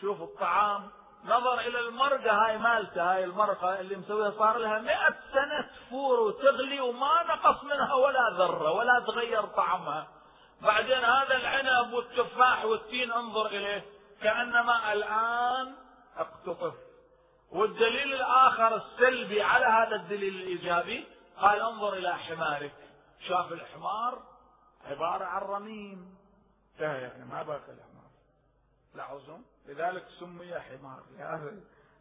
شوف 0.00 0.22
الطعام 0.22 0.90
نظر 1.26 1.60
إلى 1.60 1.80
المرقة 1.80 2.46
هاي 2.46 2.58
مالته 2.58 3.12
هاي 3.14 3.24
المرقة 3.24 3.80
اللي 3.80 3.96
مسويها 3.96 4.30
صار 4.30 4.58
لها 4.58 4.78
مئة 4.78 5.14
سنة 5.32 5.70
تفور 5.76 6.20
وتغلي 6.20 6.80
وما 6.80 7.22
نقص 7.22 7.64
منها 7.64 7.94
ولا 7.94 8.30
ذرة 8.30 8.70
ولا 8.70 9.04
تغير 9.06 9.42
طعمها. 9.42 10.08
بعدين 10.62 11.04
هذا 11.04 11.36
العنب 11.36 11.92
والتفاح 11.92 12.64
والتين 12.64 13.12
انظر 13.12 13.46
إليه 13.46 13.84
كأنما 14.22 14.92
الآن 14.92 15.74
اقتطف. 16.16 16.74
والدليل 17.52 18.14
الآخر 18.14 18.76
السلبي 18.76 19.42
على 19.42 19.66
هذا 19.66 19.96
الدليل 19.96 20.34
الإيجابي 20.34 21.06
قال 21.40 21.60
انظر 21.60 21.92
إلى 21.92 22.14
حمارك. 22.14 22.74
شاف 23.28 23.52
الحمار؟ 23.52 24.22
عبارة 24.84 25.24
عن 25.24 25.42
رميم. 25.42 26.16
انتهى 26.74 27.02
يعني 27.02 27.24
ما 27.24 27.42
باقي 27.42 27.72
الحمار 27.72 28.10
لاحظتم 28.94 29.42
لذلك 29.68 30.04
سمي 30.20 30.54
حمار 30.60 31.02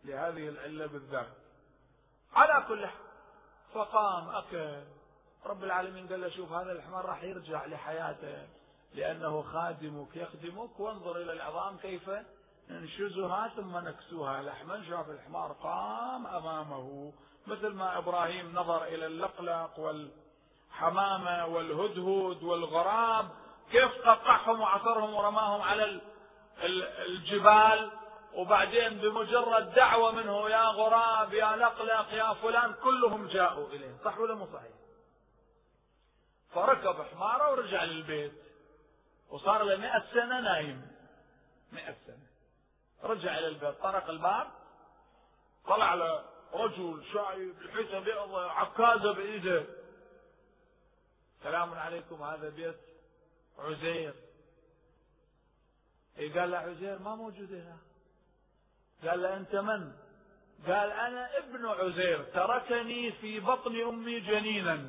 لهذه 0.04 0.50
العلة 0.50 0.86
بالذات. 0.86 1.28
على 2.34 2.66
كل 2.68 2.86
حال 2.88 3.00
فقام 3.74 4.30
أكل. 4.30 4.84
رب 5.46 5.64
العالمين 5.64 6.08
قال 6.08 6.22
له 6.22 6.30
شوف 6.30 6.52
هذا 6.52 6.72
الحمار 6.72 7.06
راح 7.06 7.24
يرجع 7.24 7.66
لحياته 7.66 8.48
لأنه 8.94 9.42
خادمك 9.42 10.16
يخدمك. 10.16 10.80
وانظر 10.80 11.18
إلى 11.18 11.34
العظام 11.34 11.78
كيف 11.78 12.10
ننشزها 12.70 13.48
ثم 13.56 13.78
نكسوها. 13.78 14.42
لحما 14.42 14.84
شاف 14.90 15.10
الحمار 15.10 15.52
قام 15.52 16.28
أمامه. 16.28 17.14
مثل 17.48 17.74
ما 17.74 17.98
إبراهيم 17.98 18.56
نظر 18.56 18.84
إلى 18.84 19.06
اللقلق 19.06 19.80
والحمامة 19.80 21.46
والهدهد 21.46 22.44
والغراب 22.44 23.30
كيف 23.72 24.08
قطعهم 24.08 24.62
وعصرهم 24.62 25.14
ورماهم 25.14 25.62
على 25.62 26.02
الجبال 26.64 27.92
وبعدين 28.34 28.90
بمجرد 29.00 29.74
دعوة 29.74 30.12
منه 30.12 30.50
يا 30.50 30.64
غراب 30.64 31.34
يا 31.34 31.56
لقلق 31.56 32.14
يا 32.14 32.34
فلان 32.34 32.74
كلهم 32.74 33.28
جاءوا 33.28 33.68
إليه. 33.68 33.98
صح 34.06 34.20
ولا 34.20 34.36
مو 34.36 34.48
صحيح؟ 34.54 34.72
فركب 36.54 37.02
حمارة 37.02 37.52
ورجع 37.52 37.84
للبيت. 37.84 38.34
وصار 39.30 39.64
له 39.64 39.76
مئة 39.76 40.04
سنة 40.14 40.40
نايم. 40.40 40.92
مئة 41.72 41.96
سنة. 42.08 42.28
رجع 43.04 43.38
إلى 43.38 43.48
البيت 43.48 43.82
طرق 43.82 44.10
الباب 44.10 44.48
طلع 45.68 45.94
له 45.94 46.26
رجل 46.54 47.04
شايب 47.14 47.62
لحيته 47.62 48.00
بيضة 48.00 48.52
عكازة 48.52 49.14
بإيده. 49.14 49.64
سلام 51.44 51.74
عليكم 51.74 52.24
هذا 52.24 52.50
بيت 52.50 52.80
عزير. 53.60 54.14
إيه 56.18 56.40
قال 56.40 56.52
له 56.52 56.58
عزير 56.58 57.00
ما 57.00 57.16
موجود 57.16 57.54
هنا. 57.54 57.78
قال 59.10 59.22
له 59.22 59.38
أنت 59.38 59.56
من؟ 59.56 59.92
قال 60.68 60.92
أنا 60.92 61.38
ابن 61.38 61.66
عزير 61.66 62.24
تركني 62.24 63.12
في 63.12 63.40
بطن 63.40 63.82
أمي 63.82 64.20
جنينا. 64.20 64.88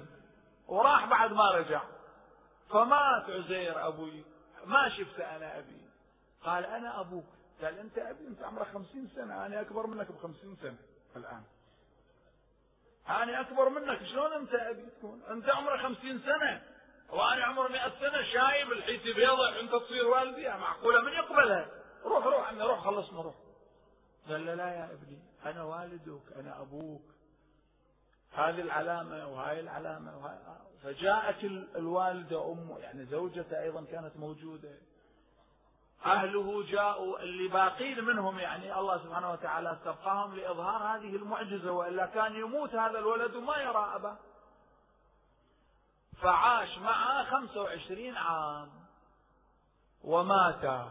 وراح 0.68 1.07
بعد 1.07 1.33
ما 1.33 1.51
رجع. 1.51 1.83
فمات 2.70 3.31
عزير 3.31 3.89
أبوي. 3.89 4.24
ما 4.64 4.89
شفت 4.89 5.20
أنا 5.20 5.59
أبي. 5.59 5.81
قال 6.45 6.64
أنا 6.64 7.01
أبوك. 7.01 7.27
قال 7.62 7.79
أنت 7.79 7.99
أبي 7.99 8.27
أنت 8.27 8.43
عمرك 8.43 8.66
خمسين 8.66 9.09
سنة. 9.14 9.47
أنا 9.47 9.61
أكبر 9.61 9.87
منك 9.87 10.12
بخمسين 10.12 10.57
سنة 10.62 10.79
الآن. 11.16 11.43
أنا 13.09 13.41
أكبر 13.41 13.68
منك. 13.68 14.05
شلون 14.05 14.33
أنت 14.33 14.55
أبي 14.55 14.87
تكون؟ 14.87 15.22
أنت 15.31 15.49
عمرك 15.49 15.81
خمسين 15.81 16.18
سنة. 16.18 16.62
وأنا 17.11 17.45
عمري 17.45 17.72
مئة 17.72 17.91
سنة. 18.01 18.22
شايب 18.22 18.45
الحيتي 18.89 19.12
بيضة 19.12 19.61
أنت 19.61 19.74
تصير 19.74 20.07
والدي 20.07 20.49
معقولة 20.49 21.01
من 21.01 21.12
يقبلها؟ 21.12 21.68
روح 22.05 22.26
روح 22.26 22.49
عمي 22.49 22.62
روح 22.62 22.84
خلصنا 22.84 23.20
روح. 23.20 23.34
قال 24.28 24.47
له 24.47 24.55
لا 24.55 24.68
يا 24.68 24.84
ابني 24.84 25.18
أنا 25.47 25.62
والدك 25.62 26.32
أنا 26.37 26.61
أبوك. 26.61 27.03
هذه 28.32 28.61
العلامة 28.61 29.28
وهاي 29.28 29.61
العلامة 29.61 30.18
وهاي. 30.18 30.39
فجاءت 30.82 31.45
الوالدة 31.76 32.53
أمه 32.53 32.78
يعني 32.78 33.05
زوجته 33.05 33.62
أيضا 33.62 33.84
كانت 33.84 34.16
موجودة. 34.16 34.78
أهله 36.07 36.62
جاءوا 36.62 37.18
اللي 37.18 37.49
باقين 37.49 38.05
منهم 38.05 38.39
يعني 38.39 38.78
الله 38.78 38.99
سبحانه 38.99 39.32
وتعالى 39.32 39.72
أستبقاهم 39.72 40.34
لإظهار 40.37 40.97
هذه 40.97 41.16
المعجزة 41.16 41.72
وإلا 41.72 42.07
كان 42.07 42.34
يموت 42.37 42.74
هذا 42.74 42.99
الولد 42.99 43.34
وما 43.34 43.57
يرى 43.57 43.93
أباه. 43.95 44.16
فعاش 46.23 46.79
معه 46.79 47.25
25 47.25 48.17
عام. 48.17 48.69
ومات. 50.05 50.87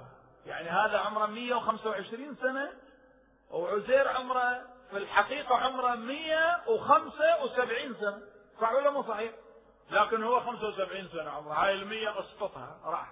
يعني 0.46 0.70
هذا 0.70 0.98
عمره 0.98 1.26
125 1.26 2.36
سنة 2.36 2.70
وعزير 3.52 4.08
عمره 4.08 4.62
في 4.92 4.98
الحقيقة 4.98 5.56
عمره 5.56 5.96
175 5.96 7.96
سنة. 8.00 8.22
صح 8.62 8.72
ولا 8.72 8.90
مو 8.90 9.04
صحيح؟ 9.04 9.32
لكن 9.92 10.24
هو 10.24 10.40
75 10.40 11.08
سنة 11.08 11.30
عمره. 11.30 11.54
هاي 11.54 11.74
المية 11.74 12.20
اسقطها 12.20 12.78
راح. 12.86 13.08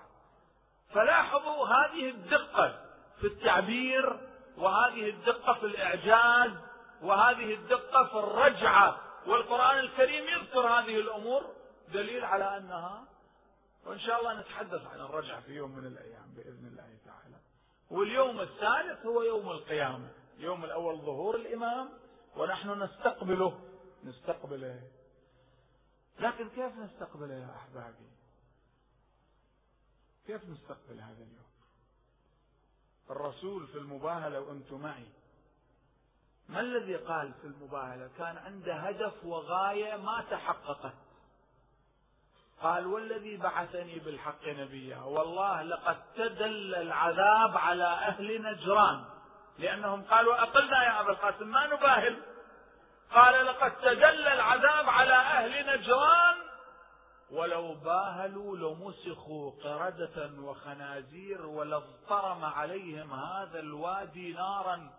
فلاحظوا 0.93 1.67
هذه 1.67 2.09
الدقة 2.09 2.79
في 3.21 3.27
التعبير 3.27 4.19
وهذه 4.57 5.09
الدقة 5.09 5.53
في 5.53 5.65
الإعجاز 5.65 6.51
وهذه 7.01 7.53
الدقة 7.53 8.03
في 8.03 8.19
الرجعة. 8.19 8.97
والقرآن 9.27 9.79
الكريم 9.79 10.25
يذكر 10.27 10.67
هذه 10.67 10.99
الأمور. 10.99 11.62
دليل 11.93 12.25
على 12.25 12.57
أنها 12.57 13.05
وإن 13.85 13.99
شاء 13.99 14.19
الله 14.19 14.41
نتحدث 14.41 14.85
عن 14.87 14.99
الرجعة 14.99 15.41
في 15.41 15.51
يوم 15.51 15.71
من 15.71 15.85
الأيام 15.85 16.33
بإذن 16.35 16.67
الله 16.67 16.97
تعالى. 17.05 17.37
واليوم 17.89 18.41
الثالث 18.41 19.05
هو 19.05 19.21
يوم 19.21 19.49
القيامة 19.49 20.11
اليوم 20.37 20.65
الأول 20.65 20.97
ظهور 20.97 21.35
الإمام 21.35 21.89
ونحن 22.35 22.83
نستقبله. 22.83 23.59
نستقبله. 24.03 24.81
لكن 26.19 26.49
كيف 26.49 26.77
نستقبله 26.77 27.33
يا 27.33 27.55
أحبابي؟ 27.55 28.07
كيف 30.27 30.49
نستقبل 30.49 30.99
هذا 30.99 31.23
اليوم؟ 31.23 31.43
الرسول 33.09 33.67
في 33.67 33.77
المباهلة 33.77 34.39
وأنتم 34.39 34.81
معي 34.81 35.07
ما 36.49 36.59
الذي 36.59 36.95
قال 36.95 37.33
في 37.33 37.47
المباهلة؟ 37.47 38.09
كان 38.17 38.37
عنده 38.37 38.75
هدف 38.75 39.25
وغاية 39.25 39.97
ما 39.97 40.25
تحققت. 40.31 40.93
قال 42.63 42.87
والذي 42.87 43.37
بعثني 43.37 43.99
بالحق 43.99 44.47
نبيا. 44.47 44.97
والله 44.97 45.63
لقد 45.63 45.97
تدل 46.15 46.75
العذاب 46.75 47.57
على 47.57 47.83
أهل 47.83 48.41
نجران 48.41 49.05
لأنهم 49.59 50.01
قالوا 50.01 50.43
أقلنا 50.43 50.83
يا 50.83 51.01
أبا 51.01 51.11
القاسم 51.11 51.47
ما 51.47 51.67
نباهل. 51.67 52.21
قال 53.11 53.45
لقد 53.45 53.71
تدل 53.77 54.27
العذاب 54.27 54.89
على 54.89 55.13
أهل 55.13 55.79
نجران 55.79 56.35
ولو 57.31 57.73
باهلوا 57.73 58.57
لمسخوا 58.57 59.51
قردة 59.63 60.31
وخنازير 60.39 61.45
ولاضطرم 61.45 62.45
عليهم 62.45 63.13
هذا 63.13 63.59
الوادي 63.59 64.33
نارا 64.33 64.89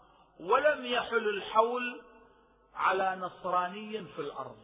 ولم 0.41 0.87
يحل 0.87 1.29
الحول 1.29 2.03
على 2.75 3.17
نصراني 3.17 4.05
في 4.05 4.19
الأرض. 4.19 4.59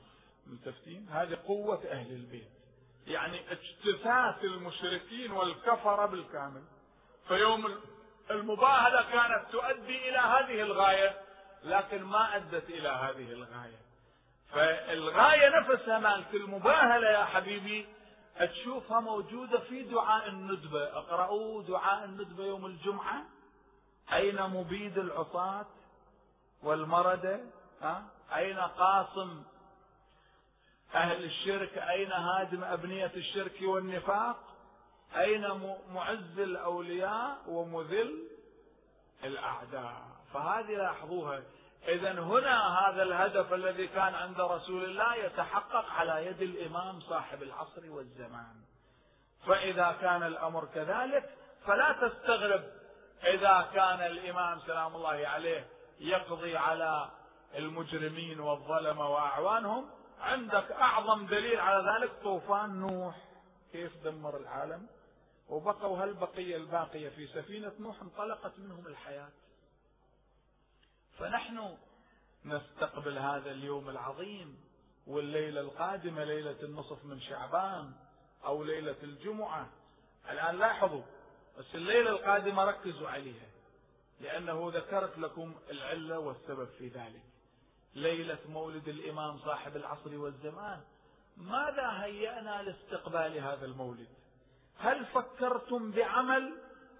ملتفتين 0.46 1.08
هذه 1.08 1.38
قوة 1.46 1.82
أهل 1.90 2.12
البيت. 2.12 2.59
يعني 3.10 3.52
اجتثاث 3.52 4.44
المشركين 4.44 5.32
والكفرة 5.32 6.06
بالكامل. 6.06 6.62
فيوم 7.28 7.80
المباهلة 8.30 9.02
كانت 9.02 9.52
تؤدي 9.52 10.08
إلى 10.08 10.18
هذه 10.18 10.62
الغاية 10.62 11.16
لكن 11.62 12.02
ما 12.02 12.36
أدت 12.36 12.70
إلى 12.70 12.88
هذه 12.88 13.32
الغاية. 13.32 13.80
فالغاية 14.52 15.48
نفسها 15.60 15.98
مالت 15.98 16.34
المباهلة 16.34 17.10
يا 17.10 17.24
حبيبي 17.24 17.86
تشوفها 18.40 19.00
موجودة 19.00 19.58
في 19.58 19.82
دعاء 19.82 20.28
الندبة. 20.28 20.84
اقرأوا 20.84 21.62
دعاء 21.62 22.04
الندبة 22.04 22.44
يوم 22.44 22.66
الجمعة. 22.66 23.22
أين 24.12 24.42
مبيد 24.42 24.98
العصاة 24.98 25.66
والمردة؟ 26.62 27.40
ها؟ 27.82 28.02
أين 28.36 28.58
قاصم 28.58 29.42
أهل 30.94 31.24
الشرك 31.24 31.78
أين 31.78 32.12
هادم 32.12 32.64
أبنية 32.64 33.12
الشرك 33.16 33.62
والنفاق؟ 33.62 34.36
أين 35.16 35.74
معز 35.92 36.38
الأولياء 36.38 37.38
ومذل 37.48 38.28
الأعداء؟ 39.24 40.02
فهذه 40.34 40.76
لاحظوها. 40.76 41.42
إذا 41.88 42.12
هنا 42.12 42.78
هذا 42.78 43.02
الهدف 43.02 43.52
الذي 43.52 43.86
كان 43.86 44.14
عند 44.14 44.40
رسول 44.40 44.84
الله 44.84 45.14
يتحقق 45.14 45.90
على 45.90 46.26
يد 46.26 46.42
الإمام 46.42 47.00
صاحب 47.00 47.42
العصر 47.42 47.90
والزمان. 47.90 48.54
فإذا 49.46 49.96
كان 50.00 50.22
الأمر 50.22 50.68
كذلك 50.74 51.34
فلا 51.66 51.92
تستغرب 51.92 52.62
إذا 53.24 53.68
كان 53.74 54.00
الإمام 54.00 54.60
سلام 54.60 54.96
الله 54.96 55.28
عليه 55.28 55.66
يقضي 56.00 56.56
على 56.56 57.10
المجرمين 57.54 58.40
والظلمة 58.40 59.08
وأعوانهم. 59.08 59.99
عندك 60.20 60.72
أعظم 60.72 61.26
دليل 61.26 61.60
على 61.60 61.92
ذلك 61.92 62.22
طوفان 62.22 62.80
نوح. 62.80 63.16
كيف 63.72 64.04
دمر 64.04 64.36
العالم؟ 64.36 64.86
وبقوا 65.48 66.02
هالبقية 66.02 66.56
الباقية 66.56 67.08
في 67.08 67.26
سفينة 67.26 67.72
نوح 67.78 68.02
انطلقت 68.02 68.58
منهم 68.58 68.86
الحياة. 68.86 69.28
فنحن 71.18 71.76
نستقبل 72.44 73.18
هذا 73.18 73.50
اليوم 73.50 73.90
العظيم 73.90 74.60
والليلة 75.06 75.60
القادمة 75.60 76.24
ليلة 76.24 76.62
النصف 76.62 77.04
من 77.04 77.20
شعبان 77.20 77.92
أو 78.44 78.64
ليلة 78.64 78.96
الجمعة. 79.02 79.68
الآن 80.30 80.58
لاحظوا 80.58 81.02
بس 81.58 81.74
الليلة 81.74 82.10
القادمة 82.10 82.64
ركزوا 82.64 83.08
عليها 83.08 83.48
لأنه 84.20 84.70
ذكرت 84.74 85.18
لكم 85.18 85.54
العلة 85.70 86.18
والسبب 86.18 86.68
في 86.78 86.88
ذلك. 86.88 87.29
ليلة 87.94 88.38
مولد 88.48 88.88
الإمام 88.88 89.38
صاحب 89.38 89.76
العصر 89.76 90.18
والزمان 90.18 90.80
ماذا 91.36 91.88
هيأنا 92.02 92.62
لاستقبال 92.62 93.38
هذا 93.38 93.66
المولد؟ 93.66 94.08
هل 94.78 95.06
فكرتم 95.06 95.90
بعمل؟ 95.90 96.54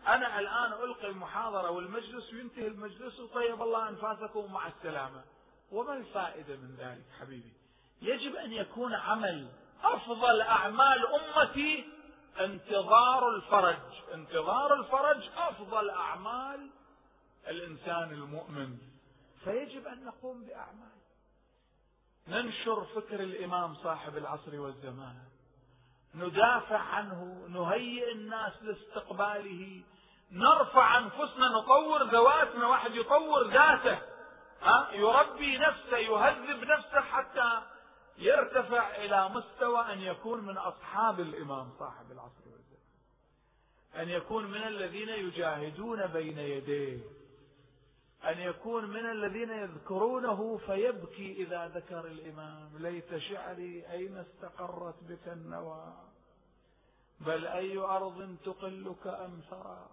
أنا 0.06 0.38
الآن 0.38 0.72
ألقي 0.72 1.08
المحاضرة 1.08 1.70
والمجلس 1.70 2.32
وينتهي 2.32 2.66
المجلس 2.66 3.20
وطيب 3.20 3.62
الله 3.62 3.88
أنفاسكم 3.88 4.52
مع 4.52 4.66
السلامة. 4.66 5.24
وما 5.72 5.96
الفائدة 5.96 6.56
من 6.56 6.76
ذلك 6.78 7.04
حبيبي؟ 7.20 7.52
يجب 8.02 8.36
أن 8.36 8.52
يكون 8.52 8.94
عمل 8.94 9.48
أفضل 9.82 10.40
أعمال 10.40 11.06
أمتي 11.06 11.84
انتظار 12.40 13.36
الفرج. 13.36 14.14
انتظار 14.14 14.74
الفرج 14.74 15.28
أفضل 15.36 15.90
أعمال 15.90 16.70
الإنسان 17.48 18.12
المؤمن. 18.12 18.78
فيجب 19.44 19.86
أن 19.86 20.04
نقوم 20.04 20.44
بأعمال. 20.44 21.00
ننشر 22.28 22.84
فكر 22.84 23.20
الإمام 23.20 23.74
صاحب 23.74 24.16
العصر 24.16 24.60
والزمان. 24.60 25.16
ندافع 26.14 26.78
عنه 26.78 27.46
نهيئ 27.48 28.12
الناس 28.12 28.62
لاستقباله. 28.62 29.82
نرفع 30.30 30.98
أنفسنا 30.98 31.48
نطور 31.48 32.02
ذواتنا 32.02 32.66
واحد 32.66 32.94
يطور 32.94 33.50
ذاته. 33.50 34.02
ها؟ 34.62 34.90
يربي 34.92 35.58
نفسه 35.58 35.96
يهذب 35.96 36.64
نفسه 36.64 37.00
حتى 37.00 37.62
يرتفع 38.18 38.96
إلى 38.96 39.28
مستوى 39.28 39.92
أن 39.92 40.00
يكون 40.00 40.40
من 40.40 40.58
أصحاب 40.58 41.20
الإمام 41.20 41.70
صاحب 41.78 42.12
العصر 42.12 42.44
والزمان. 42.46 42.80
أن 43.96 44.08
يكون 44.08 44.46
من 44.46 44.62
الذين 44.62 45.08
يجاهدون 45.08 46.06
بين 46.06 46.38
يديه. 46.38 47.19
أن 48.24 48.38
يكون 48.38 48.90
من 48.90 49.10
الذين 49.10 49.50
يذكرونه 49.50 50.56
فيبكي 50.56 51.32
إذا 51.32 51.68
ذكر 51.68 52.06
الإمام. 52.06 52.78
ليت 52.78 53.16
شعري 53.16 53.90
أين 53.90 54.16
استقرت 54.16 55.04
بك 55.04 55.28
النوى؟ 55.28 55.94
بل 57.20 57.46
أي 57.46 57.78
أرض 57.78 58.36
تقلك 58.44 59.06
أم 59.06 59.40
ثرى 59.50 59.88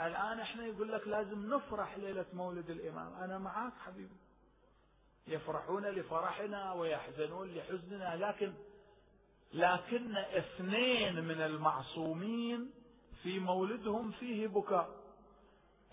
الآن 0.00 0.40
إحنا 0.40 0.66
يقول 0.66 0.92
لك 0.92 1.08
لازم 1.08 1.54
نفرح 1.54 1.98
ليلة 1.98 2.26
مولد 2.32 2.70
الإمام. 2.70 3.14
أنا 3.14 3.38
معاك 3.38 3.72
حبيبي. 3.86 4.16
يفرحون 5.26 5.86
لفرحنا 5.86 6.72
ويحزنون 6.72 7.48
لحزننا 7.54 8.16
لكن 8.16 8.52
لكن 9.52 10.16
اثنين 10.16 11.24
من 11.24 11.40
المعصومين 11.40 12.70
في 13.22 13.38
مولدهم 13.38 14.10
فيه 14.10 14.46
بكاء. 14.46 15.05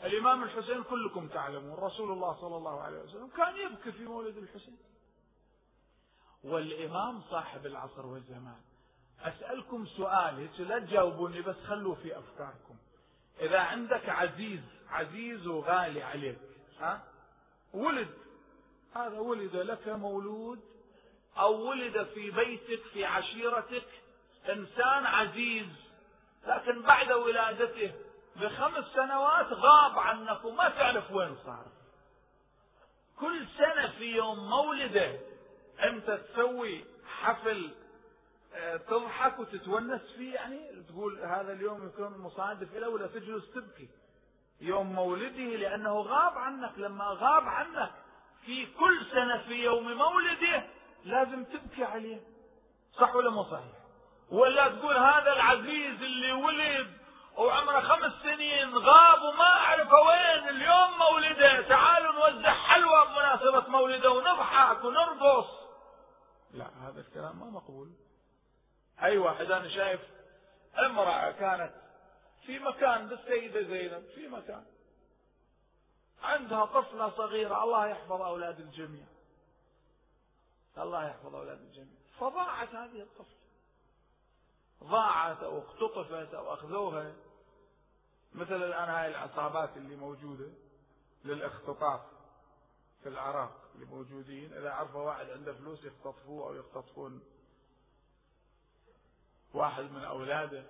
الإمام 0.04 0.44
الحسين 0.44 0.84
كلكم 0.84 1.28
تعلمون 1.28 1.80
رسول 1.80 2.12
الله 2.12 2.42
صلى 2.42 2.58
الله 2.58 2.82
عليه 2.82 2.98
وسلم 3.02 3.28
كان 3.38 3.56
يبكي 3.56 3.92
في 3.92 4.06
مولد 4.06 4.38
الحسين. 4.38 4.78
والإمام 6.44 7.22
صاحب 7.22 7.66
العصر 7.66 8.06
والزمان 8.06 8.62
أسألكم 9.22 9.86
سؤال 9.86 10.50
لا 10.60 10.80
تجاوبوني 10.80 11.42
بس 11.42 11.56
خلوا 11.56 11.96
في 11.96 12.20
أفكاركم. 12.20 12.76
إذا 13.40 13.60
عندك 13.60 14.10
عزيز 14.10 14.60
عزيز 14.90 15.48
وغالي 15.48 16.04
عليك 16.04 16.38
ها؟ 16.80 17.04
ولد 17.74 18.10
هذا 18.96 19.20
ولد 19.20 19.56
لك 19.56 19.88
مولود 19.88 20.60
أو 21.38 21.70
ولد 21.70 22.04
في 22.04 22.32
بيتك 22.32 22.84
في 22.94 23.06
عشيرتك 23.06 23.86
إنسان 24.50 25.06
عزيز 25.06 25.68
لكن 26.48 26.82
بعد 26.82 27.12
ولادته 27.12 27.92
بخمس 28.36 28.86
سنوات 28.94 29.48
غاب 29.54 30.00
عنك 30.00 30.46
وما 30.46 30.70
تعرف 30.70 31.12
وين 31.12 31.36
صار. 31.46 31.66
كل 33.20 33.46
سنة 33.58 33.88
في 33.98 34.16
يوم 34.16 34.50
مولدة 34.50 35.20
أنت 35.84 36.12
تسوي 36.12 36.86
حفل 37.22 37.72
آه، 38.56 38.78
تضحك 38.78 39.40
وتتونس 39.40 40.02
فيه 40.18 40.34
يعني 40.36 40.84
تقول 40.90 41.20
هذا 41.26 41.54
اليوم 41.54 41.88
يكون 41.88 42.18
مصادف 42.18 42.76
له 42.76 42.90
ولا 42.90 43.08
تجلس 43.08 43.52
تبكي. 43.54 43.90
يوم 44.62 44.94
مولده 44.94 45.56
لأنه 45.56 45.94
غاب 46.02 46.38
عنك 46.38 46.72
لما 46.78 47.06
غاب 47.06 47.48
عنك 47.48 47.92
في 48.46 48.66
كل 48.66 49.06
سنة 49.12 49.38
في 49.38 49.54
يوم 49.54 49.98
مولده 49.98 50.64
لازم 51.06 51.44
تبكي 51.44 51.84
عليه. 51.84 52.22
صح 52.94 53.16
ولا 53.16 53.30
مو 53.30 53.44
صحيح؟ 53.44 53.74
ولا 54.30 54.68
تقول 54.68 54.98
هذا 54.98 55.34
العزيز 55.34 56.02
اللي 56.04 56.32
ولد 56.32 56.98
وعمره 57.38 57.82
خمس 57.82 58.12
سنين 58.24 58.78
غاب 58.78 59.22
وما 59.22 59.44
أعرف 59.44 59.92
وين. 59.92 60.50
اليوم 60.50 60.98
مولده. 61.00 61.68
تعالوا 61.68 62.14
نوزع 62.14 62.54
حلوى 62.54 63.06
بمناسبة 63.06 63.70
مولده 63.70 64.12
ونضحك 64.12 64.84
ونرقص. 64.84 65.48
لا 66.54 66.68
هذا 66.82 67.02
الكلام 67.02 67.40
ما 67.40 67.46
مقبول. 67.46 67.92
أي 69.04 69.18
واحد؟ 69.18 69.52
أنا 69.52 69.70
شايف 69.70 70.02
امرأة 70.80 71.32
كانت 71.32 71.74
في 72.46 72.60
مكان 72.60 73.08
بالسيدة 73.08 73.62
زينب 73.62 74.04
في 74.16 74.28
مكان 74.28 74.66
عندها 76.24 76.66
طفلة 76.66 77.10
صغيرة. 77.10 77.64
الله 77.64 77.88
يحفظ 77.88 78.22
أولاد 78.22 78.60
الجميع. 78.60 79.06
الله 80.78 81.08
يحفظ 81.08 81.36
أولاد 81.36 81.62
الجميع. 81.62 82.00
فضاعت 82.20 82.76
هذه 82.76 83.02
الطفلة. 83.02 83.44
ضاعت 84.84 85.44
أو 85.44 85.60
اختطفت 85.60 86.34
أو 86.34 86.54
أخذوها. 86.54 87.14
مثل 88.36 88.64
الآن 88.64 88.90
هاي 88.90 89.08
العصابات 89.08 89.78
اللي 89.78 89.96
موجودة 89.96 90.50
للاختطاف 91.26 92.02
في 93.04 93.10
العراق 93.10 93.72
اللي 93.76 93.86
موجودين 93.86 94.54
إذا 94.54 94.72
عرفوا 94.72 95.02
واحد 95.02 95.30
عنده 95.30 95.54
فلوس 95.54 95.84
يختطفوه 95.84 96.48
أو 96.48 96.56
يختطفون 96.56 97.24
واحد 99.54 99.84
من 99.84 100.04
أولاده. 100.04 100.64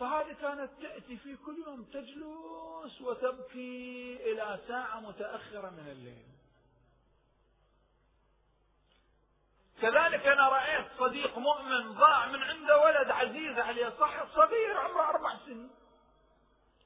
فهذه 0.00 0.32
كانت 0.32 0.70
تأتي 0.82 1.16
في 1.16 1.36
كل 1.36 1.62
يوم 1.66 1.84
تجلس 1.84 3.00
وتبكي 3.00 4.16
إلى 4.32 4.60
ساعة 4.68 5.00
متأخرة 5.00 5.70
من 5.70 5.88
الليل. 5.88 6.26
كذلك 9.82 10.26
أنا 10.26 10.48
رأيت 10.48 10.86
صديق 10.98 11.38
مؤمن 11.38 11.92
ضاع 11.92 12.26
من 12.26 12.42
عنده 12.42 12.78
ولد 12.80 13.10
عزيز 13.10 13.58
عليه 13.58 13.92
صح 14.00 14.24
صغير 14.34 14.76
عمره 14.76 15.08
أربع 15.08 15.36
سنين. 15.46 15.70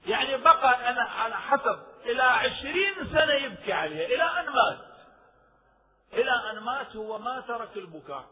يعني 0.07 0.37
بقى 0.37 0.91
أنا 0.91 1.03
على 1.03 1.37
حسب 1.37 1.83
إلى 2.05 2.23
عشرين 2.23 2.95
سنة 2.95 3.33
يبكي 3.33 3.73
عليه 3.73 4.07
إلى 4.07 4.23
أن 4.23 4.47
مات. 4.47 4.79
إلى 6.13 6.31
أن 6.51 6.59
مات 6.59 6.97
هو 6.97 7.19
ما 7.19 7.41
ترك 7.41 7.77
البكاء. 7.77 8.27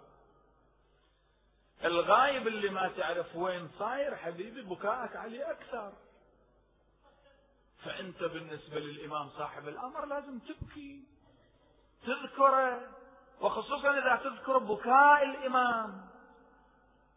الغايب 1.85 2.47
اللي 2.49 2.69
ما 2.69 2.89
تعرف 2.97 3.37
وين 3.37 3.71
صاير 3.79 4.17
حبيبي 4.17 4.63
بكاءك 4.63 5.17
عليه 5.17 5.51
أكثر. 5.51 5.93
فأنت 7.85 8.23
بالنسبة 8.23 8.81
للإمام 8.81 9.31
صاحب 9.31 9.69
الأمر 9.69 10.07
لازم 10.07 10.39
تبكي 10.39 11.05
تذكره. 12.07 13.02
وخصوصا 13.43 13.91
إذا 13.99 14.21
تذكر 14.25 14.59
بكاء 14.59 15.25
الإمام. 15.25 16.13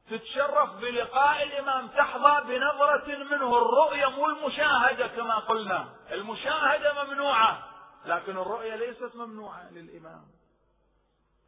تتشرف 0.09 0.75
بلقاء 0.75 1.43
الإمام 1.43 1.87
تحظى 1.87 2.47
بنظرة 2.47 3.07
منه 3.07 3.57
الرؤية 3.57 4.05
مو 4.05 4.25
المشاهدة 4.25 5.07
كما 5.07 5.39
قلنا. 5.39 5.95
المشاهدة 6.11 7.03
ممنوعة 7.03 7.69
لكن 8.05 8.37
الرؤية 8.37 8.75
ليست 8.75 9.15
ممنوعة 9.15 9.69
للإمام. 9.71 10.25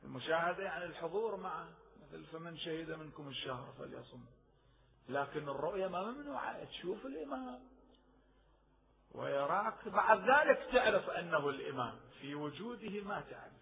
المشاهدة 0.03 0.63
يعني 0.63 0.85
الحضور 0.85 1.35
معه. 1.35 1.67
مثل 2.01 2.25
فمن 2.25 2.57
شهد 2.57 2.91
منكم 2.91 3.27
الشهر 3.27 3.73
فليصم. 3.79 4.25
لكن 5.09 5.49
الرؤية 5.49 5.87
ما 5.87 6.03
ممنوعة. 6.03 6.63
تشوف 6.63 7.05
الإمام. 7.05 7.59
ويراك 9.11 9.87
بعد 9.87 10.29
ذلك 10.29 10.69
تعرف 10.73 11.09
أنه 11.09 11.49
الإمام. 11.49 11.99
في 12.21 12.35
وجوده 12.35 13.01
ما 13.01 13.23
تعرف. 13.29 13.56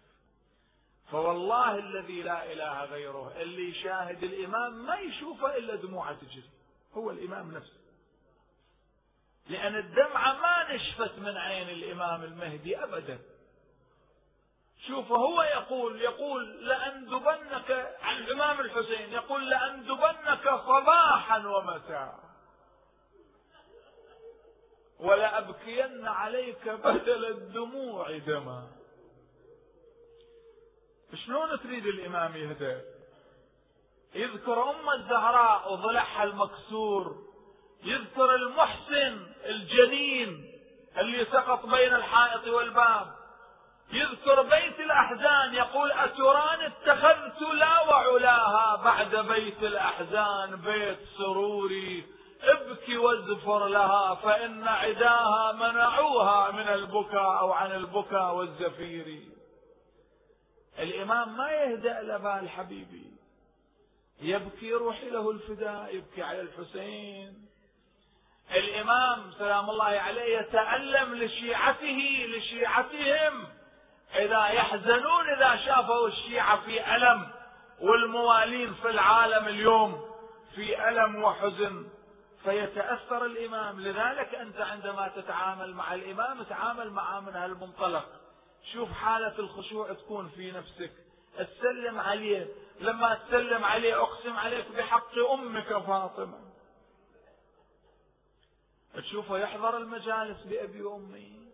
فوالله 1.10 1.78
الذي 1.78 2.22
لا 2.22 2.52
إله 2.52 2.84
غيره 2.84 3.32
اللي 3.36 3.70
يشاهد 3.70 4.22
الإمام 4.22 4.86
ما 4.86 4.96
يشوفه 4.96 5.56
إلا 5.56 5.74
دموعه 5.74 6.12
تجري 6.12 6.50
هو 6.94 7.10
الإمام 7.10 7.54
نفسه. 7.54 7.80
لأن 9.48 9.76
الدمعة 9.76 10.32
ما 10.32 10.74
نشفت 10.74 11.18
من 11.18 11.36
عين 11.36 11.68
الإمام 11.68 12.24
المهدي 12.24 12.84
أبدا. 12.84 13.18
شوف 14.86 15.12
هو 15.12 15.42
يقول 15.42 16.00
يقول 16.00 16.66
لأندبنك 16.66 17.96
عن 18.02 18.16
الإمام 18.16 18.60
الحسين 18.60 19.12
يقول 19.12 19.50
لأندبنك 19.50 20.50
صباحا 20.66 21.38
ومساء. 21.46 22.26
ولأبكين 25.00 26.08
عليك 26.08 26.68
بدل 26.68 27.24
الدموع 27.24 28.18
دما 28.18 28.66
شلون 31.14 31.60
تريد 31.60 31.86
الإمام 31.86 32.36
يهدى؟ 32.36 32.76
يذكر 34.14 34.70
أم 34.70 34.90
الزهراء 34.90 35.72
وضلعها 35.72 36.24
المكسور 36.24 37.16
يذكر 37.84 38.34
المحسن 38.34 39.26
الجنين 39.44 40.52
اللي 40.98 41.24
سقط 41.24 41.66
بين 41.66 41.94
الحائط 41.94 42.46
والباب 42.48 43.06
يذكر 43.92 44.42
بيت 44.42 44.80
الأحزان 44.80 45.54
يقول 45.54 45.92
أتران 45.92 46.60
اتخذت 46.60 47.40
لا 47.42 47.80
وعلاها 47.82 48.76
بعد 48.76 49.16
بيت 49.16 49.62
الأحزان 49.62 50.56
بيت 50.56 50.98
سروري 51.18 52.06
ابكي 52.42 52.96
وازفر 52.98 53.66
لها 53.66 54.14
فإن 54.14 54.68
عداها 54.68 55.52
منعوها 55.52 56.50
من 56.50 56.68
البكاء 56.68 57.38
أو 57.38 57.52
عن 57.52 57.72
البكاء 57.72 58.34
والزفير. 58.34 59.35
الإمام 60.78 61.36
ما 61.36 61.50
يهدأ 61.50 62.02
لبال 62.02 62.48
حبيبي 62.48 63.10
يبكي 64.20 64.72
روحي 64.72 65.10
له 65.10 65.30
الفداء 65.30 65.94
يبكي 65.94 66.22
على 66.22 66.40
الحسين. 66.40 67.46
الإمام 68.50 69.32
سلام 69.38 69.70
الله 69.70 69.84
عليه 69.84 70.38
يتألم 70.38 71.14
لشيعته 71.14 72.26
لشيعتهم. 72.28 73.48
إذا 74.14 74.46
يحزنون 74.46 75.28
إذا 75.28 75.56
شافوا 75.56 76.08
الشيعة 76.08 76.60
في 76.60 76.96
ألم 76.96 77.28
والموالين 77.80 78.74
في 78.74 78.90
العالم 78.90 79.48
اليوم 79.48 80.04
في 80.54 80.88
ألم 80.88 81.22
وحزن 81.22 81.86
فيتأثر 82.44 83.24
الإمام. 83.24 83.80
لذلك 83.80 84.34
أنت 84.34 84.60
عندما 84.60 85.08
تتعامل 85.08 85.74
مع 85.74 85.94
الإمام 85.94 86.42
تعامل 86.42 86.90
معه 86.90 87.20
من 87.20 87.36
هالمنطلق. 87.36 88.25
شوف 88.72 88.92
حالة 88.92 89.38
الخشوع 89.38 89.92
تكون 89.92 90.28
في 90.28 90.52
نفسك. 90.52 90.92
تسلم 91.36 91.98
عليه. 91.98 92.48
لما 92.80 93.14
تسلم 93.14 93.64
عليه 93.64 94.02
أقسم 94.02 94.36
عليك 94.36 94.70
بحق 94.70 95.18
أمك 95.32 95.78
فاطمة. 95.78 96.38
تشوفه 98.94 99.38
يحضر 99.38 99.76
المجالس 99.76 100.42
بأبي 100.42 100.82
وأمي. 100.82 101.46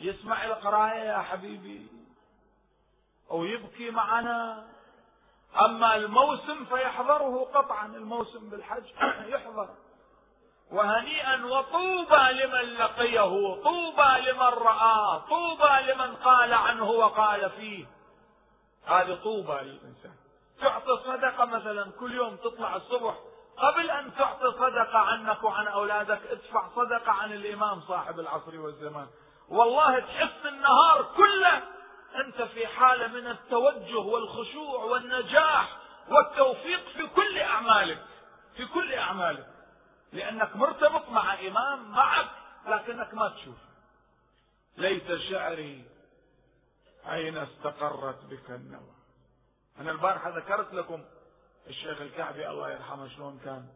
يسمع 0.00 0.44
القراية 0.44 1.02
يا 1.02 1.18
حبيبي. 1.18 1.86
أو 3.30 3.44
يبكي 3.44 3.90
معنا. 3.90 4.68
أما 5.60 5.96
الموسم 5.96 6.64
فيحضره 6.64 7.44
قطعا. 7.54 7.86
الموسم 7.86 8.50
بالحج 8.50 8.84
يحضر. 9.34 9.74
وهنيئا 10.72 11.44
وطوبى 11.44 12.32
لمن 12.32 12.74
لقيه 12.74 13.54
طوبى 13.62 14.30
لمن 14.30 14.40
رآه 14.40 15.18
طوبى 15.18 15.92
لمن 15.92 16.16
قال 16.16 16.54
عنه 16.54 16.90
وقال 16.90 17.50
فيه. 17.50 17.86
هذه 18.86 19.14
طوبى 19.14 19.52
للإنسان. 19.52 20.14
تعطي 20.60 20.98
صدقة 21.04 21.44
مثلا 21.44 21.92
كل 22.00 22.12
يوم 22.12 22.36
تطلع 22.36 22.76
الصبح 22.76 23.14
قبل 23.56 23.90
أن 23.90 24.14
تعطي 24.14 24.52
صدقة 24.52 24.98
عنك 24.98 25.44
وعن 25.44 25.68
أولادك 25.68 26.20
ادفع 26.30 26.68
صدقة 26.76 27.12
عن 27.12 27.32
الإمام 27.32 27.80
صاحب 27.80 28.20
العصر 28.20 28.60
والزمان. 28.60 29.06
والله 29.48 30.00
تحس 30.00 30.46
النهار 30.46 31.02
كله 31.16 31.62
أنت 32.24 32.42
في 32.42 32.66
حالة 32.66 33.06
من 33.06 33.26
التوجه 33.26 33.98
والخشوع 33.98 34.84
والنجاح 34.84 35.76
والتوفيق 36.08 36.88
في 36.96 37.06
كل 37.06 37.38
أعمالك 37.38 38.02
في 38.56 38.66
كل 38.66 38.94
أعمالك. 38.94 39.51
لأنك 40.12 40.56
مرتبط 40.56 41.08
مع 41.08 41.40
إمام 41.40 41.90
معك 41.90 42.30
لكنك 42.66 43.14
ما 43.14 43.28
تشوف. 43.28 43.56
ليت 44.76 45.16
شعري 45.30 45.84
أين 47.06 47.36
استقرت 47.36 48.24
بك 48.24 48.50
النوى. 48.50 48.94
أنا 49.78 49.90
البارحة 49.90 50.28
ذكرت 50.28 50.74
لكم 50.74 51.04
الشيخ 51.66 52.00
الكعبي 52.00 52.48
الله 52.48 52.70
يرحمه 52.70 53.08
شلون 53.08 53.40
كان. 53.44 53.68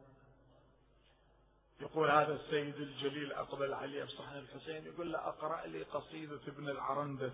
يقول 1.80 2.10
هذا 2.10 2.34
السيد 2.34 2.76
الجليل 2.76 3.32
أقبل 3.32 3.74
عليه 3.74 4.04
بصحن 4.04 4.36
الحسين 4.36 4.86
يقول 4.86 5.12
له 5.12 5.18
أقرأ 5.18 5.66
لي 5.66 5.82
قصيدة 5.82 6.40
ابن 6.48 6.68
العرندس. 6.68 7.32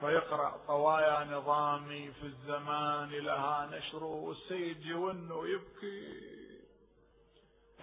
فيقرأ 0.00 0.60
طوايا 0.66 1.24
نظامي 1.24 2.12
في 2.12 2.26
الزمان 2.26 3.10
لها 3.10 3.66
نشر 3.66 4.04
والسيد 4.04 4.86
يون 4.86 5.32
ويبكي. 5.32 6.37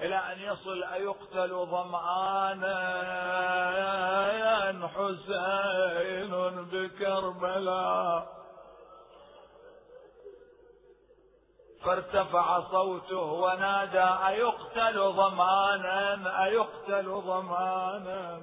إلى 0.02 0.16
أن 0.16 0.40
يصل 0.40 0.84
أيقتل 0.84 1.66
ظمآنا 1.66 2.78
حسين 4.88 6.32
بكربلاء. 6.72 8.36
فارتفع 11.84 12.72
صوته 12.72 13.22
ونادى 13.22 14.28
أيقتل 14.28 15.00
ضمانا 15.00 16.44
أيقتل 16.46 17.06
ضمانا 17.06 18.42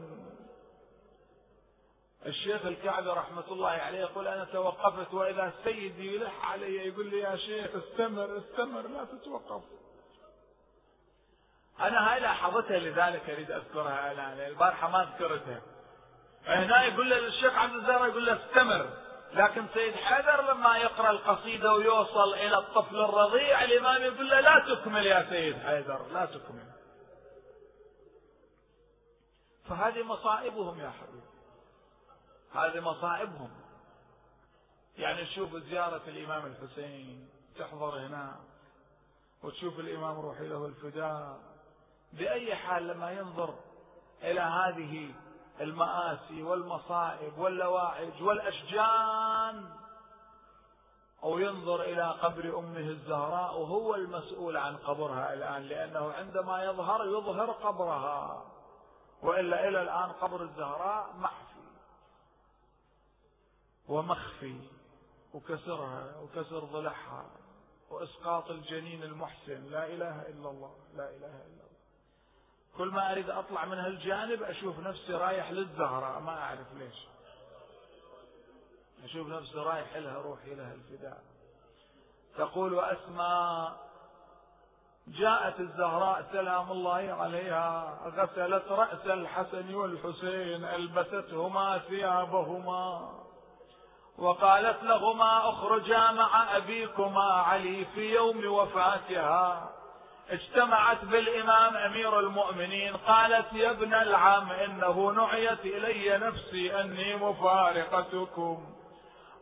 الشيخ 2.26 2.66
الكعبي 2.66 3.08
رحمة 3.08 3.44
الله 3.50 3.68
عليه 3.68 3.98
يقول 3.98 4.28
أنا 4.28 4.44
توقفت 4.44 5.14
وإذا 5.14 5.52
سيدي 5.64 6.14
يلح 6.14 6.50
علي 6.50 6.88
يقول 6.88 7.06
لي 7.06 7.18
يا 7.18 7.36
شيخ 7.36 7.70
استمر 7.76 8.38
استمر 8.38 8.82
لا 8.88 9.04
تتوقف. 9.04 9.62
أنا 11.80 12.12
هاي 12.12 12.20
لاحظتها 12.20 12.78
لذلك 12.78 13.30
أريد 13.30 13.50
أذكرها 13.50 14.12
الآن 14.12 14.40
البارحة 14.40 14.88
ما 14.88 15.04
ذكرتها 15.04 15.60
هنا 16.46 16.84
يقول 16.84 17.10
له 17.10 17.18
الشيخ 17.18 17.54
عبد 17.54 17.74
الزهر 17.74 18.08
يقول 18.08 18.26
له 18.26 18.46
استمر. 18.46 18.90
لكن 19.32 19.66
سيد 19.74 19.94
حيدر 19.94 20.52
لما 20.52 20.78
يقرأ 20.78 21.10
القصيدة 21.10 21.72
ويوصل 21.72 22.34
إلى 22.34 22.58
الطفل 22.58 22.96
الرضيع 22.96 23.64
الإمام 23.64 24.02
يقول 24.02 24.30
له 24.30 24.40
لا 24.40 24.74
تكمل 24.74 25.06
يا 25.06 25.26
سيد 25.30 25.58
حيدر 25.58 26.06
لا 26.12 26.26
تكمل. 26.26 26.72
فهذه 29.68 30.02
مصائبهم 30.02 30.80
يا 30.80 30.90
حبيبي. 30.90 31.26
هذه 32.54 32.80
مصائبهم. 32.80 33.50
يعني 34.98 35.24
تشوف 35.24 35.56
زيارة 35.56 36.02
الإمام 36.08 36.46
الحسين 36.46 37.28
تحضر 37.58 37.98
هنا 37.98 38.40
وتشوف 39.42 39.78
الإمام 39.78 40.20
روحي 40.20 40.48
له 40.48 40.66
الفداء 40.66 41.40
بأي 42.12 42.56
حال 42.56 42.88
لما 42.88 43.10
ينظر 43.10 43.54
إلى 44.22 44.40
هذه 44.40 45.14
المآسي 45.60 46.42
والمصائب 46.42 47.38
واللواعج 47.38 48.22
والأشجان 48.22 49.70
أو 51.22 51.38
ينظر 51.38 51.82
إلى 51.82 52.10
قبر 52.10 52.58
أمه 52.58 52.78
الزهراء 52.78 53.60
وهو 53.60 53.94
المسؤول 53.94 54.56
عن 54.56 54.76
قبرها 54.76 55.34
الآن 55.34 55.62
لأنه 55.62 56.12
عندما 56.12 56.64
يظهر 56.64 57.06
يظهر 57.06 57.50
قبرها. 57.50 58.44
وإلا 59.22 59.68
إلى 59.68 59.82
الآن 59.82 60.12
قبر 60.12 60.42
الزهراء 60.42 61.12
محفي 61.16 61.62
ومخفي 63.88 64.60
وكسرها 65.34 66.16
وكسر 66.20 66.58
ضلعها 66.58 67.26
وإسقاط 67.90 68.50
الجنين 68.50 69.02
المحسن. 69.02 69.70
لا 69.70 69.86
إله 69.86 70.22
إلا 70.22 70.50
الله 70.50 70.76
لا 70.94 71.10
إله 71.10 71.36
إلا 71.46 71.46
الله. 71.46 71.61
كل 72.82 72.88
ما 72.88 73.12
أريد 73.12 73.30
أطلع 73.30 73.64
من 73.64 73.78
هالجانب 73.78 74.42
أشوف 74.42 74.78
نفسي 74.78 75.14
رايح 75.14 75.50
للزهراء 75.50 76.20
ما 76.20 76.42
أعرف 76.42 76.72
ليش. 76.78 77.06
أشوف 79.04 79.28
نفسي 79.28 79.58
رايح 79.58 79.96
لها 79.96 80.18
روحي 80.18 80.54
لها 80.54 80.74
الفداء. 80.74 81.22
تقول 82.38 82.78
أسماء 82.80 83.76
جاءت 85.06 85.60
الزهراء 85.60 86.28
سلام 86.32 86.72
الله 86.72 87.12
عليها 87.12 87.98
غسلت 88.16 88.72
رأس 88.72 89.06
الحسن 89.06 89.74
والحسين 89.74 90.64
ألبستهما 90.64 91.78
ثيابهما 91.78 93.10
وقالت 94.18 94.82
لهما 94.82 95.50
اخرجا 95.50 96.10
مع 96.10 96.56
أبيكما 96.56 97.32
علي 97.32 97.84
في 97.84 98.14
يوم 98.14 98.46
وفاتها. 98.46 99.70
اجتمعت 100.30 101.04
بالإمام 101.04 101.76
أمير 101.76 102.20
المؤمنين 102.20 102.96
قالت 102.96 103.52
يا 103.52 103.70
ابن 103.70 103.94
العم 103.94 104.52
إنه 104.52 105.12
نعيت 105.12 105.64
إلي 105.64 106.18
نفسي 106.18 106.80
أني 106.80 107.16
مفارقتكم 107.16 108.58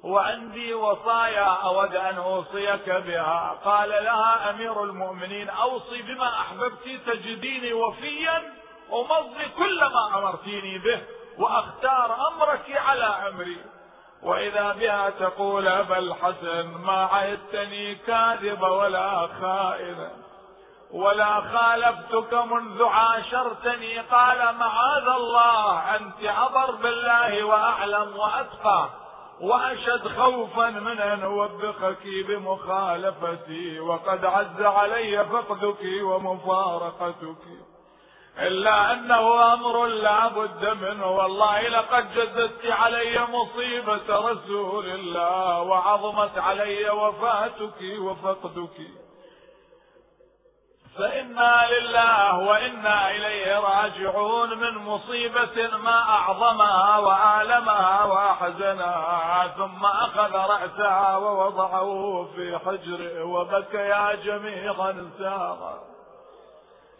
وعندي 0.04 0.74
وصايا 0.74 1.44
أود 1.44 1.94
أن 1.94 2.16
أوصيك 2.16 2.90
بها. 2.90 3.58
قال 3.64 3.88
لها 3.88 4.50
أمير 4.50 4.84
المؤمنين 4.84 5.48
أوصي 5.48 6.02
بما 6.02 6.40
أحببت 6.40 7.00
تجديني 7.06 7.72
وفيا 7.72 8.42
أمضي 8.92 9.48
كل 9.58 9.80
ما 9.84 10.18
أمرتيني 10.18 10.78
به 10.78 11.00
وأختار 11.38 12.28
أمرك 12.28 12.76
على 12.76 13.28
أمري. 13.28 13.60
وإذا 14.22 14.72
بها 14.72 15.10
تقول 15.10 15.68
أبا 15.68 15.98
الحسن 15.98 16.66
ما 16.66 17.04
عهدتني 17.04 17.94
كاذب 17.94 18.62
ولا 18.62 19.26
خائنا. 19.40 20.10
ولا 20.92 21.40
خالفتك 21.40 22.34
منذ 22.34 22.84
عاشرتني. 22.84 23.98
قال 23.98 24.54
معاذ 24.56 25.08
الله 25.08 25.96
أنت 25.96 26.22
أبر 26.22 26.70
بالله 26.70 27.44
وأعلم 27.44 28.16
وأتقى 28.16 28.88
وأشد 29.40 30.08
خوفا 30.08 30.70
من 30.70 30.98
أن 30.98 31.22
أوبخك 31.22 32.06
بمخالفتي 32.28 33.80
وقد 33.80 34.24
عز 34.24 34.62
علي 34.62 35.24
فقدك 35.24 35.82
ومفارقتك. 36.02 37.44
إلا 38.38 38.92
أنه 38.92 39.52
أمر 39.52 39.86
لا 39.86 40.28
بد 40.28 40.68
منه 40.82 41.10
والله 41.10 41.68
لقد 41.68 42.14
جددت 42.14 42.66
علي 42.66 43.26
مصيبة 43.26 44.30
رسول 44.30 44.86
الله 44.86 45.60
وعظمت 45.60 46.38
علي 46.38 46.90
وفاتك 46.90 47.80
وفقدك. 47.98 48.78
فإنا 51.00 51.66
لله 51.70 52.38
وإنا 52.38 53.10
إليه 53.10 53.58
راجعون 53.58 54.58
من 54.58 54.78
مصيبة 54.78 55.76
ما 55.84 55.98
أعظمها 56.00 56.98
وآلمها 56.98 58.04
وأحزنها 58.04 59.46
ثم 59.56 59.84
أخذ 59.84 60.32
رأسها 60.34 61.16
ووضعه 61.16 62.28
في 62.36 62.58
حجره 62.58 63.24
وبكى 63.24 63.76
يا 63.76 64.14
جميعا 64.24 65.10
ساغا 65.18 65.82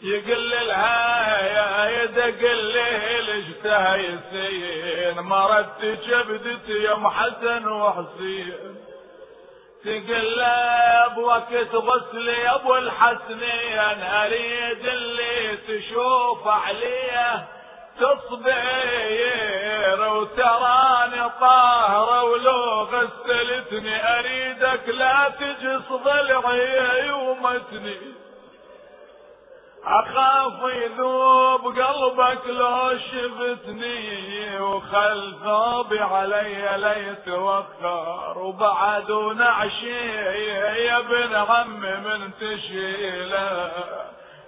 يقل 0.03 0.51
لها 0.67 1.39
يا 1.41 2.03
يدق 2.03 2.51
الليل 2.51 3.31
اشتهيسين 3.45 5.21
مرت 5.21 5.81
كبدتي 5.81 6.83
يا 6.83 6.95
ام 6.95 7.09
حسن 7.09 7.69
وحسين. 7.69 8.77
تقل 9.85 10.45
بوقت 11.15 11.75
غسلي 11.75 12.33
يا 12.33 12.55
أبو 12.55 12.77
الحسنين 12.77 14.03
أريد 14.03 14.87
اللي 14.87 15.57
تشوف 15.57 16.49
عليه. 16.49 17.49
تصبير 18.71 20.01
وتراني 20.13 21.31
طاهرة 21.41 22.23
ولو 22.23 22.81
غسلتني 22.83 24.19
أريدك 24.19 24.89
لا 24.89 25.29
تجس 25.41 25.93
ضلعي 26.05 27.07
يومتني 27.07 27.97
أخاف 29.85 30.63
يذوب 30.63 31.79
قلبك 31.79 32.47
لو 32.47 32.99
شفتني 32.99 34.61
وخل 34.61 35.35
ثوبي 35.45 36.01
علي 36.01 36.77
ليتوخر 36.77 38.39
وبعد 38.39 39.11
ونعشي 39.11 40.07
يا 40.87 40.99
ابن 40.99 41.35
عمي 41.35 41.97
من 41.97 42.31
تشيله. 42.41 43.73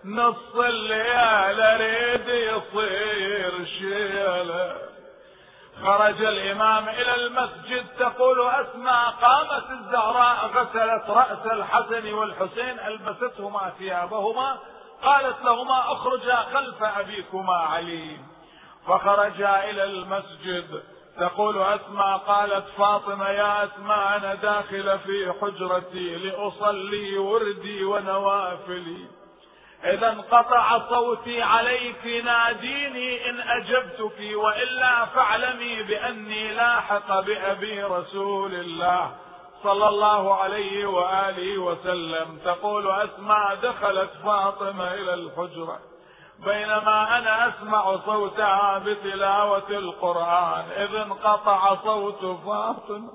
نص 0.05 0.55
الليالي 0.55 1.75
أريد 1.75 2.29
يصير 2.29 3.65
شيله. 3.65 4.77
خرج 5.83 6.25
الإمام 6.25 6.89
إلى 6.89 7.15
المسجد 7.15 7.87
تقول 7.99 8.49
اسماء 8.49 9.11
قامت 9.23 9.71
الزهراء 9.71 10.51
غسلت 10.55 11.11
رأس 11.11 11.47
الحسن 11.53 12.13
والحسين 12.13 12.81
ألبستهما 12.87 13.73
ثيابهما. 13.79 14.59
قالت 15.05 15.45
لهما 15.45 15.93
اخرجا 15.93 16.37
خلف 16.37 16.83
أبيكما 16.83 17.57
علي. 17.57 18.16
فخرجا 18.87 19.70
إلى 19.70 19.85
المسجد. 19.85 20.83
تقول 21.19 21.62
أسماء 21.62 22.19
قالت 22.19 22.65
فاطمة 22.79 23.29
يا 23.29 23.65
أسماء 23.65 24.16
أنا 24.16 24.35
داخله 24.35 24.97
في 24.97 25.33
حجرتي 25.41 26.16
لأصلي 26.16 27.19
وردي 27.19 27.85
ونوافلي. 27.85 29.07
إذا 29.85 30.12
انقطع 30.12 30.79
صوتي 30.89 31.43
عليك 31.43 32.07
ناديني 32.24 33.31
إن 33.31 33.41
أجبتك 33.41 34.20
وإلا 34.35 35.05
فاعلمي 35.05 35.83
بأني 35.83 36.53
لاحق 36.53 37.20
بأبي 37.20 37.83
رسول 37.83 38.55
الله. 38.55 39.16
صلى 39.63 39.89
الله 39.89 40.35
عليه 40.35 40.87
وآله 40.87 41.59
وسلم 41.59 42.39
تقول 42.45 42.91
اسماء 42.91 43.55
دخلت 43.63 44.11
فاطمة 44.25 44.95
إلى 44.95 45.15
الحجرة. 45.15 45.79
بينما 46.39 47.19
أنا 47.19 47.49
أسمع 47.49 47.97
صوتها 47.97 48.79
بتلاوة 48.79 49.71
القرآن. 49.71 50.65
اذ 50.77 50.95
انقطع 50.95 51.75
صوت 51.75 52.39
فاطمة. 52.47 53.11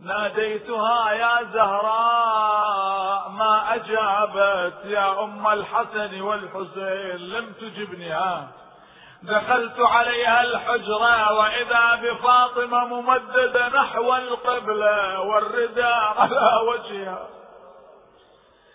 ناديتها 0.00 1.10
يا 1.12 1.44
زهراء 1.52 3.28
ما 3.28 3.74
أجابت 3.74 4.84
يا 4.84 5.24
أم 5.24 5.46
الحسن 5.46 6.20
والحسين 6.20 7.16
لم 7.16 7.52
تجبني 7.52 8.12
ها 8.12 8.48
دخلت 9.22 9.80
عليها 9.80 10.42
الحجرة 10.42 11.32
وإذا 11.32 11.94
بفاطمة 12.02 12.84
ممددة 12.84 13.68
نحو 13.68 14.14
القبلة 14.14 15.20
والرداء 15.20 16.14
على 16.18 16.60
وجهها. 16.68 17.28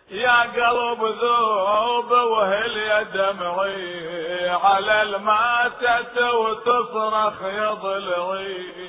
يا 0.10 0.42
قلب 0.42 1.04
ذوب 1.04 2.12
وهل 2.12 2.78
يا 2.78 3.04
دمعي 3.04 4.50
على 4.50 5.02
الماتة 5.02 6.32
وتصرخ 6.34 7.42
يا 7.42 7.72
ضلعي. 7.72 8.86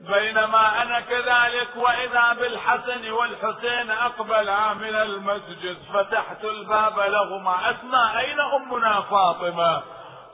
بينما 0.00 0.82
أنا 0.82 1.00
كذلك 1.00 1.68
وإذا 1.76 2.36
بالحسن 2.40 3.10
والحسين 3.10 3.90
أقبلا 3.90 4.74
من 4.74 4.94
المسجد 4.94 5.76
فتحت 5.94 6.44
الباب 6.44 6.98
لهما. 6.98 7.70
اسمع 7.70 8.20
أين 8.20 8.40
أمنا 8.40 9.00
فاطمة؟ 9.00 9.82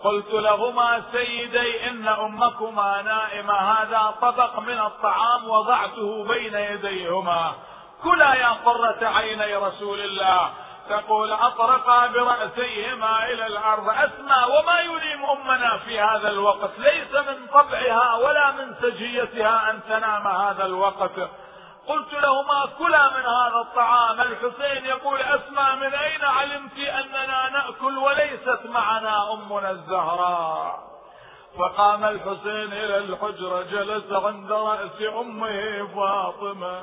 قلت 0.05 0.33
لهما 0.33 1.03
سيدي 1.13 1.89
إن 1.89 2.09
أمكما 2.09 3.03
نائمه 3.03 3.55
هذا 3.55 4.15
طبق 4.21 4.59
من 4.59 4.79
الطعام 4.79 5.51
وضعته 5.51 6.25
بين 6.29 6.55
يديهما. 6.55 7.53
كلا 8.03 8.35
يا 8.35 8.49
قرة 8.49 8.99
عيني 9.03 9.55
رسول 9.57 10.01
الله. 10.01 10.51
تقول 10.89 11.33
أطرقا 11.33 12.07
برأسيهما 12.07 13.27
إلى 13.27 13.47
الأرض. 13.47 13.89
اسمع 13.89 14.47
وما 14.47 14.81
يليم 14.81 15.25
أمنا 15.25 15.79
في 15.79 16.01
هذا 16.01 16.29
الوقت. 16.29 16.71
ليس 16.79 17.15
من 17.15 17.47
طبعها 17.53 18.15
ولا 18.15 18.51
من 18.51 18.75
سجيتها 18.83 19.71
أن 19.71 19.81
تنام 19.89 20.27
هذا 20.27 20.67
الوقت. 20.67 21.31
قلت 21.89 22.13
لهما 22.13 22.67
كلا 22.79 23.09
من 23.09 23.27
هذا 23.27 23.61
الطعام. 23.61 24.21
الحسين 24.21 24.87
يقول 24.87 25.21
اسمع 25.21 25.75
من 25.75 25.95
أين 25.95 26.25
علمت 26.25 26.79
أننا 26.79 27.49
نأكل 27.49 27.99
وليست 27.99 28.61
معنا 28.65 29.33
أمنا 29.33 29.71
الزهراء؟ 29.71 30.79
فقام 31.59 32.05
الحسين 32.05 32.73
إلى 32.73 32.99
الحجره 32.99 33.63
جلس 33.63 34.13
عند 34.13 34.53
رأس 34.53 35.03
أمه 35.21 35.89
فاطمة. 35.97 36.83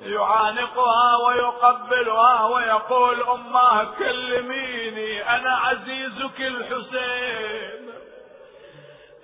يعانقها 0.00 1.16
ويقبلها 1.16 2.44
ويقول 2.44 3.22
أماه 3.22 3.84
كلميني 3.98 5.30
أنا 5.36 5.56
عزيزك 5.56 6.40
الحسين. 6.40 7.91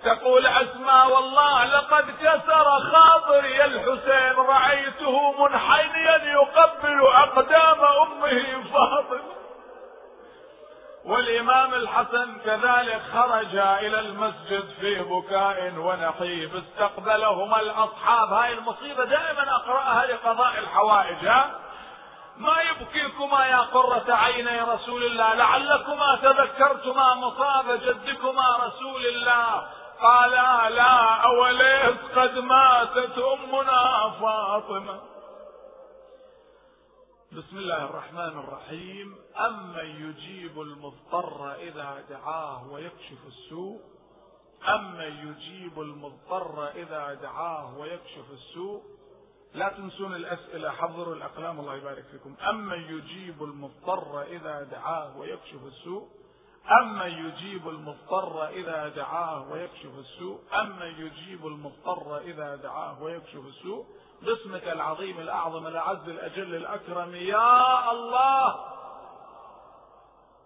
تقول 0.03 0.47
اسماء 0.47 1.11
والله 1.11 1.65
لقد 1.65 2.11
كسر 2.11 2.79
خاطري 2.91 3.65
الحسين 3.65 4.33
رأيته 4.33 5.43
منحنيا 5.43 6.17
يقبل 6.17 7.01
أقدام 7.01 7.83
أمه 7.83 8.63
فاطمة. 8.73 9.39
والإمام 11.05 11.73
الحسن 11.73 12.39
كذلك 12.45 13.01
خرج 13.13 13.55
إلى 13.55 13.99
المسجد 13.99 14.69
في 14.79 14.99
بكاء 15.03 15.73
ونحيب 15.77 16.55
استقبلهما 16.55 17.59
الأصحاب. 17.59 18.33
هاي 18.33 18.53
المصيبة 18.53 19.05
دائما 19.05 19.55
أقرأها 19.55 20.05
لقضاء 20.05 20.59
الحوائج 20.59 21.25
ها؟ 21.27 21.51
ما 22.37 22.55
يبكيكما 22.61 23.45
يا 23.45 23.57
قرة 23.57 24.05
عيني 24.13 24.61
رسول 24.61 25.03
الله 25.03 25.33
لعلكما 25.33 26.19
تذكرتما 26.21 27.13
مصاب 27.13 27.65
جدكما 27.71 28.57
رسول 28.57 29.05
الله. 29.05 29.67
قالا 30.01 30.69
لا 30.69 31.25
اوليس 31.25 31.99
قد 32.15 32.37
ماتت 32.37 33.17
أمنا 33.17 34.09
فاطمة. 34.21 35.01
بسم 37.31 37.57
الله 37.57 37.85
الرحمن 37.85 38.39
الرحيم. 38.39 39.15
أمن 39.39 39.85
يجيب 39.85 40.61
المضطر 40.61 41.53
إذا 41.53 42.03
دعاه 42.09 42.71
ويكشف 42.71 43.27
السوء 43.27 43.81
أمن 44.67 45.01
يجيب 45.27 45.81
المضطر 45.81 46.67
إذا 46.67 47.13
دعاه 47.13 47.77
ويكشف 47.77 48.31
السوء 48.31 48.83
لا 49.53 49.69
تنسون 49.69 50.15
الأسئلة 50.15 50.71
حضروا 50.71 51.15
الأقلام 51.15 51.59
الله 51.59 51.75
يبارك 51.75 52.05
فيكم. 52.11 52.35
أمن 52.49 52.79
يجيب 52.81 53.43
المضطر 53.43 54.21
إذا 54.21 54.63
دعاه 54.63 55.17
ويكشف 55.17 55.65
السوء 55.65 56.07
أمن 56.81 57.11
يجيب 57.25 57.69
المضطر 57.69 58.47
إذا 58.47 58.87
دعاه 58.87 59.51
ويكشف 59.51 59.99
السوء 59.99 60.39
أمن 60.61 60.87
يجيب 60.97 61.47
المضطر 61.47 62.17
إذا 62.17 62.55
دعاه 62.55 63.03
ويكشف 63.03 63.45
السوء. 63.47 63.85
باسمك 64.21 64.67
العظيم 64.67 65.19
الأعظم 65.19 65.67
الأعز 65.67 66.09
الأجل 66.09 66.55
الأكرم 66.55 67.15
يا 67.15 67.91
الله! 67.91 68.55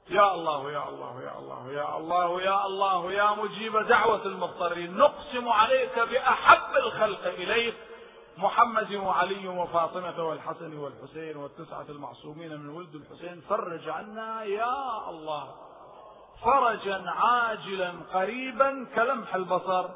يا 0.10 0.34
الله 0.34 0.72
يا 0.72 0.90
الله 0.90 1.22
يا 1.22 1.38
الله 1.40 1.72
يا 1.72 1.98
الله 1.98 2.42
يا 2.42 2.66
الله 2.66 3.12
يا 3.12 3.32
مجيب 3.32 3.78
دعوة 3.78 4.26
المضطرين. 4.26 4.98
نقسم 4.98 5.50
عليك 5.50 6.00
بأحب 6.00 6.76
الخلق 6.76 7.26
إليك 7.26 7.76
محمد 8.38 8.94
وعلي 8.94 9.48
وفاطمة 9.48 10.24
والحسن 10.24 10.78
والحسين 10.78 11.38
والتسعة 11.38 11.86
المعصومين 11.90 12.60
من 12.60 12.70
ولد 12.70 12.96
الحسين. 12.96 13.42
فرج 13.50 13.90
عنا 13.90 14.44
يا 14.44 15.10
الله. 15.10 15.56
فرجا 16.44 17.10
عاجلا 17.10 17.92
قريبا 18.14 18.88
كلمح 18.96 19.36
البصر 19.36 19.90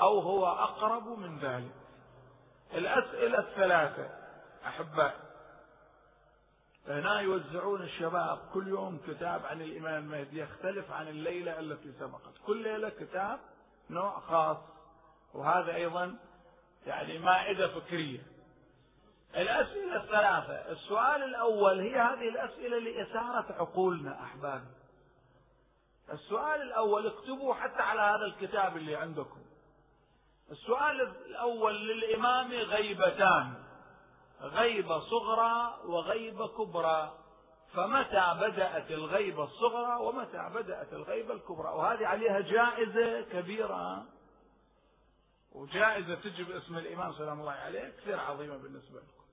أو 0.00 0.18
هو 0.18 0.46
أقرب 0.46 1.18
من 1.18 1.38
ذلك. 1.38 1.74
الأسئلة 2.74 3.38
الثلاثة 3.38 4.08
أحباء 4.66 5.14
هنا 6.88 7.20
يوزعون 7.20 7.82
الشباب 7.82 8.38
كل 8.54 8.68
يوم 8.68 9.00
كتاب 9.06 9.46
عن 9.46 9.62
الإمام 9.62 10.04
المهدي 10.04 10.40
يختلف 10.40 10.92
عن 10.92 11.08
الليلة 11.08 11.58
التي 11.58 11.92
سبقت. 11.92 12.38
كل 12.46 12.62
ليلة 12.62 12.88
كتاب 12.88 13.38
نوع 13.90 14.20
خاص 14.20 14.56
وهذا 15.34 15.74
أيضا 15.74 16.16
يعني 16.86 17.18
مائدة 17.18 17.68
فكرية. 17.68 18.20
الأسئلة 19.36 19.96
الثلاثة 19.96 20.72
السؤال 20.72 21.22
الأول 21.22 21.80
هي 21.80 22.00
هذه 22.00 22.28
الأسئلة 22.28 22.78
لإثارة 22.78 23.52
عقولنا 23.58 24.22
أحبابي. 24.22 24.83
السؤال 26.12 26.62
الأول 26.62 27.06
اكتبوا 27.06 27.54
حتى 27.54 27.82
على 27.82 28.00
هذا 28.00 28.24
الكتاب 28.24 28.76
اللي 28.76 28.96
عندكم. 28.96 29.40
السؤال 30.50 31.00
الأول 31.00 31.88
للإمام 31.88 32.52
غيبتان. 32.52 33.64
غيبة 34.40 35.00
صغرى 35.00 35.78
وغيبة 35.84 36.48
كبرى. 36.48 37.18
فمتى 37.74 38.34
بدأت 38.40 38.90
الغيبة 38.90 39.44
الصغرى 39.44 39.96
ومتى 39.96 40.50
بدأت 40.54 40.92
الغيبة 40.92 41.34
الكبرى؟ 41.34 41.68
وهذه 41.68 42.06
عليها 42.06 42.40
جائزة 42.40 43.20
كبيرة. 43.20 44.06
وجائزة 45.52 46.14
تجي 46.14 46.44
باسم 46.44 46.78
الإمام 46.78 47.12
سلام 47.12 47.40
الله 47.40 47.52
عليه 47.52 47.88
كثير 47.88 48.20
عظيمة 48.20 48.56
بالنسبة 48.56 49.00
لكم. 49.00 49.24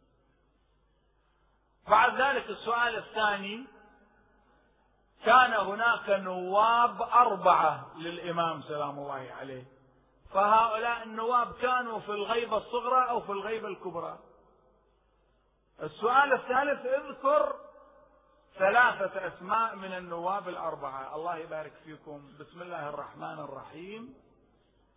بعد 1.87 2.21
ذلك 2.21 2.49
السؤال 2.49 2.95
الثاني. 2.95 3.65
كان 5.31 5.53
هناك 5.53 6.09
نواب 6.09 7.01
أربعة 7.01 7.97
للإمام 7.97 8.61
سلام 8.61 8.99
الله 8.99 9.27
عليه. 9.39 9.63
فهؤلاء 10.33 11.03
النواب 11.03 11.53
كانوا 11.53 11.99
في 11.99 12.09
الغيبة 12.09 12.57
الصغرى 12.57 13.09
أو 13.09 13.21
في 13.21 13.31
الغيبة 13.31 13.67
الكبرى. 13.67 14.19
السؤال 15.83 16.33
الثالث 16.33 16.85
اذكر 16.85 17.55
ثلاثة 18.57 19.27
أسماء 19.27 19.75
من 19.75 19.93
النواب 19.93 20.49
الأربعة. 20.49 21.15
الله 21.15 21.37
يبارك 21.37 21.73
فيكم. 21.85 22.21
بسم 22.39 22.61
الله 22.61 22.89
الرحمن 22.89 23.39
الرحيم. 23.39 24.13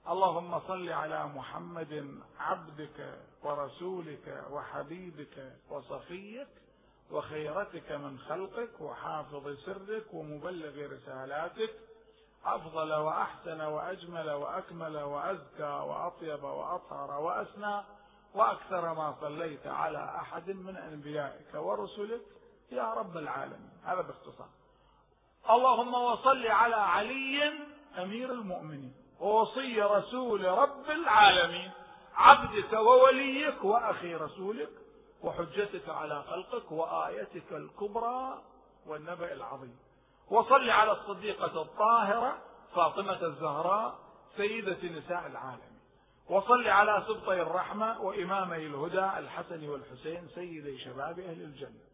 اللهم 0.09 0.61
صل 0.61 0.89
على 0.89 1.27
محمد 1.27 2.21
عبدك 2.41 3.19
ورسولك 3.43 4.45
وحبيبك 4.51 5.53
وصفيك. 5.71 6.64
وخيرتك 7.11 7.93
من 7.93 8.19
خلقك 8.19 8.81
وحافظ 8.81 9.57
سرك 9.65 10.15
ومبلغ 10.15 10.93
رسالاتك 10.93 11.71
أفضل 12.45 12.93
وأحسن 12.93 13.61
وأجمل 13.61 14.31
وأكمل 14.31 14.97
وأزكى 14.97 15.63
وأطيب 15.63 16.45
وأطهر 16.45 17.21
وأسنى 17.21 17.83
وأكثر 18.35 18.95
ما 18.95 19.15
صليت 19.21 19.67
على 19.67 20.17
أحد 20.17 20.51
من 20.51 20.77
أنبيائك 20.77 21.55
ورسلك 21.55 22.23
يا 22.73 22.95
رب 22.95 23.17
العالمين. 23.17 23.71
هذا 23.85 24.01
باختصار. 24.01 24.49
اللهم 25.51 25.95
وصل 25.95 26.47
على 26.47 26.75
علي 26.77 27.53
أمير 27.99 28.33
المؤمنين 28.33 28.95
ووصي 29.21 29.83
رسول 29.83 30.45
رب 30.45 30.91
العالمين 30.91 31.71
عبدك 32.15 32.73
ووليك 32.73 33.65
وأخي 33.65 34.15
رسولك 34.15 34.71
وحجتك 35.25 35.89
على 35.89 36.23
خلقك 36.23 36.73
وآيتك 36.73 37.53
الكبرى 37.53 38.43
والنبأ 38.87 39.33
العظيم. 39.33 39.79
وصل 40.31 40.71
على 40.71 40.93
الصديقة 40.93 41.63
الطاهرة 41.63 42.39
فاطمة 42.75 43.23
الزهراء 43.23 43.99
سيدة 44.37 44.89
نساء 44.99 45.27
العالمين. 45.27 45.81
وصل 46.29 46.69
على 46.69 47.05
سبطي 47.09 47.43
الرحمة 47.43 48.01
وإمامي 48.01 48.67
الهدى 48.67 49.19
الحسن 49.19 49.69
والحسين 49.69 50.29
سيدي 50.35 50.79
شباب 50.79 51.19
أهل 51.19 51.43
الجنة. 51.43 51.85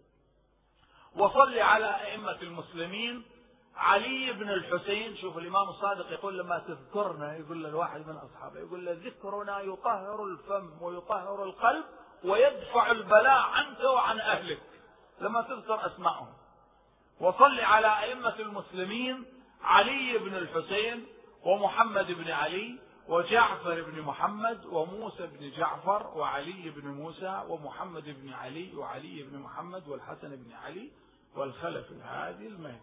وصل 1.17 1.59
على 1.59 1.87
أئمة 1.87 2.43
المسلمين 2.43 3.23
علي 3.77 4.33
بن 4.33 4.51
الحسين. 4.51 5.17
شوف 5.17 5.39
الإمام 5.39 5.69
الصادق 5.69 6.13
يقول 6.13 6.39
لما 6.39 6.59
تذكرنا 6.59 7.37
يقول 7.37 7.65
للواحد 7.65 8.07
من 8.07 8.17
أصحابه 8.17 8.61
يقول 8.61 8.85
له 8.87 8.93
ذكرنا 8.93 9.61
يطهر 9.61 10.25
الفم 10.25 10.83
ويطهر 10.83 11.45
القلب 11.45 11.85
ويدفع 12.25 12.91
البلاء 12.91 13.41
عنك 13.41 13.81
وعن 13.81 14.21
أهلك. 14.21 14.61
لما 15.21 15.43
تذكر 15.43 15.87
أسمائهم 15.87 16.33
وصل 17.21 17.61
على 17.61 18.01
أئمة 18.03 18.35
المسلمين 18.39 19.25
علي 19.63 20.19
بن 20.19 20.37
الحسين 20.37 21.07
ومحمد 21.45 22.13
بن 22.13 22.31
علي 22.31 22.79
وجعفر 23.09 23.83
بن 23.83 24.03
محمد 24.03 24.67
وموسى 24.67 25.27
بن 25.27 25.51
جعفر 25.51 26.07
وعلي 26.07 26.71
بن 26.77 26.89
موسى 26.89 27.43
ومحمد 27.49 28.05
بن 28.05 28.33
علي 28.33 28.75
وعلي 28.75 29.23
بن 29.23 29.39
محمد 29.39 29.89
والحسن 29.89 30.37
بن 30.37 30.53
علي 30.65 30.91
والخلف 31.37 31.91
الهادي 31.91 32.47
المهدي. 32.47 32.81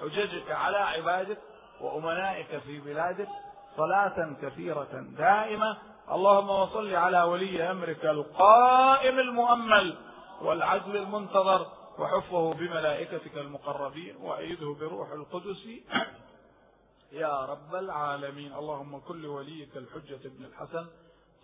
حججك 0.00 0.50
على 0.50 0.76
عبادك 0.76 1.38
وأمنائك 1.80 2.58
في 2.58 2.80
بلادك 2.80 3.28
صلاة 3.76 4.36
كثيرة 4.42 5.04
دائمة 5.18 5.78
اللهم 6.12 6.50
وصل 6.50 6.94
على 6.94 7.22
ولي 7.22 7.70
أمرك 7.70 8.04
القائم 8.04 9.18
المؤمل 9.18 9.96
والعدل 10.42 10.96
المنتظر 10.96 11.66
وحفه 11.98 12.52
بملائكتك 12.52 13.38
المقربين 13.38 14.16
وأيده 14.16 14.76
بروح 14.80 15.12
القدس. 15.12 15.66
يا 17.12 17.44
رب 17.44 17.74
العالمين 17.74 18.52
اللهم 18.52 18.98
كل 18.98 19.26
وليك 19.26 19.76
الحجة 19.76 20.20
ابن 20.26 20.44
الحسن. 20.44 20.86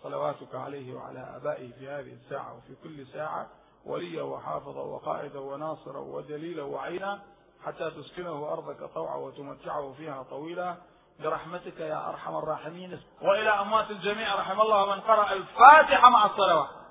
صلواتك 0.03 0.55
عليه 0.55 0.93
وعلى 0.93 1.19
آبائه 1.19 1.71
في 1.71 1.87
هذه 1.87 2.13
الساعة 2.13 2.57
وفي 2.57 2.75
كل 2.83 3.07
ساعة. 3.07 3.47
وليا 3.85 4.23
وحافظا 4.23 4.81
وقائدا 4.81 5.39
وناصرا 5.39 5.99
ودليلا 5.99 6.63
وعينا 6.63 7.21
حتى 7.63 7.91
تسكنه 7.91 8.53
أرضك 8.53 8.93
طوعا 8.93 9.17
وتمتعه 9.17 9.93
فيها 9.97 10.23
طويلا. 10.23 10.77
برحمتك 11.19 11.79
يا 11.79 12.09
أرحم 12.09 12.35
الراحمين. 12.35 13.01
وإلى 13.21 13.49
أموات 13.49 13.91
الجميع 13.91 14.35
رحم 14.35 14.61
الله 14.61 14.95
من 14.95 15.01
قرأ 15.01 15.33
الفاتحة 15.33 16.09
مع 16.09 16.25
الصلوات. 16.25 16.82